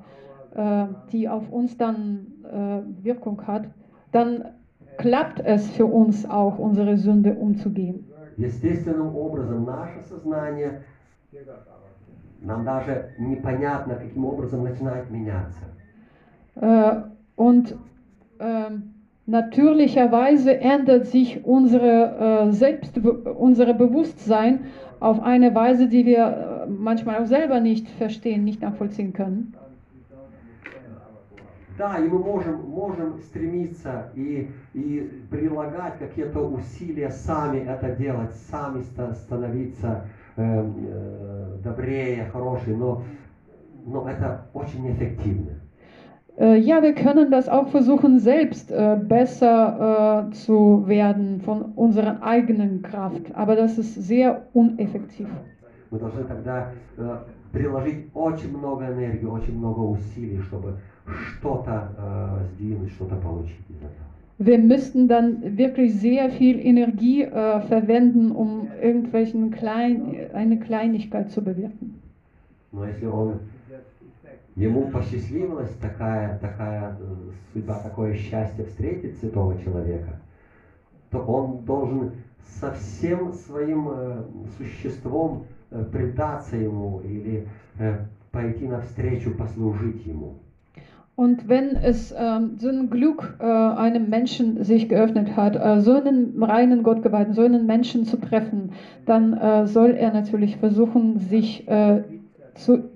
äh, 0.54 0.86
die 1.10 1.28
auf 1.28 1.50
uns 1.50 1.76
dann 1.76 2.26
äh, 2.44 3.04
Wirkung 3.04 3.46
hat, 3.46 3.64
dann 4.12 4.44
klappt 4.98 5.40
es 5.40 5.68
für 5.70 5.86
uns 5.86 6.28
auch, 6.28 6.58
unsere 6.58 6.96
Sünde 6.96 7.34
umzugehen. 7.34 8.06
Естественным 8.36 9.16
образом 9.16 9.64
наше 9.64 10.02
сознание, 10.02 10.82
нам 12.42 12.64
даже 12.64 13.10
непонятно, 13.18 13.94
каким 13.94 14.26
образом 14.26 14.64
начинает 14.64 15.10
меняться. 15.10 15.64
Äh, 16.56 17.02
und 17.36 17.74
ähm, 18.38 18.89
natürlicherweise 19.27 20.59
ändert 20.59 21.07
sich 21.07 21.45
unsere, 21.45 22.47
äh, 22.47 22.51
Selbst 22.51 22.97
unsere 22.97 23.73
Bewusstsein 23.73 24.65
auf 24.99 25.21
eine 25.21 25.53
Weise, 25.55 25.87
die 25.87 26.05
wir 26.05 26.65
äh, 26.67 26.69
manchmal 26.69 27.21
auch 27.21 27.27
selber 27.27 27.59
nicht 27.59 27.89
verstehen, 27.89 28.43
nicht 28.43 28.61
nachvollziehen 28.61 29.13
können. 29.13 29.53
Да, 31.77 31.97
и 31.97 32.07
мы 32.07 32.19
можем, 32.19 32.69
можем 32.69 33.17
стремиться 33.19 34.11
и, 34.15 34.51
и 34.75 35.23
прилагать 35.31 35.97
какие-то 35.97 36.39
усилия 36.41 37.09
сами 37.09 37.59
это 37.59 37.95
делать, 37.95 38.35
сами 38.35 38.83
ста- 38.83 39.15
становиться 39.15 40.05
э, 40.35 40.43
э, 40.43 41.57
добрее, 41.63 42.29
хорошие, 42.31 42.77
но, 42.77 43.03
но 43.87 44.07
это 44.07 44.45
очень 44.53 44.83
неэффективно. 44.83 45.60
Äh, 46.40 46.58
ja, 46.58 46.82
wir 46.82 46.94
können 46.94 47.30
das 47.30 47.48
auch 47.48 47.68
versuchen, 47.68 48.18
selbst 48.18 48.70
äh, 48.70 48.98
besser 49.02 50.28
äh, 50.28 50.34
zu 50.34 50.84
werden 50.86 51.40
von 51.40 51.62
unserer 51.76 52.22
eigenen 52.22 52.82
Kraft, 52.82 53.34
aber 53.34 53.56
das 53.56 53.78
ist 53.78 53.94
sehr 53.94 54.42
uneffektiv. 54.52 55.28
Мы 55.90 55.98
должны 55.98 56.24
тогда 56.24 56.72
э, 56.98 57.16
приложить 57.52 58.10
очень 58.12 58.56
много 58.56 58.84
энергии, 58.86 59.24
очень 59.24 59.56
много 59.56 59.80
усилий, 59.80 60.40
чтобы 60.42 60.74
что-то 61.06 61.88
э, 61.98 62.44
сдвинуть, 62.54 62.90
что-то 62.92 63.16
получить 63.16 63.64
из 63.70 63.76
этого. 63.76 64.06
Wir 64.38 64.58
müssten 64.58 65.08
dann 65.08 65.56
wirklich 65.56 65.94
sehr 65.98 66.28
viel 66.28 66.58
Energie 66.58 67.22
äh, 67.22 67.60
verwenden, 67.62 68.32
um 68.32 68.68
irgendwelchen 68.82 69.50
klein, 69.50 70.14
eine 70.34 70.58
Kleinigkeit 70.58 71.30
zu 71.30 71.42
bewirken. 71.42 71.94
Но 72.72 72.84
если 72.84 73.06
он 73.06 73.40
ему 74.55 74.89
посчастливилась 74.89 75.73
такая, 75.81 76.37
такая 76.39 76.97
э, 76.99 77.15
судьба, 77.53 77.79
такое 77.79 78.15
счастье 78.15 78.65
встретить 78.65 79.17
святого 79.19 79.57
человека, 79.61 80.19
то 81.09 81.19
он 81.19 81.63
должен 81.65 82.11
со 82.43 82.71
всем 82.73 83.33
своим 83.33 83.89
э, 83.89 84.23
существом 84.57 85.45
э, 85.71 85.83
предаться 85.91 86.57
ему 86.57 87.01
или 87.01 87.47
пойти 88.31 88.67
навстречу, 88.67 89.31
послужить 89.31 90.05
ему. 90.05 90.35
Und 91.15 91.47
wenn 91.47 91.75
es 91.75 92.13
ähm, 92.17 92.57
so 92.57 92.69
ein 92.69 92.89
Glück 92.89 93.37
äh, 93.39 93.43
einem 93.43 94.09
Menschen 94.09 94.63
sich 94.63 94.87
geöffnet 94.89 95.35
hat, 95.35 95.55
äh, 95.55 95.81
so 95.81 95.93
einen 95.93 96.41
reinen 96.41 96.83
Gottgeweihten, 96.83 97.33
so 97.33 97.43
einen 97.43 97.65
Menschen 97.65 98.05
zu 98.05 98.17
treffen, 98.17 98.71
dann 99.05 99.33
äh, 99.33 99.67
soll 99.67 99.91
er 99.91 100.13
natürlich 100.13 100.57
versuchen, 100.57 101.19
sich 101.19 101.67
äh, 101.67 102.03
zu, 102.55 102.89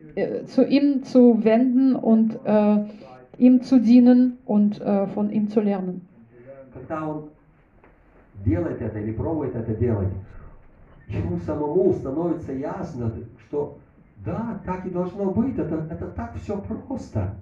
zu 0.47 0.67
ihm 0.67 1.03
zu 1.05 1.45
wenden 1.45 1.95
und 1.95 2.39
äh, 2.45 2.85
ihm 3.39 3.63
zu 3.63 3.81
dienen 3.81 4.39
und 4.45 4.81
äh, 4.81 5.07
von 5.09 5.31
ihm 5.31 5.49
zu 5.49 5.61
lernen. 5.61 6.07
Когда 6.75 7.07
он 7.07 7.25
делает 8.45 8.81
это 8.81 8.99
или 8.99 9.13
пробует 9.13 9.55
это 9.55 9.75
делать, 9.75 10.13
ему 11.09 11.39
самому 11.47 11.93
становится 11.93 12.53
ясно, 12.53 13.13
что 13.49 13.79
да, 14.25 14.61
так 14.65 14.87
и 14.87 14.91
должно 14.91 15.31
быть, 15.31 15.59
это, 15.59 15.87
это 15.91 16.07
так 16.09 16.35
все 16.37 16.59
просто. 16.59 17.35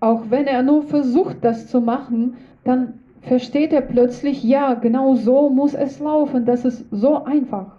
Auch 0.00 0.30
wenn 0.30 0.46
er 0.46 0.62
nur 0.62 0.82
versucht, 0.84 1.38
das 1.42 1.68
zu 1.68 1.80
machen, 1.80 2.36
dann 2.64 2.94
versteht 3.22 3.72
er 3.72 3.80
plötzlich, 3.80 4.44
ja, 4.44 4.74
genau 4.74 5.14
so 5.14 5.50
muss 5.50 5.74
es 5.74 5.98
laufen, 5.98 6.44
das 6.44 6.64
ist 6.64 6.84
so 6.90 7.24
einfach. 7.24 7.78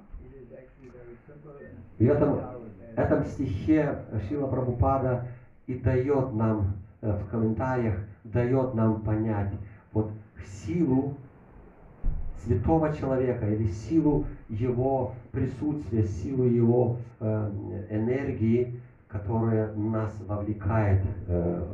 И 1.99 2.07
в 2.07 2.52
этом, 2.96 3.24
стихе 3.24 3.98
Шила 4.28 4.46
Прабхупада 4.46 5.26
и 5.66 5.74
дает 5.74 6.34
нам 6.34 6.74
э, 7.00 7.12
в 7.12 7.28
комментариях, 7.30 7.96
дает 8.24 8.74
нам 8.74 9.02
понять 9.02 9.52
вот 9.92 10.10
силу 10.46 11.14
святого 12.44 12.92
человека 12.94 13.48
или 13.48 13.66
силу 13.66 14.26
его 14.48 15.14
присутствия, 15.32 16.04
силу 16.04 16.44
его 16.44 16.98
э, 17.20 17.50
энергии, 17.90 18.80
которая 19.08 19.72
нас 19.74 20.12
вовлекает 20.26 21.02
э, 21.28 21.66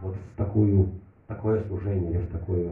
вот 0.00 0.16
в 0.16 0.36
такую, 0.36 0.88
такое 1.26 1.62
служение 1.64 2.18
в 2.18 2.26
такое 2.28 2.70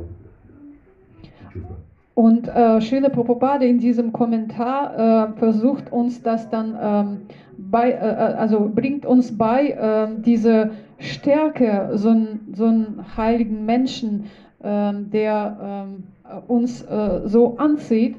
чувство. 1.53 1.77
Und 2.16 2.48
äh, 2.48 2.80
Srila 2.80 3.10
Prabhupada 3.10 3.66
in 3.66 3.78
diesem 3.78 4.14
Kommentar 4.14 5.34
äh, 5.34 5.38
versucht 5.38 5.92
uns 5.92 6.22
das 6.22 6.50
dann 6.50 6.78
ähm, 6.82 7.18
bei, 7.58 7.92
äh, 7.92 7.96
äh, 7.96 8.36
also 8.36 8.72
bringt 8.74 9.06
uns 9.06 9.38
bei, 9.38 9.78
ähm, 9.78 10.22
diese 10.22 10.72
Stärke, 11.00 11.90
so 11.94 12.10
einen 12.10 12.54
so 12.56 12.66
einen 12.68 13.04
heiligen 13.18 13.66
Menschen, 13.66 14.26
ähm, 14.64 15.10
der 15.12 15.58
ähm, 15.62 16.04
uns 16.48 16.82
äh, 16.84 17.22
so 17.26 17.58
anzieht. 17.58 18.16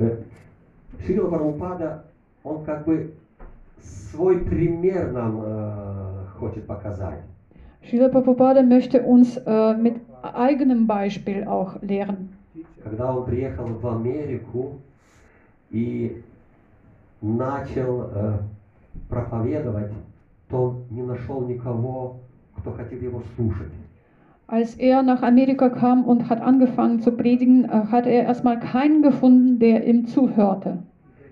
Э, 0.00 0.10
Шрила 1.06 1.28
Прабхупада, 1.28 2.04
он 2.42 2.64
как 2.64 2.84
бы 2.84 3.12
свой 3.80 4.38
пример 4.40 5.12
нам 5.12 5.40
э, 5.44 6.26
хочет 6.36 6.66
показать. 6.66 7.20
Srila 7.88 8.08
Prabhupada 8.08 8.62
möchte 8.62 9.02
uns 9.02 9.36
äh, 9.36 9.74
mit 9.74 10.00
eigenem 10.22 10.86
Beispiel 10.86 11.44
auch 11.44 11.80
lehren. 11.82 12.30
Когда 12.82 13.14
он 13.14 13.24
приехал 13.24 13.66
в 13.66 13.86
Америку 13.86 14.80
и 15.70 16.22
начал 17.20 18.10
э, 18.14 18.38
проповедовать, 19.08 19.90
то 20.50 20.64
он 20.64 20.84
не 20.90 21.02
нашел 21.02 21.40
никого, 21.40 22.18
кто 22.56 22.72
хотел 22.72 23.00
его 23.00 23.22
слушать. 23.36 23.72
Als 24.46 24.74
er 24.74 25.02
nach 25.02 25.22
Amerika 25.22 25.70
kam 25.70 26.04
und 26.04 26.28
hat 26.28 26.42
angefangen 26.42 27.00
zu 27.00 27.12
predigen, 27.12 27.64
äh, 27.64 27.86
hat 27.90 28.06
er 28.06 28.24
erstmal 28.24 28.60
keinen 28.60 29.02
gefunden, 29.02 29.58
der 29.58 29.86
ihm 29.86 30.06
zuhörte. 30.06 30.82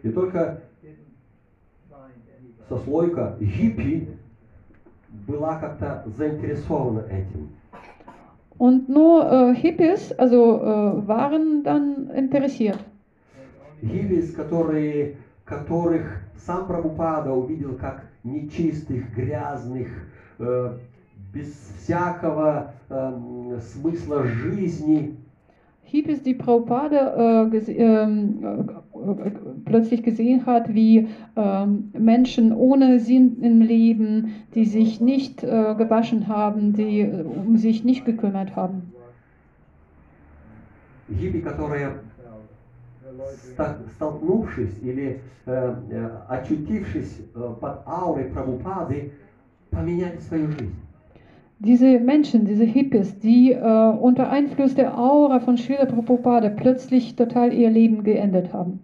И 0.03 0.11
только 0.11 0.63
сослойка 2.69 3.37
хиппи 3.41 4.09
была 5.27 5.59
как-то 5.59 6.05
заинтересована 6.17 7.01
этим. 7.01 7.51
Und 8.58 8.90
nur 8.90 9.32
äh, 9.32 9.56
Hippies, 9.56 10.12
also 10.14 10.62
äh, 10.62 11.08
waren 11.08 11.64
dann 11.64 12.10
interessiert. 12.10 12.80
Хиппис, 13.82 14.34
которые 14.34 15.18
которых 15.46 16.22
сам 16.36 16.68
Прабхупада 16.68 17.32
увидел 17.32 17.76
как 17.76 18.06
нечистых, 18.24 19.14
грязных, 19.16 19.88
э, 20.40 20.78
без 21.34 21.54
всякого 21.80 22.74
эм, 22.90 23.60
смысла 23.62 24.24
жизни. 24.24 25.16
Hippies, 25.84 26.22
die 26.22 26.34
Prabhupada 26.34 27.46
äh, 27.46 27.50
gese 28.97 29.11
ähm, 29.11 29.19
äh, 29.19 29.29
äh, 29.29 29.33
plötzlich 29.65 30.03
gesehen 30.03 30.47
hat, 30.47 30.73
wie 30.75 31.09
ähm, 31.37 31.91
Menschen 31.99 32.53
ohne 32.53 33.01
Sinn 33.01 33.43
im 33.43 33.61
Leben, 33.61 34.33
die 34.55 34.65
sich 34.65 35.01
nicht 35.01 35.43
äh, 35.43 35.75
gewaschen 35.77 36.29
haben, 36.29 36.73
die 36.73 37.01
äh, 37.01 37.23
um 37.23 37.57
sich 37.57 37.85
nicht 37.85 38.05
gekümmert 38.05 38.57
haben. 38.57 38.93
Хиппи, 41.19 41.41
которые, 41.41 41.91
ста- 43.53 43.79
столкнувшись 43.97 44.79
или 44.83 45.21
э, 45.47 45.75
э, 45.91 46.11
очутившись 46.29 47.21
э, 47.35 47.55
под 47.61 47.87
аурой 47.87 48.25
Прабхупады, 48.25 49.13
поменяли 49.71 50.19
свою 50.19 50.51
жизнь. 50.53 50.75
Diese 51.65 52.01
Menschen, 52.01 52.45
diese 52.45 52.65
Hippies, 52.65 53.21
die 53.21 53.53
äh, 53.53 53.61
unter 53.61 54.31
Einfluss 54.31 54.75
der 54.75 54.99
Aura 54.99 55.39
von 55.39 55.57
Srila 55.57 55.85
Prabhupada 55.85 56.49
plötzlich 56.49 57.15
total 57.15 57.53
ihr 57.53 57.71
Leben 57.71 58.03
geändert 58.03 58.53
haben. 58.53 58.81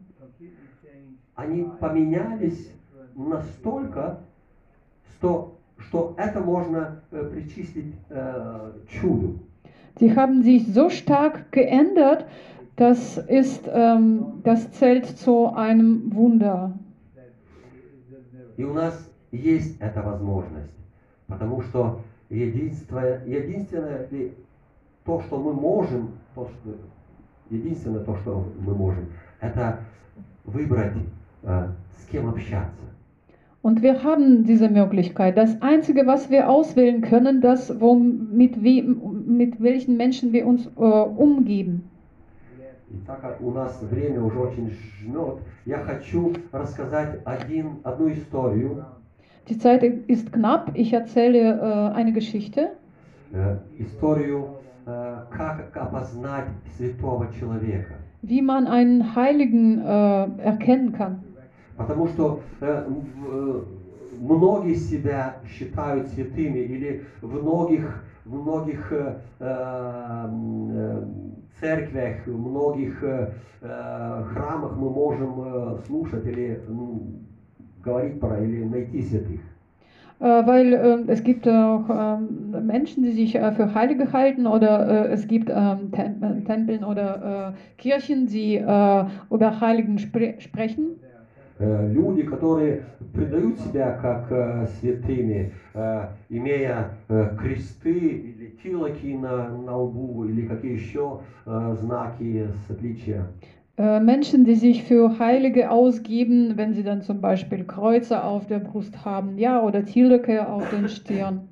Они 1.36 1.68
поменялись 1.80 2.72
настолько, 3.16 4.20
что, 5.12 5.58
что 5.78 6.14
это 6.18 6.40
можно 6.40 7.02
э, 7.12 7.30
причислить 7.32 7.96
э, 8.10 8.72
чуду. 8.90 9.40
Sie 10.00 10.16
haben 10.16 10.42
sich 10.42 10.74
so 10.74 10.90
stark 10.90 11.52
geändert, 11.52 12.26
das 12.76 13.18
ist, 13.18 13.70
ähm, 13.72 14.42
das 14.44 14.72
zählt 14.72 15.06
zu 15.06 15.54
einem 15.54 16.12
Wunder. 16.16 16.74
И 18.58 18.64
у 18.64 18.74
нас 18.74 19.10
есть 19.32 19.80
эта 19.80 20.02
возможность, 20.02 20.72
потому 21.28 21.62
что 21.62 22.02
единственное 22.30 24.08
ли 24.10 24.34
то, 25.06 25.22
что 25.22 25.40
мы 25.40 25.54
можем, 25.54 26.12
то, 26.36 26.48
что, 26.48 26.76
единственное 27.50 28.04
то, 28.04 28.16
что 28.18 28.48
мы 28.60 28.76
можем, 28.76 29.08
это 29.40 29.80
выбрать, 30.46 30.94
с 31.43 32.07
кем 32.11 32.29
общаться. 32.29 32.83
Und 33.61 33.83
wir 33.83 34.03
haben 34.05 34.45
diese 34.45 34.69
Möglichkeit. 34.69 35.37
Das 35.37 35.61
Einzige, 35.61 36.07
was 36.07 36.31
wir 36.31 36.49
auswählen 36.49 37.01
können, 37.03 37.41
das, 37.41 37.81
wo, 37.81 37.95
mit, 37.97 38.63
wem, 38.63 39.25
mit 39.27 39.61
welchen 39.61 39.97
Menschen 39.97 40.33
wir 40.33 40.47
uns 40.47 40.67
äh, 40.77 40.81
umgeben. 40.81 41.83
И 42.91 42.97
так 43.07 43.21
как 43.21 43.41
у 43.43 43.51
нас 43.51 43.83
время 43.83 44.23
уже 44.23 44.39
очень 44.39 44.71
жмет, 44.71 45.39
я 45.67 45.79
хочу 45.79 46.33
рассказать 46.53 47.21
один, 47.27 47.81
одну 47.83 48.09
историю, 48.09 48.85
Die 49.49 49.59
Zeit 49.59 49.83
ist 49.83 50.33
knapp. 50.33 50.71
Ich 50.75 50.93
erzähle 50.93 51.59
äh, 51.59 51.95
eine 51.95 52.13
Geschichte. 52.13 52.71
э, 53.33 53.57
историю, 53.79 54.57
э, 54.87 55.17
как 55.31 55.77
опознать 55.77 56.47
святого 56.77 57.29
человека. 57.39 57.95
wie 58.23 58.43
man 58.43 58.67
einen 58.67 59.15
Heiligen 59.15 59.81
äh, 59.81 60.27
erkennen 60.43 60.93
kann. 60.93 61.23
Потому 61.78 62.08
что 62.08 62.40
э, 62.62 62.86
э, 62.88 63.62
многие 64.22 64.76
себя 64.76 65.36
считают 65.48 66.08
святыми, 66.10 66.60
или 66.60 67.04
в 67.22 67.42
многих, 67.42 68.04
в 68.26 68.36
многих 68.36 68.92
э, 68.92 69.16
м, 69.40 70.70
э, 70.72 71.04
церквях, 71.60 72.26
в 72.28 72.38
многих 72.38 73.04
э, 73.04 73.32
э, 73.62 74.24
храмах 74.34 74.76
мы 74.78 74.90
можем 74.90 75.34
э, 75.42 75.78
слушать 75.88 76.26
или 76.28 76.62
м, 76.68 77.02
говорить 77.84 78.20
про, 78.20 78.40
или 78.44 78.64
найти 78.64 79.02
святых. 79.02 79.40
Äh, 80.20 80.46
weil 80.46 80.74
äh, 80.74 81.12
es 81.12 81.24
gibt 81.24 81.48
auch 81.48 81.90
ähm, 81.90 82.52
Menschen, 82.66 83.04
die 83.04 83.12
sich 83.12 83.36
äh, 83.36 83.52
für 83.52 83.74
Heilige 83.74 84.14
halten 84.14 84.48
oder 84.48 85.08
äh, 85.10 85.12
es 85.12 85.28
gibt 85.28 85.50
ähm, 85.50 85.92
Tem 85.92 86.24
äh, 86.24 86.44
Tempeln 86.46 86.84
oder 86.86 87.56
äh, 87.56 87.82
Kirchen, 87.82 88.28
die 88.28 88.56
äh, 88.56 89.06
über 89.32 89.60
Heiligen 89.60 89.98
spre 90.00 90.36
sprechen. 90.40 91.00
Э, 91.02 91.13
Люди, 91.60 92.24
которые 92.24 92.84
предают 93.14 93.60
себя 93.60 93.98
как 94.02 94.32
э, 94.32 94.68
святыми, 94.80 95.54
э, 95.76 96.08
имея 96.30 96.90
э, 97.10 97.38
кресты 97.40 97.92
или 97.92 98.56
тилоки 98.64 99.16
на, 99.16 99.50
на 99.50 99.78
лбу, 99.78 100.26
или 100.26 100.48
какие 100.48 100.74
еще 100.74 101.20
э, 101.46 101.76
знаки 101.80 102.48
с 102.68 102.72
отличия. 102.72 103.26
Menschen, 103.76 104.46
die 104.46 104.54
sich 104.54 104.84
für 104.84 105.18
Heilige 105.18 105.72
ausgeben, 105.72 106.58
wenn 106.58 106.74
sie 106.74 106.84
dann 106.84 107.02
zum 107.02 107.22
Beispiel 107.22 107.64
Kreuze 107.64 108.24
auf 108.24 108.46
der 108.46 108.60
Brust 108.60 109.04
haben, 109.04 109.40
ja, 109.40 109.64
oder 109.64 109.84
Tilke 109.84 110.48
auf 110.48 110.70
den 110.70 110.88
Stirn. 110.90 111.48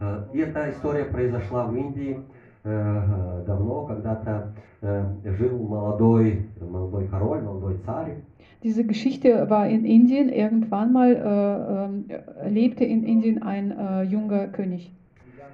Э, 0.00 0.24
И 0.34 0.38
эта 0.38 0.70
история 0.70 1.04
произошла 1.04 1.64
в 1.64 1.76
Индии 1.76 2.18
э, 2.18 2.31
давно, 2.63 3.85
когда-то 3.85 4.51
э, 4.81 5.03
жил 5.37 5.57
молодой, 5.59 6.45
молодой 6.59 7.07
король, 7.07 7.41
молодой 7.41 7.77
царь. 7.85 8.15
Diese 8.63 8.83
Geschichte 8.83 9.49
war 9.49 9.67
in 9.67 9.85
Indien. 9.85 10.29
Irgendwann 10.29 10.91
mal 10.91 11.13
äh, 11.13 11.85
ähm, 11.85 12.05
lebte 12.51 12.83
in 12.83 13.03
Indien 13.03 13.43
ein 13.43 13.71
äh, 13.71 14.03
junger 14.03 14.47
König. 14.47 14.91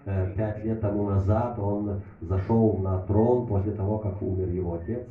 Э, 0.05 0.27
Пять 0.35 0.63
лет 0.63 0.81
тому 0.81 1.09
назад 1.09 1.59
он 1.59 2.01
зашел 2.21 2.79
на 2.81 2.99
трон 2.99 3.45
после 3.47 3.73
того, 3.73 3.99
как 3.99 4.21
умер 4.21 4.47
его 4.49 4.75
отец. 4.75 5.01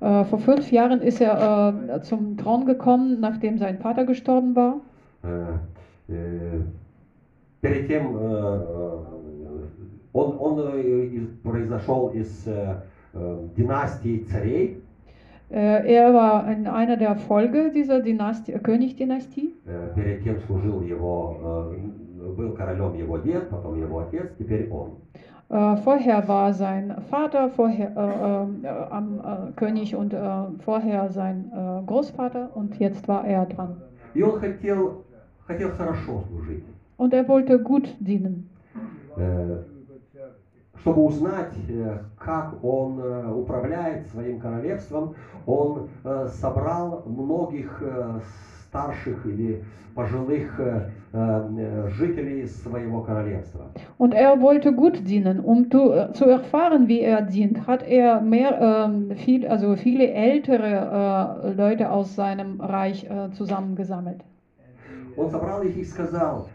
Äh, 0.00 0.24
vor 0.24 0.40
fünf 0.40 0.70
Jahren 0.70 1.00
ist 1.00 1.20
er 1.20 1.72
äh, 1.88 2.02
zum 2.02 2.36
Thron 2.36 2.66
gekommen, 2.66 3.20
nachdem 3.20 3.58
sein 3.58 3.78
Vater 3.78 4.04
gestorben 4.04 4.54
war. 4.54 4.80
Э, 5.22 5.54
э, 6.08 6.60
Перед 7.62 7.88
тем 7.88 8.16
э, 8.16 8.20
э, 8.20 8.98
он, 10.12 10.36
он 10.38 10.58
э, 10.74 10.80
из- 11.12 11.28
произошел 11.42 12.10
из 12.10 12.46
э, 12.46 12.76
э, 13.14 13.38
династии 13.56 14.24
царей. 14.30 14.82
Äh, 15.48 15.86
er 15.94 16.12
war 16.12 16.50
in 16.52 16.66
einer 16.66 16.96
der 16.96 17.14
Folge 17.16 17.70
dieser 17.72 18.00
Dynastie, 18.00 18.52
äh, 18.52 18.58
Königdynastie. 18.58 19.52
Э, 19.66 19.92
Перед 19.94 20.24
тем 20.24 20.40
служил 20.46 20.80
его, 20.82 21.72
э, 22.20 22.30
был 22.36 22.52
королем 22.52 22.94
его 22.96 23.18
дед, 23.18 23.48
потом 23.50 23.78
его 23.80 24.00
отец, 24.00 24.28
теперь 24.38 24.68
он. 24.70 24.96
Äh, 25.48 25.76
vorher 25.84 26.26
war 26.26 26.52
sein 26.52 26.92
Vater 27.08 27.48
vorher, 27.50 27.92
äh, 27.96 28.66
äh, 28.66 28.68
am 28.90 29.20
äh, 29.20 29.52
König 29.54 29.94
und 29.94 30.12
äh, 30.12 30.18
vorher 30.64 31.08
sein 31.10 31.52
äh, 31.54 31.86
Großvater 31.86 32.50
und 32.56 32.76
jetzt 32.80 33.06
war 33.06 33.24
er 33.24 33.46
dran. 33.46 33.76
И 34.14 34.22
он 34.22 34.40
хотел, 34.40 35.04
хотел 35.46 35.70
хорошо 35.70 36.24
служить. 36.28 36.64
Und 36.96 37.12
er 37.14 37.28
wollte 37.28 37.60
gut 37.60 37.94
dienen. 38.00 38.48
Чтобы 40.81 41.05
узнать, 41.05 41.53
э, 41.69 41.99
как 42.17 42.63
он 42.63 42.99
э, 42.99 43.31
управляет 43.31 44.07
своим 44.07 44.39
королевством, 44.39 45.13
он 45.45 45.89
э, 46.03 46.27
собрал 46.41 47.03
многих 47.05 47.83
старших 48.67 49.25
или 49.25 49.63
пожилых 49.93 50.57
жителей 51.11 52.47
своего 52.47 53.01
королевства. 53.01 53.65
Und 53.97 54.13
er 54.13 54.39
wollte 54.39 54.71
gut 54.71 55.05
dienen. 55.05 55.41
Um 55.41 55.69
zu, 55.69 55.91
erfahren, 56.25 56.87
wie 56.87 57.01
er 57.01 57.23
dient, 57.23 57.67
hat 57.67 57.83
er 57.85 58.21
mehr, 58.21 58.87
ähm, 58.87 59.11
viel, 59.17 59.45
also 59.45 59.75
viele 59.75 60.07
ältere 60.07 61.43
äh, 61.43 61.53
Leute 61.53 61.91
aus 61.91 62.15
seinem 62.15 62.61
Reich 62.61 63.03
äh, 63.03 63.31
zusammengesammelt. 63.33 64.21
Он 65.17 65.29
собрал 65.29 65.61
их 65.63 65.75
и 65.75 65.83
сказал, 65.83 66.47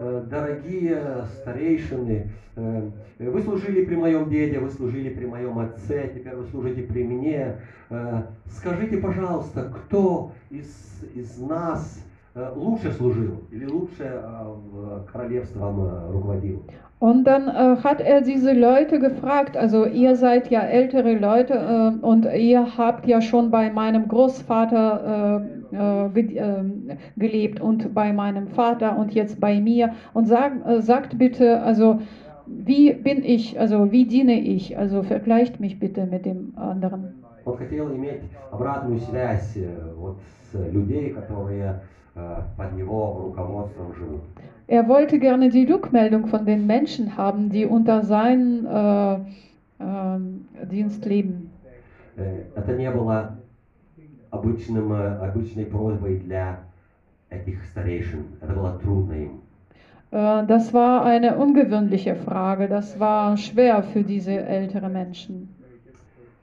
дорогие 0.00 1.24
старейшины, 1.40 2.30
э, 2.56 2.90
вы 3.18 3.42
служили 3.42 3.84
при 3.84 3.96
моем 3.96 4.28
деде, 4.28 4.58
вы 4.58 4.70
служили 4.70 5.10
при 5.10 5.26
моем 5.26 5.58
отце, 5.58 6.10
теперь 6.14 6.34
вы 6.34 6.44
служите 6.46 6.82
при 6.82 7.04
мне. 7.04 7.56
Э, 7.90 8.22
Скажите, 8.50 8.98
пожалуйста, 8.98 9.72
кто 9.74 10.32
из, 10.50 10.68
из 11.14 11.38
нас 11.38 12.02
э, 12.34 12.52
лучше 12.54 12.92
служил 12.92 13.44
или 13.50 13.66
лучше 13.66 14.00
э, 14.00 15.04
королевством 15.12 15.84
э, 15.84 16.12
руководил? 16.12 16.64
Und 16.99 17.25
dann 17.25 17.49
äh, 17.49 17.75
hat 17.83 17.99
er 17.99 18.21
diese 18.21 18.53
Leute 18.53 18.97
gefragt, 18.97 19.57
also 19.57 19.85
ihr 19.85 20.15
seid 20.15 20.49
ja 20.49 20.61
ältere 20.61 21.15
Leute 21.15 21.53
äh, 21.53 22.05
und 22.05 22.25
ihr 22.33 22.77
habt 22.77 23.05
ja 23.05 23.19
schon 23.19 23.51
bei 23.51 23.69
meinem 23.69 24.07
Großvater 24.07 25.41
äh, 25.71 26.05
äh, 26.05 26.09
ge 26.13 26.37
äh, 26.37 26.63
gelebt 27.17 27.59
und 27.59 27.93
bei 27.93 28.13
meinem 28.13 28.47
Vater 28.47 28.97
und 28.97 29.13
jetzt 29.13 29.41
bei 29.41 29.59
mir 29.59 29.93
und 30.13 30.27
sag, 30.27 30.65
äh, 30.65 30.81
sagt 30.81 31.17
bitte, 31.17 31.61
also 31.61 31.99
wie 32.45 32.93
bin 32.93 33.23
ich, 33.23 33.59
also 33.59 33.91
wie 33.91 34.05
diene 34.05 34.39
ich, 34.39 34.77
also 34.77 35.03
vergleicht 35.03 35.59
mich 35.59 35.79
bitte 35.79 36.05
mit 36.05 36.25
dem 36.25 36.53
anderen. 36.55 37.15
Он 37.45 37.57
хотел 37.57 37.93
иметь 37.93 38.21
обратную 38.49 38.99
связь 38.99 39.57
э, 39.57 39.93
вот 39.97 40.17
с 40.49 40.71
людей, 40.71 41.09
которые 41.09 41.81
э, 42.15 42.41
под 42.55 42.77
его 42.77 43.25
руководством 43.25 43.93
живут. 43.93 44.21
Er 44.67 44.87
wollte 44.87 45.19
gerne 45.19 45.49
die 45.49 45.65
Rückmeldung 45.65 46.27
von 46.27 46.45
den 46.45 46.65
Menschen 46.67 47.17
haben, 47.17 47.49
die 47.49 47.65
unter 47.65 48.03
seinem 48.03 48.65
äh, 48.65 49.17
ähm, 49.79 50.45
Dienst 50.71 51.05
leben. 51.05 51.51
Э, 52.17 52.43
Это 52.55 52.73
не 52.75 52.89
было 52.91 53.37
обычным, 54.31 54.91
э, 54.93 55.17
обычной 55.19 55.65
просьбой 55.65 56.17
для 56.17 56.59
этих 57.29 57.63
старейшин. 57.65 58.25
Это 58.41 58.53
было 58.53 58.79
трудно 58.79 59.13
им. 59.13 59.41
Äh, 60.11 60.45
Das 60.47 60.73
war 60.73 61.03
eine 61.05 61.35
ungewöhnliche 61.37 62.15
Frage. 62.15 62.67
Das 62.67 62.99
war 62.99 63.37
schwer 63.37 63.83
für 63.83 64.03
diese 64.03 64.31
älteren 64.45 64.93
Menschen. 64.93 65.49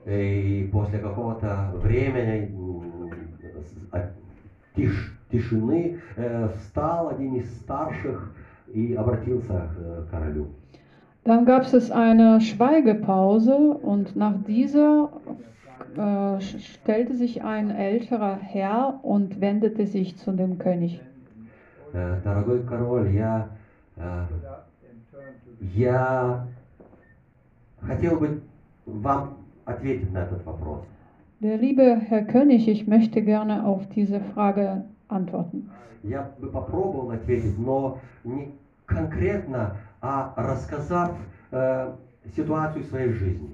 И 0.05 0.67
после 0.71 0.99
какого-то 0.99 1.71
времени 1.83 2.49
м, 2.51 3.11
с- 3.61 3.75
а, 3.91 4.09
тиш- 4.75 5.11
тишины 5.31 5.99
э, 6.15 6.49
встал 6.57 7.09
один 7.09 7.35
из 7.35 7.49
старших 7.61 8.31
и 8.73 8.93
обратился 8.95 9.53
к 9.53 9.79
э, 9.79 10.03
королю. 10.11 10.47
Dann 11.23 11.45
gab 11.45 11.71
es 11.71 11.91
eine 11.91 12.41
Schweigepause 12.41 13.55
und 13.55 14.15
nach 14.15 14.43
dieser 14.47 15.09
äh, 15.95 16.41
stellte 16.41 17.15
sich 17.15 17.43
ein 17.43 17.69
älterer 17.69 18.37
Herr 18.41 18.99
und 19.03 19.39
wendete 19.39 19.85
sich 19.85 20.17
zu 20.17 20.31
dem 20.31 20.57
König. 20.57 20.99
Э, 21.93 22.17
Дорогой 22.23 22.63
король, 22.63 23.11
я, 23.11 23.49
э, 23.97 24.25
stood 24.25 24.45
up 24.45 24.67
and 24.83 25.01
turned 25.11 25.35
to 25.43 25.51
the 25.59 25.79
я 25.79 26.45
хотел 27.81 28.19
бы 28.19 28.41
вам 28.85 29.37
ответить 29.65 30.11
на 30.11 30.19
этот 30.19 30.45
вопрос. 30.45 30.85
Der 31.39 31.57
liebe 31.57 31.97
Herr 32.07 32.23
König, 32.23 32.67
ich 32.67 32.87
möchte 32.87 33.21
gerne 33.21 33.65
auf 33.65 33.87
diese 33.89 34.21
Frage 34.21 34.83
Antworten. 35.08 35.68
Я 36.02 36.30
бы 36.38 36.48
попробовал 36.48 37.10
ответить, 37.10 37.58
но 37.58 37.98
не 38.24 38.54
конкретно, 38.86 39.76
а 40.00 40.32
рассказав 40.36 41.12
э, 41.50 41.92
ситуацию 42.36 42.84
своей 42.84 43.12
жизни. 43.12 43.50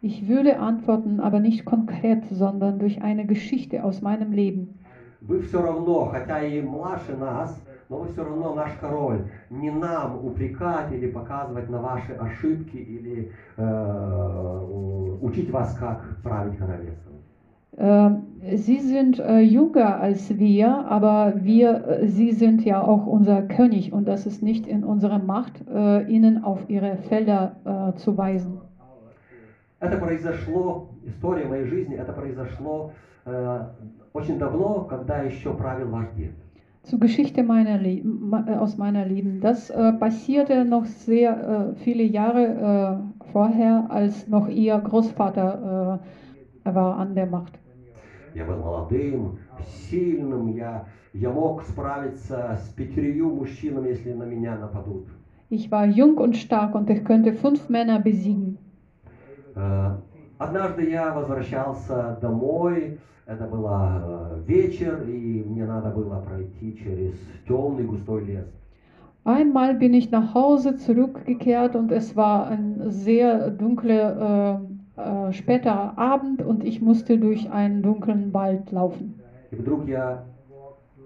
Ich 0.00 0.28
würde 0.28 0.60
antworten, 0.60 1.18
aber 1.18 1.40
nicht 1.40 1.64
konkret, 1.64 2.22
sondern 2.30 2.78
durch 2.78 3.02
eine 3.02 3.26
Geschichte 3.26 3.82
aus 3.82 4.00
meinem 4.00 4.32
Leben. 4.32 4.78
Вы 5.20 5.40
все 5.42 5.60
равно, 5.60 6.06
хотя 6.06 6.40
и 6.40 6.62
младше 6.62 7.16
нас, 7.16 7.60
но 7.88 7.98
вы 7.98 8.12
все 8.12 8.22
равно 8.22 8.54
наш 8.54 8.70
король. 8.80 9.24
Не 9.50 9.70
нам 9.70 10.24
упрекать 10.24 10.92
или 10.92 11.10
показывать 11.10 11.68
на 11.68 11.80
ваши 11.80 12.12
ошибки 12.12 12.76
или 12.76 13.32
э, 13.56 15.18
учить 15.20 15.50
вас, 15.50 15.74
как 15.74 16.22
править 16.22 16.56
королевством. 16.58 17.14
Äh, 17.76 18.20
Sie 18.55 18.79
sind 18.79 19.19
äh, 19.19 19.39
jünger 19.39 19.99
als 20.01 20.37
wir, 20.37 20.85
aber 20.89 21.33
wir, 21.37 21.87
äh, 21.87 22.07
Sie 22.07 22.31
sind 22.31 22.65
ja 22.65 22.81
auch 22.81 23.07
unser 23.07 23.41
König 23.43 23.93
und 23.93 24.05
das 24.07 24.25
ist 24.25 24.43
nicht 24.43 24.67
in 24.67 24.83
unserer 24.83 25.19
Macht, 25.19 25.63
äh, 25.73 26.03
Ihnen 26.11 26.43
auf 26.43 26.69
Ihre 26.69 26.97
Felder 26.97 27.55
äh, 27.65 27.97
zu 27.97 28.17
weisen. 28.17 28.59
Это 29.79 29.97
произошло, 29.97 30.89
история 31.05 31.45
моей 31.45 31.65
жизни, 31.65 31.95
это 31.95 32.13
произошло 32.13 32.91
э, 33.25 33.59
очень 34.13 34.39
давно, 34.39 34.85
когда 34.89 35.21
еще 35.23 35.53
правил 35.53 35.89
ваш 35.89 36.07
дед. 36.17 36.31
Zur 36.83 36.99
Geschichte 36.99 37.43
meiner 37.43 37.77
Le 37.77 38.01
ma- 38.03 38.43
äh, 38.45 38.55
aus 38.57 38.77
meiner 38.77 39.05
Leben. 39.05 39.39
Das 39.39 39.69
äh, 39.69 39.93
passierte 39.93 40.65
noch 40.65 40.83
sehr 40.83 41.31
äh, 41.31 41.75
viele 41.75 42.03
Jahre 42.03 42.43
äh, 43.21 43.25
vorher, 43.31 43.85
als 43.89 44.27
noch 44.27 44.49
Ihr 44.49 44.77
Großvater 44.79 45.99
äh, 46.65 46.75
war 46.75 46.97
an 46.97 47.15
der 47.15 47.25
Macht. 47.27 47.53
Я 48.33 48.45
был 48.45 48.57
молодым, 48.57 49.39
сильным, 49.89 50.47
я, 50.55 50.85
я 51.13 51.29
мог 51.29 51.61
справиться 51.63 52.59
с 52.63 52.69
пятерью 52.69 53.29
мужчинами, 53.29 53.89
если 53.89 54.13
на 54.13 54.23
меня 54.23 54.57
нападут. 54.57 55.07
Ich 55.49 55.69
war 55.71 55.85
jung 55.85 56.17
und 56.17 56.35
stark 56.35 56.73
und 56.73 56.89
ich 56.89 57.03
könnte 57.05 57.33
fünf 57.33 57.69
Männer 57.69 57.99
besiegen. 57.99 58.57
Э, 59.55 59.97
Однажды 60.39 60.89
я 60.89 61.13
возвращался 61.13 62.17
домой, 62.21 62.99
это 63.25 63.45
был 63.45 63.65
э, 63.69 64.43
вечер, 64.45 65.03
и 65.07 65.43
мне 65.43 65.65
надо 65.65 65.89
было 65.89 66.19
пройти 66.19 66.75
через 66.77 67.13
темный 67.47 67.85
густой 67.85 68.25
лес. 68.25 68.45
Einmal 69.25 69.75
bin 69.75 69.93
ich 69.93 70.11
nach 70.11 70.33
Hause 70.33 70.75
zurückgekehrt 70.75 71.77
und 71.77 71.93
es 71.93 72.13
war 72.17 72.47
ein 72.47 72.89
sehr 72.89 73.51
dunkler, 73.51 74.59
äh, 74.59 74.76
äh, 74.97 75.33
später 75.33 75.97
Abend 75.97 76.41
und 76.41 76.63
ich 76.63 76.81
musste 76.81 77.17
durch 77.17 77.51
einen 77.51 77.81
dunklen 77.81 78.33
Wald 78.33 78.71
laufen. 78.71 79.19
И 79.51 79.55
вдруг 79.55 79.87
я, 79.87 80.23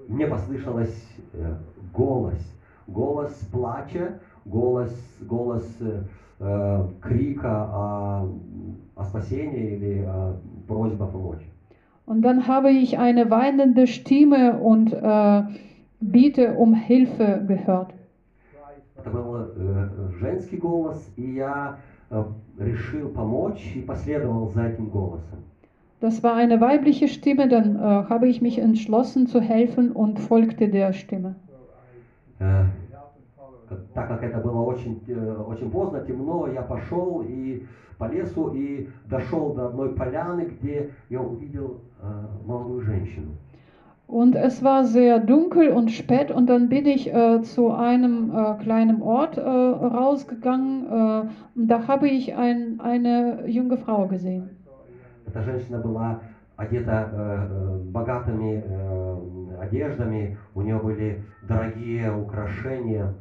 мне 0.07 0.27
послышалось 0.27 1.05
э, 1.34 1.55
голос, 1.93 2.39
голос 2.88 3.34
плача, 3.51 4.19
голос, 4.45 4.91
голос 5.27 5.65
э, 5.81 6.03
э, 6.39 6.88
крика 7.01 7.64
о, 7.65 8.30
о 8.95 9.03
спасении 9.03 9.76
или 9.76 10.05
о 10.05 10.38
просьба 10.68 11.07
помочь. 11.07 11.45
Und 12.05 12.22
dann 12.22 12.47
habe 12.47 12.72
ich 12.72 12.97
eine 12.97 13.30
weinende 13.30 13.85
Stimme 13.85 14.59
und 14.59 14.93
äh, 14.93 15.43
Bitte 15.99 16.53
um 16.53 16.76
Hilfe 16.76 17.43
gehört. 17.47 17.91
Это 18.95 19.09
был 19.09 19.35
э, 19.35 20.09
женский 20.19 20.57
голос, 20.57 21.11
и 21.15 21.34
я 21.34 21.77
э, 21.77 21.90
решил 22.59 23.09
помочь 23.09 23.72
и 23.74 23.80
последовал 23.80 24.48
за 24.48 24.62
этим 24.68 24.89
голосом. 24.89 25.39
Das 26.01 26.20
war 26.24 26.34
eine 26.34 26.60
weibliche 26.60 27.06
Stimme, 27.06 27.48
dann 27.48 27.76
äh, 27.76 27.78
habe 27.78 28.26
ich 28.28 28.43
mich 28.43 28.59
entschlossen 28.59 29.28
zu 29.28 29.40
helfen 29.40 29.93
und 29.93 30.18
folgte 30.18 30.68
der 30.68 30.93
Stimme. 30.93 31.36
Э, 32.40 32.64
как- 33.68 33.86
так 33.94 34.09
как 34.09 34.22
это 34.24 34.39
было 34.40 34.60
очень, 34.62 35.01
э, 35.06 35.36
очень 35.47 35.70
поздно, 35.70 36.01
темно, 36.05 36.48
я 36.52 36.62
пошел 36.62 37.22
и 37.26 37.64
по 37.98 38.06
лесу 38.10 38.48
и 38.52 38.89
дошел 39.09 39.55
до 39.55 39.66
одной 39.68 39.90
поляны, 39.94 40.43
где 40.52 40.90
я 41.09 41.20
увидел 41.20 41.80
э, 42.02 42.06
молодую 42.47 42.80
женщину. 42.80 43.30
Und 44.07 44.35
es 44.35 44.64
war 44.64 44.85
sehr 44.85 45.19
dunkel 45.19 45.69
und 45.69 45.91
spät 45.91 46.31
und 46.31 46.47
dann 46.47 46.69
bin 46.69 46.85
ich 46.85 47.14
äh, 47.14 47.41
zu 47.41 47.72
einem 47.72 48.31
äh, 48.31 48.53
kleinen 48.64 49.01
Ort 49.01 49.38
äh, 49.38 49.41
rausgegangen 49.41 50.85
äh, 50.85 51.59
und 51.59 51.68
da 51.68 51.88
habe 51.88 52.07
ich 52.07 52.34
ein, 52.35 52.80
eine 52.80 53.43
junge 53.47 53.77
Frau 53.77 54.07
gesehen. 54.07 54.49
Эта 55.26 55.43
женщина 55.43 55.80
была 55.80 56.22
одета 56.55 57.09
э, 57.11 57.47
э, 57.51 57.77
богатыми 57.91 58.64
э, 58.65 59.61
одеждами, 59.61 60.38
у 60.55 60.61
нее 60.61 60.80
были 60.80 61.23
дорогие 61.47 62.09
украшения. 62.11 63.14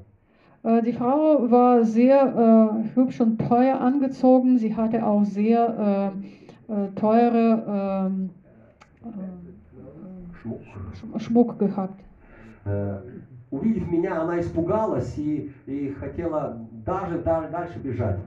Äh, 0.63 0.83
die 0.83 0.93
Frau 0.93 1.51
war 1.51 1.85
sehr 1.85 2.23
äh, 2.27 2.97
hübsch 2.97 3.21
und 3.21 3.39
teuer 3.41 3.81
angezogen. 3.81 4.57
Sie 4.59 4.75
hatte 4.75 5.05
auch 5.05 5.25
sehr 5.25 6.13
äh, 6.69 6.73
äh, 6.73 6.89
teure 6.95 8.09
ähm, 8.09 8.31
Шмук. 10.43 10.61
äh, 10.61 11.17
Sch- 11.17 11.21
Schmuck 11.21 11.59
gehabt. 11.59 12.01
Э, 12.65 13.01
увидев 13.51 13.89
меня, 13.91 14.23
она 14.23 14.41
испугалась 14.41 15.17
и, 15.19 15.53
и 15.67 15.91
хотела 16.01 16.59
даже, 16.85 17.19
даже 17.19 17.49
дальше 17.49 17.79
бежать. 17.79 18.19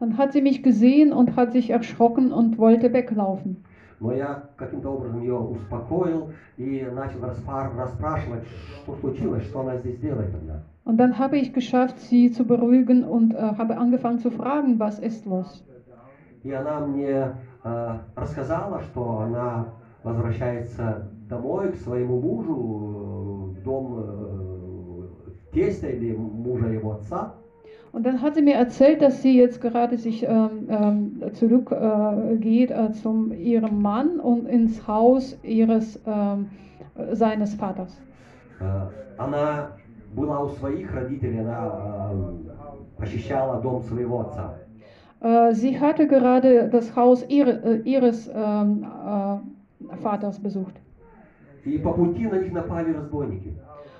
Dann 0.00 0.16
hat 0.16 0.32
sie 0.32 0.42
mich 0.42 0.62
gesehen 0.62 1.12
und 1.12 1.34
hat 1.36 1.52
sich 1.52 1.70
erschrocken 1.70 2.32
und 2.32 2.56
wollte 2.58 2.92
weglaufen. 2.92 3.56
Но 4.00 4.12
я 4.12 4.44
каким-то 4.56 4.90
образом 4.90 5.20
ее 5.22 5.34
успокоил 5.36 6.30
и 6.56 6.86
начал 6.94 7.18
распар- 7.24 7.74
расспрашивать, 7.76 8.44
что 8.84 8.94
случилось, 8.94 9.42
что 9.46 9.60
она 9.60 9.76
здесь 9.78 9.98
делает 9.98 10.30
тогда. 10.30 10.62
Und 10.84 10.98
dann 10.98 11.18
habe 11.18 11.36
ich 11.38 11.52
geschafft, 11.52 11.98
sie 11.98 12.30
zu 12.30 12.44
beruhigen 12.44 13.02
und 13.02 13.34
äh, 13.34 13.38
habe 13.58 13.76
angefangen 13.76 14.20
zu 14.20 14.30
fragen, 14.30 14.78
was 14.78 15.00
ist 15.00 15.26
los. 15.26 15.64
И 16.44 16.52
она 16.52 16.78
мне 16.86 17.32
э, 17.64 17.98
рассказала, 18.14 18.80
что 18.82 19.18
она 19.18 19.66
возвращается 20.04 21.08
домой 21.28 21.72
к 21.72 21.76
своему 21.76 22.20
мужу, 22.20 23.54
э, 23.56 23.60
в 23.60 23.64
дом 23.64 23.94
э, 23.98 25.52
тестя 25.52 25.88
или 25.88 26.14
мужа 26.14 26.66
его 26.68 26.92
отца. 26.92 27.34
Und 27.92 28.04
dann 28.04 28.20
hat 28.20 28.34
sie 28.34 28.42
mir 28.42 28.54
erzählt, 28.54 29.00
dass 29.00 29.22
sie 29.22 29.36
jetzt 29.38 29.62
gerade 29.62 29.96
sich 29.96 30.22
ähm, 30.22 30.68
ähm, 30.68 31.22
zurück 31.32 31.72
äh, 31.72 32.36
geht 32.36 32.70
äh, 32.70 32.92
zum 32.92 33.32
ihrem 33.32 33.80
Mann 33.80 34.20
und 34.20 34.46
ins 34.46 34.86
Haus 34.86 35.36
ihres 35.42 35.98
ähm, 36.06 36.50
äh, 36.96 37.16
seines 37.16 37.54
Vaters. 37.54 37.98
Э, 38.60 38.88
Она 39.16 39.72
была 40.14 40.40
у 40.40 40.48
своих 40.50 40.94
родителей, 40.94 41.40
она 41.40 42.12
э, 42.12 42.98
посещала 42.98 43.60
дом 43.60 43.82
своего 43.82 44.20
отца. 44.20 44.54
Äh, 45.20 45.54
sie 45.54 45.80
hatte 45.80 46.06
gerade 46.06 46.68
das 46.68 46.94
Haus 46.94 47.24
ihre, 47.28 47.52
äh, 47.64 47.76
ihres 47.80 48.30
ähm, 48.32 48.84
äh, 48.84 49.96
Vaters 49.96 50.38
besucht. 50.38 50.74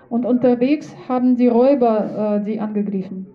Und 0.10 0.26
unterwegs 0.26 0.96
haben 1.08 1.36
die 1.36 1.48
Räuber 1.48 2.38
äh, 2.38 2.44
sie 2.44 2.60
angegriffen. 2.60 3.28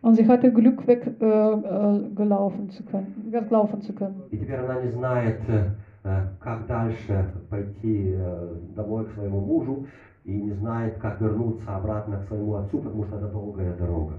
Und 0.00 0.14
sie 0.14 0.28
hatte 0.28 0.52
Glück, 0.52 0.86
weggelaufen 0.86 2.64
äh, 2.64 2.68
äh, 2.68 2.70
zu 2.70 2.84
können, 2.84 3.26
weglaufen 3.30 3.82
zu 3.82 3.92
können. 3.92 4.22
И 4.30 4.38
теперь 4.38 4.60
она 4.60 4.80
не 4.80 4.90
знает, 4.92 5.40
э, 5.48 6.22
как 6.40 6.66
дальше 6.66 7.26
пойти 7.50 8.14
э, 8.14 8.54
домой 8.76 9.06
к 9.06 9.10
своему 9.14 9.40
мужу 9.40 9.86
и 10.24 10.32
не 10.32 10.52
знает, 10.52 10.98
как 10.98 11.20
вернуться 11.20 11.74
обратно 11.74 12.18
к 12.18 12.28
своему 12.28 12.54
отцу, 12.54 12.78
потому 12.78 13.04
что 13.04 13.16
это 13.16 13.26
долгая 13.26 13.74
дорога. 13.76 14.14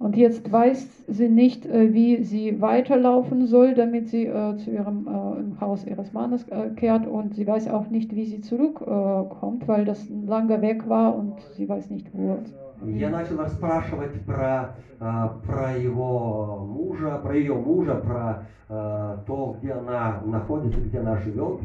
Und 0.00 0.14
jetzt 0.16 0.52
weiß 0.52 1.04
sie 1.08 1.28
nicht, 1.28 1.64
äh, 1.64 1.94
wie 1.94 2.22
sie 2.22 2.60
weiterlaufen 2.60 3.46
soll, 3.46 3.74
damit 3.74 4.08
sie 4.08 4.26
äh, 4.26 4.56
zu 4.58 4.70
ihrem 4.70 5.08
äh, 5.08 5.40
im 5.40 5.60
Haus 5.60 5.86
ihres 5.86 6.12
Mannes 6.12 6.46
äh, 6.48 6.68
kehrt. 6.76 7.06
Und 7.06 7.34
sie 7.34 7.46
weiß 7.46 7.68
auch 7.70 7.88
nicht, 7.88 8.14
wie 8.14 8.26
sie 8.26 8.42
zurückkommt, 8.42 9.32
äh, 9.32 9.34
kommt, 9.40 9.68
weil 9.68 9.86
das 9.86 10.10
ein 10.10 10.26
langer 10.26 10.60
Weg 10.60 10.86
war 10.88 11.16
und 11.16 11.40
sie 11.54 11.66
weiß 11.66 11.88
nicht, 11.90 12.08
wo. 12.12 12.38
Я 12.84 13.08
начал 13.08 13.38
расспрашивать 13.38 14.20
про, 14.26 14.74
э, 15.00 15.28
про 15.46 15.76
его 15.78 16.66
мужа, 16.68 17.18
про 17.22 17.34
ее 17.34 17.54
мужа, 17.54 17.94
про 17.94 18.46
э, 18.68 19.16
то, 19.26 19.56
где 19.58 19.72
она 19.72 20.20
находится, 20.26 20.80
где 20.80 20.98
она 20.98 21.16
живет. 21.16 21.60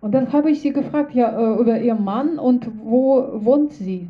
Und 0.00 0.12
dann 0.12 0.32
habe 0.32 0.50
ich 0.50 0.60
sie 0.60 0.72
gefragt, 0.72 1.14
ja, 1.14 1.28
äh, 1.30 1.60
über 1.60 1.78
ihren 1.78 2.02
Mann 2.02 2.40
und 2.40 2.68
wo 2.82 3.28
wohnt 3.44 3.72
sie? 3.72 4.08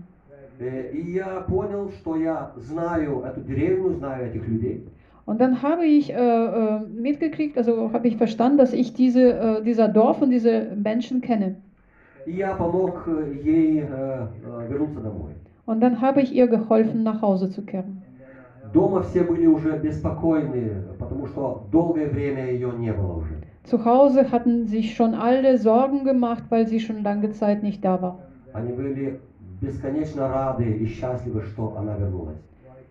Э, 0.59 0.91
И 0.93 1.13
я 1.13 1.41
понял, 1.49 1.91
что 2.01 2.17
я 2.17 2.53
знаю 2.57 3.23
эту 3.25 3.41
деревню, 3.41 3.95
знаю 3.95 4.27
этих 4.31 4.47
людей. 4.47 4.87
Und 5.25 5.41
dann 5.41 5.63
habe 5.63 5.87
ich 5.87 6.11
äh, 6.11 6.15
äh, 6.15 6.81
mitgekriegt, 6.81 7.57
also 7.57 7.93
habe 7.93 8.09
ich 8.09 8.17
verstanden, 8.17 8.59
dass 8.59 8.73
ich 8.73 8.93
diese, 8.93 9.33
äh, 9.33 9.63
dieser 9.63 9.89
Dorf 9.89 10.21
und 10.21 10.31
diese 10.31 10.73
Menschen 10.77 11.21
kenne. 11.21 11.57
И 12.27 12.33
я 12.33 12.55
помог 12.55 13.07
э, 13.07 13.35
ей 13.43 13.81
э, 13.81 13.85
э, 13.89 14.69
вернуться 14.69 15.01
домой. 15.01 15.33
Und 15.67 15.81
dann 15.81 16.01
habe 16.01 16.23
ich 16.23 16.33
ihr 16.35 16.49
geholfen, 16.49 17.03
nach 17.05 17.23
Hause 17.23 17.51
zu 17.51 17.63
kehren. 17.63 18.03
Дома 18.73 19.03
все 19.03 19.23
были 19.23 19.47
уже 19.47 19.79
беспокойны, 19.79 20.83
потому 20.99 21.27
что 21.27 21.67
долгое 21.71 22.09
время 22.09 22.51
ее 22.51 22.73
не 22.79 22.93
было 22.93 23.19
уже. 23.19 23.35
Zu 23.65 23.85
Hause 23.85 24.33
hatten 24.33 24.67
sich 24.67 24.97
schon 24.97 25.15
alle 25.15 25.57
Sorgen 25.59 26.05
gemacht, 26.05 26.45
weil 26.49 26.67
sie 26.67 26.81
schon 26.81 27.03
lange 27.05 27.31
Zeit 27.31 27.63
nicht 27.63 27.85
da 27.85 28.01
war. 28.03 28.19
Они 28.53 28.73
были 28.73 29.21
бесконечно 29.61 30.29
рады 30.29 30.65
и 30.65 30.87
счастливы, 30.87 31.43
что 31.43 31.77
она 31.79 31.97
вернулась. 31.97 32.39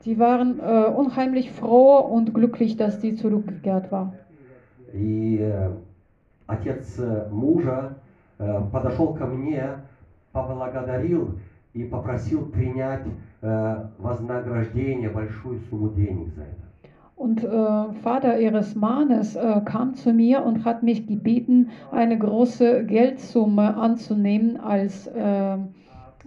Sie 0.04 0.18
waren 0.18 0.60
äh, 0.60 0.86
unheimlich 0.88 1.52
froh 1.52 2.00
und 2.00 2.34
glücklich, 2.34 2.76
dass 2.76 3.02
sie 3.02 3.16
zurückgekehrt 3.16 3.92
war. 3.92 4.14
И 4.94 5.38
э, 5.40 5.70
отец 6.48 6.98
э, 6.98 7.30
мужа 7.32 7.96
э, 8.40 8.62
подошел 8.72 9.14
ко 9.14 9.28
мне, 9.28 9.64
поблагодарил 10.32 11.38
и 11.74 11.84
попросил 11.84 12.48
принять 12.48 13.06
э, 13.42 13.86
вознаграждение, 14.00 15.10
большую 15.10 15.60
сумму 15.70 15.90
денег 15.90 16.34
за 16.36 16.42
это. 16.44 16.72
Und 17.16 17.44
äh, 17.44 17.94
Vater 18.02 18.40
ihres 18.40 18.74
Mannes 18.74 19.36
äh, 19.36 19.62
kam 19.64 19.94
zu 19.94 20.12
mir 20.12 20.44
und 20.44 20.66
hat 20.66 20.82
mich 20.82 21.06
gebeten, 21.06 21.70
eine 21.92 22.18
große 22.18 22.84
Geldsumme 22.86 23.78
anzunehmen 23.78 24.58
als 24.60 25.06
äh, 25.06 25.54
äh, 25.54 25.58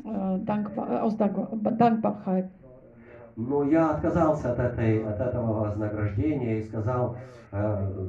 dankbar, 0.03 1.01
aus 1.03 1.15
Dank 1.15 1.37
Dankbarkeit. 1.77 2.45
Но 3.35 3.63
я 3.63 3.91
отказался 3.91 4.51
от, 4.51 4.59
этой, 4.59 5.03
от 5.05 5.19
этого 5.19 5.61
вознаграждения 5.61 6.59
и 6.59 6.63
сказал, 6.63 7.15
э, 7.51 8.07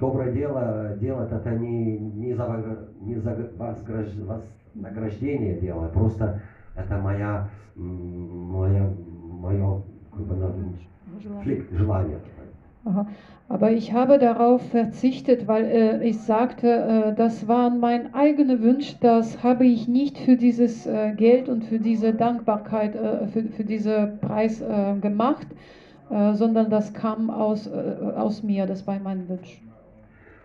доброе 0.00 0.32
дело 0.32 0.96
делать 1.00 1.30
это 1.30 1.50
не, 1.50 1.98
не 1.98 2.32
за, 2.32 2.88
не 3.00 3.16
за 3.16 3.32
возграж- 3.58 4.40
вознаграждение 4.74 5.60
дело, 5.60 5.88
просто 5.88 6.40
это 6.74 6.96
моя, 6.98 7.48
моя, 7.74 8.88
мое 9.42 9.82
как 10.10 10.26
бы, 10.26 10.36
желание. 11.72 12.18
Aha. 12.85 13.07
Aber 13.49 13.71
ich 13.71 13.93
habe 13.93 14.19
darauf 14.19 14.61
verzichtet, 14.69 15.47
weil 15.47 15.65
äh, 15.65 16.07
ich 16.07 16.19
sagte, 16.21 16.67
äh, 16.67 17.15
das 17.15 17.47
waren 17.47 17.79
mein 17.79 18.13
eigener 18.13 18.61
Wunsch, 18.61 18.97
das 18.99 19.41
habe 19.41 19.65
ich 19.65 19.87
nicht 19.87 20.19
für 20.19 20.37
dieses 20.37 20.85
äh, 20.85 21.13
Geld 21.15 21.49
und 21.49 21.63
für 21.65 21.79
diese 21.79 22.13
Dankbarkeit, 22.13 22.95
äh, 22.95 23.25
für, 23.27 23.43
für 23.45 23.63
diesen 23.63 24.19
Preis 24.19 24.61
äh, 24.61 24.93
gemacht, 25.01 25.47
äh, 26.11 26.33
sondern 26.33 26.69
das 26.69 26.93
kam 26.93 27.31
aus, 27.31 27.65
äh, 27.65 27.95
aus 28.15 28.43
mir, 28.43 28.67
das 28.67 28.85
war 28.85 28.99
mein 28.99 29.27
Wunsch. 29.27 29.59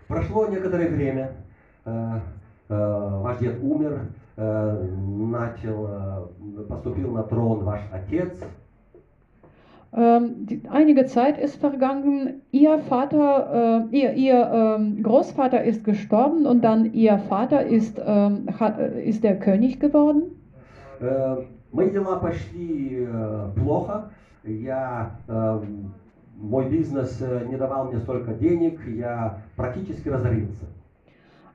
Прошло 0.08 0.46
некоторое 0.46 0.88
время, 0.88 1.30
э, 1.84 2.18
э, 2.70 3.20
ваш 3.22 3.38
дед 3.38 3.62
умер, 3.62 4.00
э, 4.36 4.88
начал, 5.30 5.88
э, 5.88 6.62
поступил 6.68 7.12
на 7.12 7.22
трон 7.22 7.64
ваш 7.64 7.80
отец, 7.92 8.32
Ähm, 9.96 10.46
die, 10.46 10.62
einige 10.68 11.06
Zeit 11.06 11.38
ist 11.38 11.56
vergangen, 11.56 12.42
ihr 12.50 12.78
Vater, 12.80 13.86
äh, 13.92 13.96
ihr, 13.96 14.12
ihr 14.14 14.50
ähm, 14.52 15.02
Großvater 15.02 15.62
ist 15.62 15.84
gestorben 15.84 16.46
und 16.46 16.64
dann 16.64 16.92
ihr 16.94 17.18
Vater 17.18 17.64
ist, 17.64 18.00
ähm, 18.04 18.48
hat, 18.58 18.78
äh, 18.80 19.04
ist 19.04 19.22
der 19.22 19.38
König 19.38 19.78
geworden. 19.78 20.24
Э, 21.00 21.36
Мои 21.74 21.90
дела 21.90 22.16
пошли 22.16 23.04
э, 23.06 23.50
плохо. 23.56 24.10
Я, 24.44 25.10
э, 25.26 25.62
мой 26.36 26.68
бизнес 26.68 27.18
э, 27.20 27.46
не 27.48 27.56
давал 27.56 27.86
мне 27.86 27.98
столько 27.98 28.32
денег, 28.32 28.78
я 28.86 29.38
практически 29.56 30.08
разорился. 30.08 30.66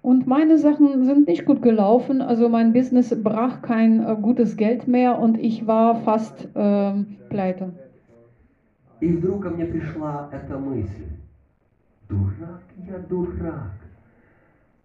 Und 0.01 0.27
meine 0.27 0.57
Sachen 0.57 1.03
sind 1.03 1.27
nicht 1.27 1.45
gut 1.45 1.61
gelaufen, 1.61 2.22
also 2.22 2.47
mein 2.47 2.72
Business 2.72 3.14
brach 3.22 3.61
kein 3.61 4.06
äh, 4.06 4.15
gutes 4.22 4.56
Geld 4.56 4.88
mehr 4.88 5.19
und 5.19 5.38
ich 5.38 5.68
war 5.68 5.95
fast 5.95 6.47
ähm, 6.56 7.18
pleite. 7.30 7.73
И 9.05 9.12
вдруг 9.12 9.43
ко 9.43 9.51
мне 9.51 9.66
пришла 9.66 10.31
эта 10.32 10.56
мысль. 10.56 11.05
Дурак 12.09 12.62
я, 12.89 12.97
дурак. 12.97 13.72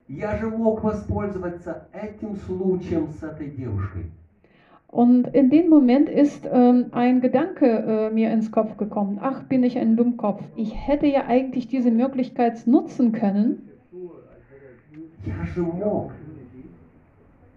Я 0.09 0.37
же 0.37 0.49
мог 0.49 0.83
воспользоваться 0.83 1.87
этим 1.93 2.35
случаем 2.35 3.07
с 3.13 3.23
этой 3.23 3.49
девушкой. 3.49 4.11
Und 4.89 5.33
in 5.33 5.49
dem 5.49 5.69
Moment 5.69 6.09
ist 6.09 6.45
ähm, 6.51 6.87
ein 6.91 7.21
Gedanke 7.21 7.65
äh, 7.65 8.09
mir 8.09 8.33
ins 8.33 8.51
Kopf 8.51 8.75
gekommen. 8.75 9.19
Ach, 9.21 9.43
bin 9.43 9.63
ich 9.63 9.77
ein 9.77 9.95
Dummkopf. 9.95 10.43
Ich 10.57 10.75
hätte 10.75 11.07
ja 11.07 11.25
eigentlich 11.27 11.69
diese 11.69 11.89
Möglichkeit 11.89 12.67
nutzen 12.67 13.13
können. 13.13 13.69
Я 15.25 15.45
же 15.45 15.61
мог 15.61 16.11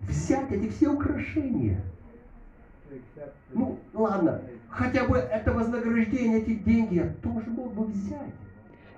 взять 0.02 0.52
эти 0.52 0.68
все 0.68 0.90
украшения. 0.90 1.80
Ну, 3.52 3.78
ладно, 3.94 4.40
хотя 4.71 5.05
бы 5.05 5.17
это 5.17 5.51
вознаграждение, 5.53 6.39
эти 6.39 6.53
деньги 6.55 6.95
я 6.95 7.09
тоже 7.21 7.49
мог 7.49 7.73
бы 7.73 7.85
взять. 7.85 8.33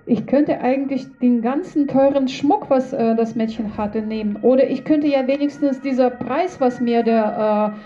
Ich 0.06 0.26
könnte 0.26 0.60
eigentlich 0.60 1.06
den 1.18 1.40
ganzen 1.40 1.86
teuren 1.86 2.26
Schmuck, 2.26 2.68
was 2.70 2.92
äh, 2.92 3.14
das 3.14 3.36
Mädchen 3.36 3.76
hatte, 3.76 4.02
nehmen. 4.02 4.36
Oder 4.42 4.68
ich 4.68 4.84
könnte 4.84 5.06
ja 5.06 5.26
wenigstens 5.26 5.80
dieser 5.82 6.10
Preis, 6.10 6.60
was 6.60 6.80
mir 6.80 7.04
der, 7.04 7.76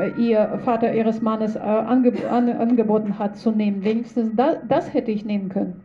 äh, 0.00 0.08
ihr 0.18 0.60
Vater 0.64 0.94
ihres 0.94 1.20
Mannes 1.20 1.56
äh, 1.56 1.58
ange 1.58 2.12
an 2.30 2.48
angeboten 2.48 3.18
hat, 3.18 3.36
zu 3.36 3.50
nehmen. 3.50 3.84
Wenigstens 3.84 4.34
da 4.34 4.54
das 4.66 4.94
hätte 4.94 5.10
ich 5.10 5.24
nehmen 5.24 5.48
können. 5.48 5.82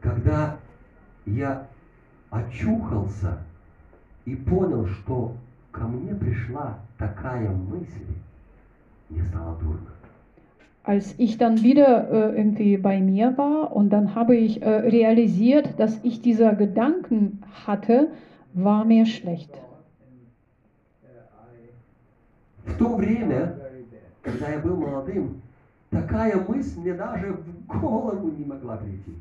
Когда 0.00 0.56
я 1.26 1.66
очухался 2.30 3.38
и 4.24 4.34
понял, 4.36 4.86
что 4.86 5.36
ко 5.70 5.82
мне 5.82 6.14
пришла 6.14 6.78
такая 6.98 7.50
мысль, 7.50 8.06
мне 9.10 9.22
стало 9.24 9.56
дурно. 9.60 9.89
Als 10.84 11.14
ich 11.18 11.36
dann 11.36 11.62
wieder 11.62 12.08
äh, 12.10 12.36
irgendwie 12.36 12.76
bei 12.76 13.00
mir 13.00 13.36
war 13.36 13.74
und 13.74 13.90
dann 13.90 14.14
habe 14.14 14.36
ich 14.36 14.62
äh, 14.62 14.68
realisiert, 14.68 15.70
dass 15.78 15.98
ich 16.04 16.20
dieser 16.22 16.54
Gedanken 16.54 17.42
hatte, 17.66 18.08
war 18.54 18.84
mir 18.84 19.04
schlecht. 19.06 19.50
В 22.64 22.78
то 22.78 22.96
время, 22.96 23.54
когда 24.22 24.48
я 24.50 24.58
был 24.58 24.76
молодым, 24.76 25.40
такая 25.90 26.36
мысль 26.48 26.80
мне 26.80 26.94
даже 26.94 27.32
в 27.32 27.80
голову 27.80 28.28
не 28.30 28.44
могла 28.44 28.76
прийти. 28.76 29.14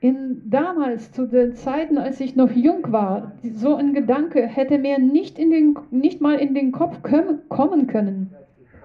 In 0.00 0.48
damals, 0.48 1.10
zu 1.10 1.26
den 1.26 1.54
Zeiten, 1.56 1.98
als 1.98 2.20
ich 2.20 2.36
noch 2.36 2.52
jung 2.52 2.92
war, 2.92 3.32
die- 3.42 3.50
so 3.50 3.74
ein 3.74 3.94
Gedanke 3.94 4.46
hätte 4.46 4.78
mir 4.78 4.98
nicht, 5.00 5.38
in 5.40 5.50
den, 5.50 5.76
nicht 5.90 6.20
mal 6.20 6.36
in 6.38 6.54
den 6.54 6.70
Kopf 6.70 7.02
köm- 7.02 7.40
kommen 7.48 7.88
können. 7.88 8.30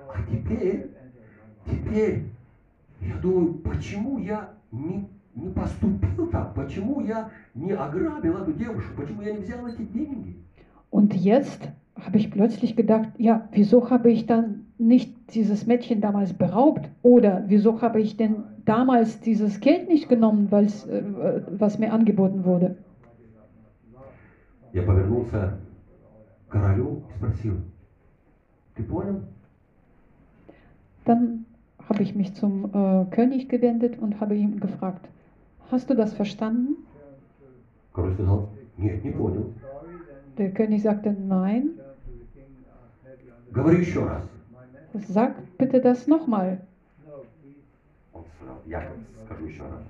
А 0.07 0.17
теперь, 0.31 0.89
теперь 1.67 2.23
я 3.01 3.15
думаю, 3.17 3.55
почему 3.55 4.19
я 4.19 4.49
не, 4.71 5.07
не 5.35 5.49
поступил 5.49 6.27
так? 6.27 6.53
Почему 6.53 7.01
я 7.01 7.29
не 7.53 7.71
ограбил 7.71 8.37
эту 8.37 8.53
девушку? 8.53 8.93
Почему 8.95 9.21
я 9.21 9.33
не 9.33 9.39
взял 9.39 9.65
эти 9.67 9.83
деньги? 9.83 10.35
Und 10.89 11.13
jetzt 11.15 11.69
habe 11.95 12.17
ich 12.17 12.31
plötzlich 12.31 12.75
gedacht, 12.75 13.09
ja, 13.17 13.47
wieso 13.51 13.89
habe 13.89 14.11
ich 14.11 14.25
dann 14.25 14.65
nicht 14.77 15.33
dieses 15.33 15.65
Mädchen 15.65 16.01
damals 16.01 16.33
beraubt? 16.33 16.89
Oder 17.01 17.43
wieso 17.47 17.81
habe 17.81 17.99
ich 18.01 18.15
denn 18.17 18.43
damals 18.65 19.19
dieses 19.21 19.59
Geld 19.59 19.89
nicht 19.89 20.09
genommen, 20.09 20.51
weil's, 20.51 20.85
äh, 20.85 21.41
was 21.49 21.79
mir 21.79 21.91
angeboten 21.91 22.45
wurde? 22.45 22.77
Я 24.71 24.81
повернулся 24.81 25.59
к 26.47 26.51
королю 26.51 27.03
и 27.09 27.17
спросил, 27.17 27.61
ты 28.75 28.83
понял? 28.83 29.21
Dann 31.05 31.45
habe 31.89 32.03
ich 32.03 32.15
mich 32.15 32.33
zum 32.35 32.65
äh, 32.65 33.05
König 33.11 33.49
gewendet 33.49 33.99
und 33.99 34.19
habe 34.19 34.35
ihn 34.35 34.59
gefragt, 34.59 35.07
hast 35.71 35.89
du 35.89 35.95
das 35.95 36.13
verstanden? 36.13 36.77
Король 37.93 38.13
сказал, 38.13 38.49
нет, 38.77 39.03
не 39.03 39.11
понял. 39.11 39.53
Der 40.37 40.51
König 40.51 40.81
sagte, 40.81 41.11
nein. 41.11 41.79
Говори 43.51 43.81
еще 43.81 44.03
раз. 44.03 44.23
Sag 45.07 45.35
bitte 45.57 45.79
das 45.79 46.07
nochmal. 46.07 46.59
Я 48.65 48.83
скажу 49.25 49.45
еще 49.45 49.61
раз. 49.61 49.81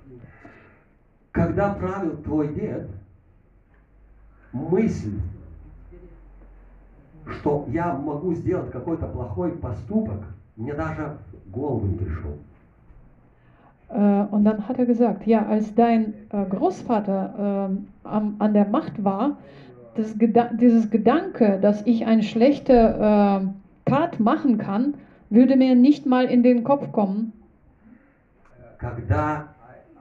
Когда 1.32 1.72
правил 1.74 2.16
твой 2.18 2.54
дед, 2.54 2.88
мысль, 4.52 5.18
что 7.26 7.66
я 7.68 7.94
могу 7.94 8.34
сделать 8.34 8.70
какой-то 8.70 9.06
плохой 9.06 9.52
поступок, 9.52 10.22
мне 10.58 10.74
даже 10.74 11.18
в 11.46 11.50
голову 11.50 11.86
не 11.86 11.96
пришел. 11.96 12.38
Äh, 13.90 14.26
und 14.30 14.44
dann 14.44 14.66
hat 14.68 14.78
er 14.78 14.86
gesagt, 14.86 15.26
ja, 15.26 15.46
als 15.46 15.74
dein 15.74 16.14
äh, 16.30 16.44
Großvater 16.46 17.68
ähm, 17.70 17.86
am, 18.02 18.36
an 18.38 18.54
der 18.54 18.66
Macht 18.66 19.04
war, 19.04 19.36
das 19.94 20.18
Geda 20.18 20.50
dieses 20.52 20.90
Gedanke, 20.90 21.58
dass 21.60 21.86
ich 21.86 22.06
eine 22.06 22.22
schlechte 22.22 22.72
äh, 22.72 23.88
Tat 23.88 24.18
machen 24.18 24.58
kann, 24.58 24.94
würde 25.30 25.56
mir 25.56 25.74
nicht 25.74 26.06
mal 26.06 26.24
in 26.24 26.42
den 26.42 26.64
Kopf 26.64 26.90
kommen. 26.92 27.32
Когда 28.78 29.48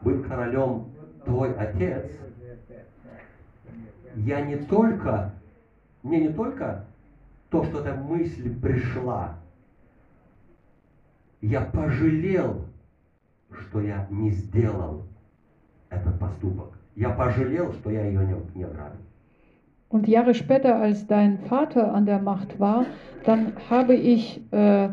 был 0.01 0.23
королем 0.23 0.85
твой 1.25 1.53
отец, 1.55 2.09
я 4.17 4.41
не 4.41 4.57
только, 4.57 5.31
мне 6.01 6.21
не 6.21 6.29
только 6.29 6.83
то, 7.49 7.63
что 7.63 7.79
эта 7.79 7.95
мысль 7.95 8.53
пришла, 8.59 9.35
я 11.41 11.61
пожалел, 11.61 12.65
что 13.51 13.81
я 13.81 14.07
не 14.09 14.31
сделал 14.31 15.03
этот 15.89 16.17
поступок. 16.19 16.69
Я 16.95 17.09
пожалел, 17.09 17.73
что 17.73 17.89
я 17.91 18.05
ее 18.05 18.25
не, 18.25 18.59
не 18.59 18.63
ограбил. 18.63 18.99
Und 19.89 20.07
Jahre 20.07 20.33
später, 20.33 20.77
als 20.77 21.05
dein 21.05 21.37
Vater 21.37 21.93
an 21.93 22.07
der 22.07 22.19
Macht 22.19 22.59
war, 22.59 22.85
dann 23.25 23.53
habe 23.69 23.93
ich 23.93 24.41
äh, 24.51 24.89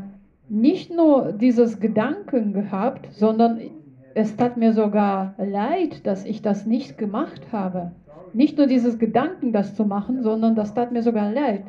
nicht 0.50 0.90
nur 0.90 1.32
dieses 1.32 1.80
Gedanken 1.80 2.52
gehabt, 2.52 3.08
sondern 3.12 3.60
es 4.14 4.36
tat 4.36 4.56
mir 4.58 4.74
sogar 4.74 5.34
leid, 5.38 6.06
dass 6.06 6.26
ich 6.26 6.42
das 6.42 6.66
nicht 6.66 6.98
gemacht 6.98 7.40
habe. 7.52 7.92
Nicht 8.34 8.58
nur 8.58 8.66
dieses 8.66 8.98
Gedanken, 8.98 9.52
das 9.52 9.74
zu 9.74 9.84
machen, 9.84 10.22
sondern 10.22 10.54
das 10.54 10.74
tat 10.74 10.92
mir 10.92 11.02
sogar 11.02 11.32
leid. 11.32 11.64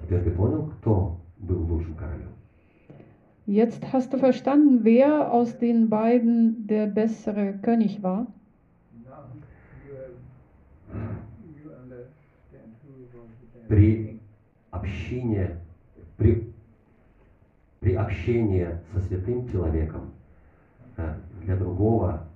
Теперь 0.00 0.22
ты 0.22 0.30
понял, 0.30 0.70
кто 0.78 1.16
был 1.38 1.66
лучшим 1.66 1.94
королем? 1.94 2.34
Jetzt 3.48 3.92
hast 3.92 4.12
du 4.12 4.18
verstanden, 4.18 4.80
wer 4.84 5.30
aus 5.32 5.58
den 5.58 5.90
beiden 5.90 6.66
der 6.66 6.86
bessere 6.86 7.52
König 7.60 8.02
war? 8.02 8.26
Now 9.04 9.24
you, 9.86 9.94
uh, 10.92 10.98
you 11.62 11.70
understand 11.70 12.72
who 12.82 13.04
was 13.12 13.28
the 13.40 13.58
best 13.58 13.68
При 13.68 14.06
king. 14.06 14.20
общении, 14.70 15.48
при, 16.16 16.52
при 17.80 17.94
общении 17.94 18.66
со 18.92 19.00
святым 19.00 19.48
человеком 19.50 20.10
э, 20.96 21.14
для 21.44 21.56
другого 21.56 22.26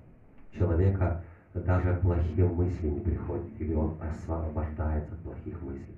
человека 0.57 1.21
даже 1.53 1.99
плохие 2.01 2.47
мысли 2.47 2.87
не 2.87 2.99
приходят, 2.99 3.47
или 3.59 3.73
он 3.73 3.97
освобождается 3.99 5.13
от 5.13 5.19
плохих 5.21 5.59
мыслей. 5.63 5.95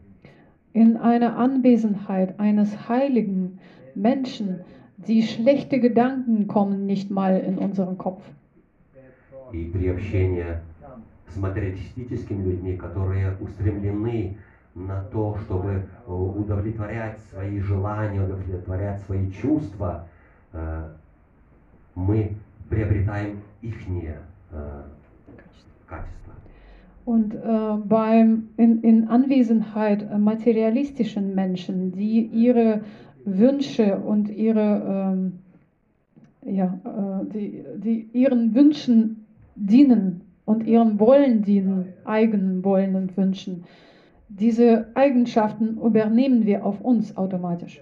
In 0.73 0.95
einer 0.95 1.35
Anwesenheit 1.37 2.39
eines 2.39 2.87
heiligen 2.87 3.59
Menschen, 3.93 4.61
die 4.97 5.23
schlechte 5.23 5.79
Gedanken 5.79 6.47
kommen 6.47 6.85
nicht 6.85 7.09
mal 7.11 7.39
in 7.39 7.57
unseren 7.57 7.97
Kopf. 7.97 8.23
И 9.51 9.65
при 9.65 9.89
общении 9.89 10.45
с 11.27 11.35
материалистическими 11.35 12.43
людьми, 12.43 12.77
которые 12.77 13.35
устремлены 13.39 14.37
на 14.75 15.03
то, 15.11 15.37
чтобы 15.43 15.83
э, 16.07 16.11
удовлетворять 16.11 17.19
свои 17.31 17.59
желания, 17.59 18.21
удовлетворять 18.21 19.01
свои 19.01 19.29
чувства, 19.31 20.07
э, 20.53 20.87
мы 21.95 22.35
приобретаем 22.69 23.41
ихние 23.61 24.19
э, 24.51 24.83
качества. 25.87 26.33
Und 27.03 27.33
äh, 27.33 27.77
beim, 27.87 28.49
in, 28.57 28.81
in 28.83 29.07
Anwesenheit 29.07 30.03
äh, 30.03 30.17
materialistischen 30.17 31.35
Menschen, 31.35 31.91
die 31.91 32.21
ihre 32.25 32.81
Wünsche 33.25 33.97
und 33.97 34.29
ihre, 34.29 35.13
ähm, 35.13 35.33
ja, 36.43 36.79
äh, 36.83 37.25
die, 37.33 37.63
die 37.77 38.09
ihren 38.13 38.53
Wünschen 38.55 39.25
dienen 39.55 40.21
und 40.45 40.65
ihrem 40.65 40.99
Wollen 40.99 41.43
dienen, 41.43 41.93
eigenen 42.05 42.63
Wollen 42.63 42.95
und 42.95 43.15
Wünschen, 43.15 43.63
diese 44.27 44.87
Eigenschaften 44.95 45.77
übernehmen 45.77 46.45
wir 46.45 46.65
auf 46.65 46.81
uns 46.81 47.15
automatisch. 47.17 47.81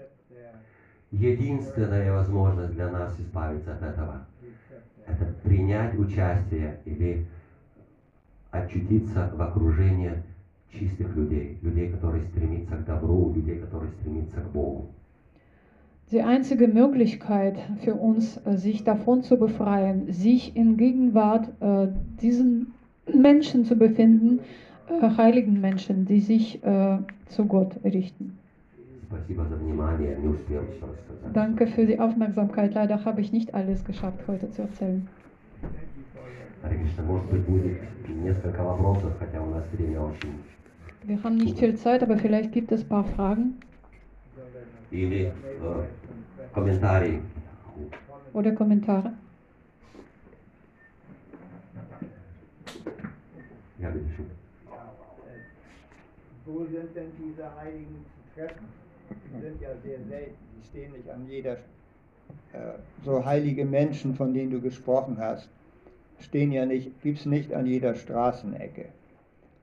Единственная 1.12 2.12
возможность 2.12 2.74
для 2.74 2.88
нас 2.88 3.12
избавиться 3.18 3.72
от 3.72 3.82
этого – 3.82 4.30
это 5.10 5.24
принять 5.42 5.98
участие 5.98 6.80
или 6.84 7.26
очутиться 8.50 9.30
в 9.34 9.40
окружении 9.40 10.12
чистых 10.72 11.14
людей, 11.16 11.58
людей, 11.62 11.90
которые 11.90 12.24
стремятся 12.28 12.76
к 12.76 12.84
добру, 12.84 13.32
людей, 13.32 13.58
которые 13.58 13.92
стремятся 13.92 14.40
к 14.40 14.50
Богу. 14.50 14.90
Die 16.11 16.21
einzige 16.21 16.67
Möglichkeit 16.67 17.57
für 17.83 17.95
uns, 17.95 18.39
äh, 18.45 18.57
sich 18.57 18.83
davon 18.83 19.23
zu 19.23 19.37
befreien, 19.37 20.11
sich 20.11 20.55
in 20.55 20.77
Gegenwart 20.77 21.49
äh, 21.61 21.87
diesen 22.21 22.73
Menschen 23.11 23.65
zu 23.65 23.75
befinden, 23.75 24.39
äh, 24.87 25.09
heiligen 25.17 25.59
Menschen, 25.61 26.05
die 26.05 26.19
sich 26.19 26.63
äh, 26.63 26.99
zu 27.27 27.45
Gott 27.45 27.79
richten. 27.83 28.37
Danke 31.33 31.67
für 31.67 31.85
die 31.85 31.99
Aufmerksamkeit. 31.99 32.73
Leider 32.73 33.03
habe 33.03 33.21
ich 33.21 33.31
nicht 33.31 33.53
alles 33.53 33.83
geschafft, 33.83 34.19
heute 34.27 34.49
zu 34.51 34.63
erzählen. 34.63 35.07
Wir 41.03 41.23
haben 41.23 41.37
nicht 41.37 41.59
viel 41.59 41.75
Zeit, 41.75 42.03
aber 42.03 42.17
vielleicht 42.17 42.51
gibt 42.51 42.71
es 42.71 42.83
ein 42.83 42.89
paar 42.89 43.03
Fragen. 43.05 43.55
Или 44.90 45.26
э, 45.26 45.32
комментарии. 46.52 47.20
oder 48.32 48.52
Kommentare. 48.52 49.12
Я 53.78 53.88
разрешу. 53.88 54.24
Wo 56.46 56.64
sind 56.64 56.94
denn 56.94 57.10
diese 57.18 57.44
Heiligen 57.56 58.04
zu 58.12 58.40
treffen? 58.40 58.66
Die 59.10 59.40
sind 59.40 59.60
ja 59.60 59.70
sehr 59.82 59.98
selten, 60.08 60.36
die 60.56 60.66
stehen 60.68 60.92
nicht 60.92 61.08
an 61.08 61.26
jeder, 61.28 61.54
äh, 62.52 62.78
so 63.04 63.24
heilige 63.24 63.64
Menschen, 63.64 64.14
von 64.14 64.34
denen 64.34 64.50
du 64.50 64.60
gesprochen 64.60 65.18
hast, 65.18 65.48
stehen 66.20 66.52
ja 66.52 66.66
nicht, 66.66 67.00
gibt 67.02 67.18
es 67.20 67.26
nicht 67.26 67.52
an 67.54 67.66
jeder 67.66 67.94
Straßenecke. 67.94 68.86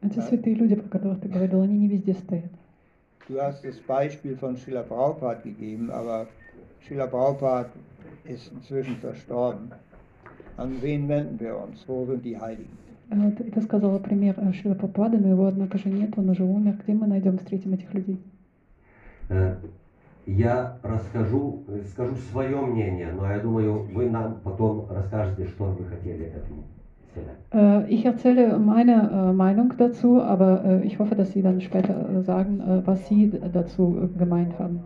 Эти 0.02 0.20
святые 0.20 0.56
люди, 0.56 0.76
про 0.76 0.90
которых 0.90 1.22
ты 1.22 1.28
говорил, 1.28 1.62
они 1.62 1.78
не 1.78 1.88
везде 1.88 2.14
стоят. 2.14 2.52
Du 3.29 3.41
hast 3.41 3.65
das 3.65 3.79
Beispiel 3.79 4.37
von 4.37 4.57
Srila 4.57 4.83
Prabhupada 4.83 5.41
gegeben, 5.41 5.91
aber 5.91 6.27
Srila 6.87 7.07
Prabhupada 7.07 7.71
ist 8.25 8.51
inzwischen 8.53 8.97
verstorben. 8.97 9.73
An 10.57 10.83
wen 10.83 11.09
wenden 11.09 11.41
wir 11.41 11.57
uns? 11.57 11.87
Wo 11.89 12.05
sind 12.05 12.25
die 12.25 12.39
Heiligen? 12.39 12.77
А 13.11 13.31
Ты, 13.31 13.61
сказала 13.63 13.99
пример 13.99 14.35
э, 14.39 14.53
Шрила 14.53 14.75
Прабхупады, 14.75 15.19
но 15.19 15.29
его, 15.29 15.47
однако 15.47 15.79
же 15.79 15.89
нет, 15.89 16.17
он 16.17 16.31
уже 16.31 16.45
умер. 16.45 16.79
Где 16.83 16.95
мы 16.95 17.07
найдем, 17.07 17.39
встретим 17.39 17.75
этих 17.75 17.93
людей? 17.95 18.19
Э, 19.29 19.57
Я 20.27 20.79
расскажу, 20.83 21.65
э, 21.69 21.83
скажу 21.91 22.15
свое 22.31 22.57
мнение, 22.61 23.13
но 23.13 23.27
я 23.31 23.41
думаю, 23.41 23.89
вы 23.93 24.09
нам 24.09 24.41
потом 24.45 24.87
расскажете, 24.89 25.49
что 25.49 25.65
вы 25.65 25.85
хотели 25.85 26.27
этому 26.27 26.65
Ich 27.88 28.06
erzähle 28.06 28.60
meine 28.60 29.10
äh, 29.10 29.34
Meinung 29.34 29.74
dazu, 29.78 30.22
aber 30.22 30.64
äh, 30.66 30.84
ich 30.86 31.00
hoffe, 31.00 31.16
dass 31.16 31.32
Sie 31.32 31.42
dann 31.42 31.62
später 31.62 31.96
äh, 32.10 32.22
sagen, 32.22 32.60
äh, 32.60 32.86
was 32.86 33.08
Sie 33.08 33.30
d- 33.32 33.40
dazu 33.52 33.98
äh, 34.04 34.18
gemeint 34.20 34.60
haben. 34.60 34.82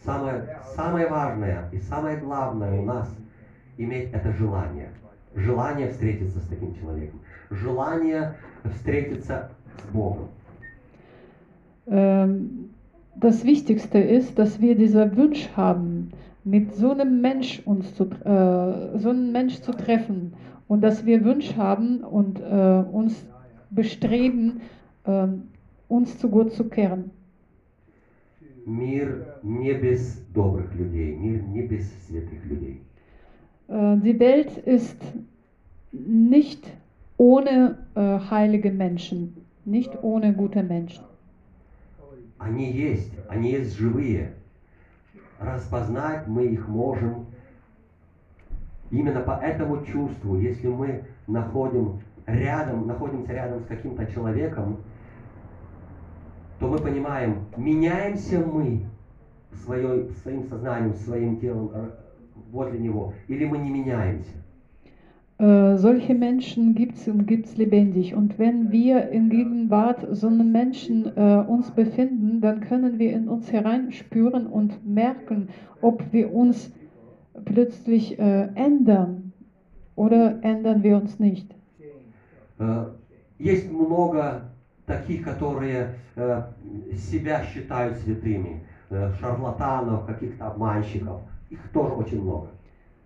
Самое, 0.00 0.42
самое 0.74 1.08
важное 1.10 1.68
и 1.72 1.78
самое 1.78 2.16
главное 2.18 2.80
у 2.80 2.84
нас 2.84 3.08
иметь 3.78 4.12
это 4.12 4.32
желание. 4.32 4.88
Желание 5.36 5.88
встретиться 5.90 6.40
с 6.40 6.46
таким 6.48 6.74
человеком. 6.74 7.20
Желание 7.50 8.34
встретиться 8.74 9.50
с 9.78 9.92
Богом. 9.94 10.28
Ähm, 11.86 12.70
Das 13.20 13.44
Wichtigste 13.44 13.98
ist, 13.98 14.38
dass 14.38 14.60
wir 14.60 14.76
dieser 14.76 15.16
Wunsch 15.16 15.48
haben, 15.56 16.10
mit 16.44 16.74
so 16.74 16.92
einem 16.92 17.20
Mensch 17.20 17.62
uns 17.64 17.94
zu, 17.96 18.04
äh, 18.04 18.98
so 18.98 19.10
einen 19.10 19.32
Mensch 19.32 19.60
zu 19.60 19.72
treffen 19.72 20.32
und 20.72 20.82
dass 20.82 21.04
wir 21.06 21.24
Wunsch 21.24 21.56
haben 21.56 22.00
und 22.00 22.40
äh, 22.40 22.84
uns 22.92 23.24
bestreben, 23.70 24.60
äh, 25.04 25.26
uns 25.88 26.18
zu 26.18 26.28
Gott 26.28 26.52
zu 26.52 26.68
kehren. 26.68 27.10
Мир 28.66 29.38
не 29.42 29.72
без 29.72 30.22
добрых 30.34 30.74
людей, 30.74 31.16
мир 31.16 31.42
не 31.42 31.62
без 31.62 31.90
святых 32.06 32.44
людей. 32.44 32.80
Äh, 33.68 33.96
die 33.98 34.18
Welt 34.20 34.56
ist 34.58 35.00
nicht 35.92 36.66
ohne 37.16 37.78
äh, 37.94 38.18
heilige 38.30 38.70
Menschen, 38.70 39.36
nicht 39.64 39.90
ohne 40.02 40.32
gute 40.34 40.62
Menschen. 40.62 41.04
Они 42.38 42.70
есть, 42.70 43.10
они 43.28 43.52
есть 43.52 43.76
живые. 43.76 44.32
Распознать 45.40 46.26
мы 46.28 46.46
их 46.46 46.68
можем 46.68 47.26
Именно 48.93 49.21
по 49.21 49.31
этому 49.31 49.83
чувству, 49.85 50.37
если 50.37 50.67
мы 50.67 51.03
находим 51.25 51.99
рядом, 52.27 52.85
находимся 52.85 53.33
рядом 53.33 53.61
с 53.61 53.65
каким-то 53.65 54.05
человеком, 54.05 54.77
то 56.59 56.67
мы 56.67 56.77
понимаем, 56.77 57.45
меняемся 57.57 58.39
мы 58.39 58.85
своей, 59.65 60.11
своим 60.21 60.43
сознанием, 60.43 60.93
своим 60.93 61.39
телом 61.39 61.71
э, 61.73 61.89
возле 62.51 62.77
него, 62.77 63.13
или 63.27 63.45
мы 63.45 63.57
не 63.57 63.71
меняемся. 63.71 64.31
Äh, 65.39 65.77
solche 65.77 66.13
Menschen 66.13 66.75
gibt 66.75 66.95
es 66.95 67.07
und 67.07 67.25
gibt 67.25 67.47
es 67.47 67.57
lebendig. 67.57 68.13
Und 68.13 68.37
wenn 68.37 68.71
wir 68.71 69.09
in 69.09 69.31
Gegenwart 69.31 70.05
so 70.11 70.27
einen 70.27 70.51
Menschen 70.51 71.11
äh, 71.17 71.43
uns 71.47 71.71
befinden, 71.71 72.41
dann 72.41 72.61
können 72.61 72.99
wir 72.99 73.11
in 73.11 73.27
uns 73.27 73.51
hereinspüren 73.51 74.45
und 74.45 74.85
merken, 74.85 75.49
ob 75.81 76.03
wir 76.13 76.31
uns 76.31 76.71
plötzlich 77.44 78.18
äh, 78.18 78.48
ändern 78.54 79.32
oder 79.96 80.42
ändern 80.42 80.82
wir 80.82 80.96
uns 80.96 81.18
nicht. 81.18 81.46
Э, 82.58 82.86
Есть 83.38 83.70
много 83.70 84.42
таких, 84.86 85.22
которые 85.24 85.94
э, 86.16 86.42
себя 86.92 87.44
считают 87.44 87.98
святыми, 87.98 88.60
э, 88.90 89.12
шарлатанов, 89.20 90.06
каких-то 90.06 90.48
обманщиков. 90.48 91.20
Их 91.50 91.60
тоже 91.72 91.92
очень 91.94 92.20
много. 92.22 92.48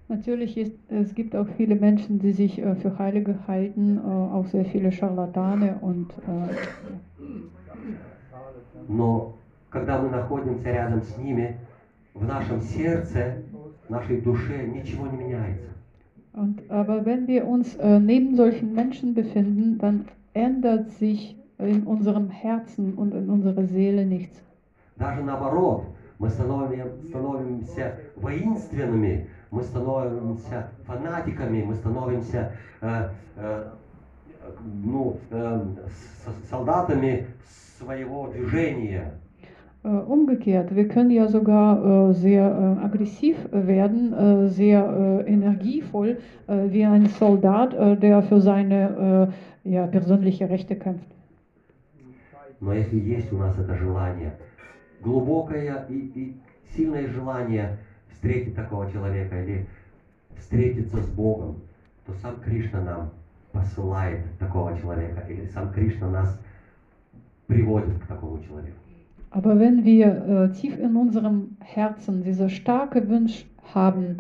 Natürlich 0.09 0.57
ist, 0.59 0.75
es 0.91 1.15
gibt 1.15 1.35
auch 1.35 1.47
viele 1.57 1.75
Menschen, 1.75 2.19
die 2.19 2.33
sich 2.33 2.59
äh, 2.59 2.75
für 2.77 2.99
Heilige 2.99 3.37
halten, 3.47 3.99
äh, 3.99 4.01
auch 4.01 4.47
sehr 4.47 4.65
viele 4.65 4.91
Scharlatane 4.93 5.79
und 5.81 6.11
äh, 6.27 6.49
Но 8.89 9.35
когда 9.71 9.99
мы 10.01 10.11
находимся 10.11 10.71
рядом 10.71 11.03
с 11.03 11.17
ними, 11.17 11.57
в 12.15 12.25
нашем 12.27 12.61
сердце, 12.61 13.37
в 13.46 13.46
нашей 13.90 14.22
душе 14.22 14.66
ничего 14.68 15.08
не 15.08 15.18
меняется. 15.18 15.70
Und, 16.34 16.70
aber 16.70 17.04
wenn 17.06 17.28
wir 17.28 17.48
uns 17.48 17.76
äh, 17.78 18.00
neben 18.00 18.36
solchen 18.36 18.74
Menschen 18.74 19.14
befinden, 19.16 19.80
dann 19.80 20.06
ändert 20.34 20.92
sich 20.92 21.36
in 21.58 21.84
unserem 21.84 22.30
Herzen 22.30 22.94
und 22.94 23.12
in 23.14 23.30
unserer 23.30 23.66
Seele 23.66 24.06
nichts. 24.06 24.40
Даже 24.98 25.24
наоборот, 25.24 25.86
мы 26.20 26.28
становим- 26.30 27.04
становимся 27.10 27.96
воинственными, 28.16 29.28
мы 29.52 29.64
становимся 29.64 30.70
фанатиками, 30.86 31.64
мы 31.64 31.74
становимся 31.76 32.52
э, 32.82 33.10
э, 33.38 33.64
ну, 34.84 35.18
э, 35.32 35.62
солдатами 36.50 37.26
своего 37.80 38.28
движения. 38.28 39.14
Äh, 39.84 39.90
umgekehrt, 39.90 40.76
wir 40.76 40.88
können 40.88 41.12
ja 41.12 41.28
sogar 41.28 42.10
äh, 42.10 42.14
sehr 42.14 42.44
äh, 42.46 42.86
aggressiv 42.86 43.38
werden, 43.52 44.50
sehr 44.50 45.26
energievoll, 45.28 46.18
wie 46.48 46.86
ein 46.86 47.06
Soldat, 47.08 47.74
der 48.02 48.24
für 48.24 48.42
seine 48.42 49.34
ja, 49.64 49.88
persönliche 49.88 50.50
Rechte 50.50 50.76
kämpft. 50.76 51.08
Но 52.60 52.74
если 52.74 52.98
есть 52.98 53.32
у 53.32 53.38
нас 53.38 53.58
это 53.60 53.76
желание, 53.76 54.34
глубокое 55.04 55.86
и 55.90 56.34
сильное 56.76 57.08
желание 57.08 57.78
встретить 58.10 58.56
такого 58.56 58.92
человека 58.92 59.44
или 59.44 59.68
встретиться 60.38 60.98
с 60.98 61.08
Богом, 61.10 61.58
то 62.08 62.14
сам 62.14 62.40
Кришна 62.40 62.82
нам 62.82 63.10
посылает 63.52 64.22
такого 64.40 64.76
человека, 64.80 65.22
или 65.30 65.46
сам 65.46 65.72
Кришна 65.72 66.10
нас 66.10 66.42
приводит 67.46 68.00
к 68.00 68.08
такому 68.08 68.42
человеку. 68.44 68.87
Aber 69.32 69.60
wenn 69.60 69.84
wir 69.84 70.08
äh, 70.08 70.54
tief 70.54 70.80
in 70.80 70.96
unserem 70.96 71.58
Herzen 71.60 72.24
diese 72.24 72.50
starke 72.50 73.08
Wunsch 73.10 73.46
haben, 73.74 74.18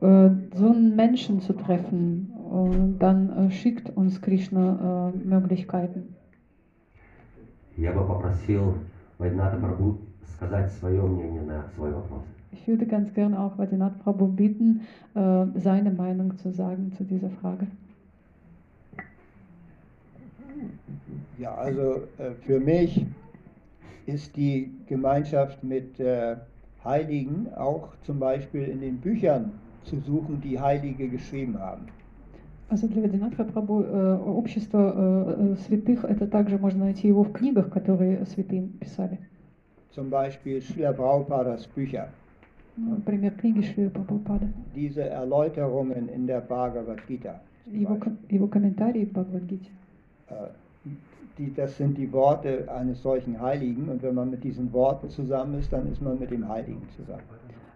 äh, 0.00 0.30
so 0.54 0.70
einen 0.70 0.96
Menschen 0.96 1.40
zu 1.40 1.52
treffen, 1.52 2.32
äh, 2.54 2.98
dann 2.98 3.48
äh, 3.48 3.50
schickt 3.50 3.94
uns 3.96 4.20
Krishna 4.22 5.12
äh, 5.14 5.26
Möglichkeiten. 5.26 6.14
Ich 12.52 12.68
würde 12.68 12.86
ganz 12.86 13.12
gerne 13.12 13.38
auch 13.38 13.58
Vadinath 13.58 13.98
Prabhu 14.02 14.26
bitten, 14.28 14.82
äh, 15.14 15.46
seine 15.56 15.90
Meinung 15.90 16.36
zu 16.38 16.50
sagen 16.50 16.92
zu 16.96 17.04
dieser 17.04 17.30
Frage. 17.30 17.66
Ja, 21.36 21.54
also 21.54 22.02
für 22.46 22.60
mich 22.60 23.04
ist 24.05 24.35
die 24.35 24.71
Gemeinschaft 24.87 25.63
mit 25.63 25.99
äh, 25.99 26.35
Heiligen 26.83 27.47
auch 27.55 27.89
zum 28.03 28.19
Beispiel 28.19 28.63
in 28.63 28.81
den 28.81 28.97
Büchern 28.97 29.51
zu 29.83 29.99
suchen, 29.99 30.41
die 30.41 30.59
Heilige 30.59 31.07
geschrieben 31.09 31.57
haben. 31.59 31.87
Also 32.69 32.87
для 32.87 33.01
Вадинатха 33.01 33.43
Прабhu 33.45 33.81
э, 33.81 34.17
общество 34.17 34.93
э, 34.95 35.53
э, 35.53 35.55
святых, 35.67 36.03
это 36.03 36.27
также 36.27 36.57
можно 36.59 36.85
найти 36.85 37.07
его 37.07 37.23
в 37.23 37.31
книгах, 37.33 37.71
которые 37.71 38.25
святые 38.27 38.67
писали. 38.79 39.17
Zum 39.95 40.09
Beispiel 40.11 40.59
Srila 40.59 40.93
Prabhupadas 40.93 41.67
Bücher. 41.75 42.09
Ну, 42.77 42.91
Например, 42.95 43.31
книги 43.31 43.61
Шри 43.61 43.89
Прабхупады. 43.89 44.47
Diese 44.75 45.01
Erläuterungen 45.03 46.07
in 46.09 46.27
der 46.27 46.41
Bhagavad 46.41 47.05
Gita. 47.07 47.41
zum 47.65 47.73
Его, 47.73 47.95
Beispiel. 47.95 47.99
ком- 47.99 48.17
его 48.29 48.47
комментарии 48.47 49.05
в 49.05 49.11
Бхагавадгите. 49.13 49.69
Äh, 50.29 50.49
die, 51.38 51.52
das 51.54 51.76
sind 51.76 51.96
die 51.98 52.12
Worte 52.12 52.68
eines 52.70 53.02
solchen 53.02 53.40
Heiligen 53.40 53.88
und 53.88 54.02
wenn 54.02 54.14
man 54.14 54.30
mit 54.30 54.44
diesen 54.44 54.72
Worten 54.72 55.10
zusammen 55.10 55.58
ist, 55.58 55.72
dann 55.72 55.90
ist 55.90 56.00
man 56.00 56.18
mit 56.18 56.30
dem 56.30 56.48
Heiligen 56.48 56.82
zusammen. 56.96 57.22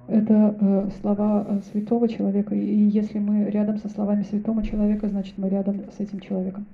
Это 0.06 0.54
э, 0.60 0.90
слова 1.00 1.44
э, 1.48 1.60
святого 1.70 2.08
человека, 2.08 2.54
и 2.54 2.88
если 2.88 3.18
мы 3.18 3.50
рядом 3.50 3.76
со 3.78 3.88
словами 3.88 4.22
святого 4.22 4.62
человека, 4.62 5.08
значит 5.08 5.36
мы 5.36 5.48
рядом 5.50 5.82
с 5.90 6.00
этим 6.00 6.20
человеком. 6.20 6.66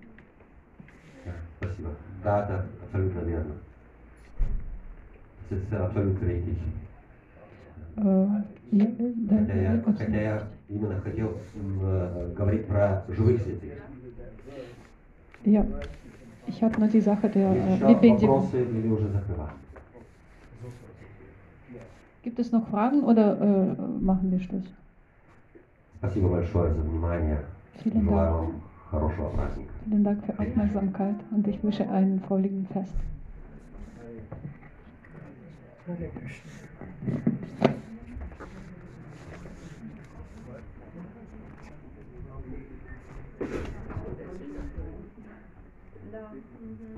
Да, 1.25 1.33
Спасибо. 1.61 1.91
Да, 2.23 2.45
это 2.45 2.65
абсолютно 2.85 3.21
верно. 3.21 3.55
Это 5.51 5.87
абсолютно 5.87 6.27
richtig. 6.27 6.59
Э, 7.97 8.29
я- 8.73 8.87
да, 8.99 9.37
Хотя 9.39 9.55
я, 9.61 9.83
хотя 9.97 10.43
именно 10.69 11.01
хотел 11.01 11.29
м, 11.55 11.81
э, 11.83 12.33
говорить 12.37 12.67
про 12.67 13.05
живых 13.09 13.41
святых. 13.43 13.73
Ja, 15.45 15.67
ich 16.48 16.64
habe 16.64 16.80
nur 16.80 16.90
die 16.90 17.02
Sache 17.02 17.30
der 17.30 17.52
äh, 17.52 17.74
Еще 17.76 17.88
Lebendigen. 17.88 18.30
вопросы 18.30 18.62
или 18.64 18.88
уже 18.90 19.08
закрываем? 19.10 19.54
Gibt 22.22 22.38
es 22.40 22.52
noch 22.52 22.68
Fragen 22.68 23.04
oder 23.04 23.40
äh, 23.40 23.82
machen 24.02 24.30
wir 24.32 24.40
Schluss? 24.40 24.66
Спасибо 26.00 26.30
большое 26.30 26.74
за 26.74 26.82
внимание. 26.82 27.40
Vielen 27.84 28.04
Желаю 28.06 28.32
Dank. 28.34 28.40
вам 28.40 28.62
хорошего 28.92 29.30
праздника. 29.30 29.72
Vielen 29.86 30.04
Dank 30.04 30.26
für 30.26 30.38
Aufmerksamkeit 30.40 31.16
und 31.32 31.48
ich 31.48 31.64
wünsche 31.64 31.90
einen 31.90 32.20
fröhlichen 32.22 32.68
Fest. 32.68 32.94
Hare 46.15 46.29
Krishna. 46.31 46.85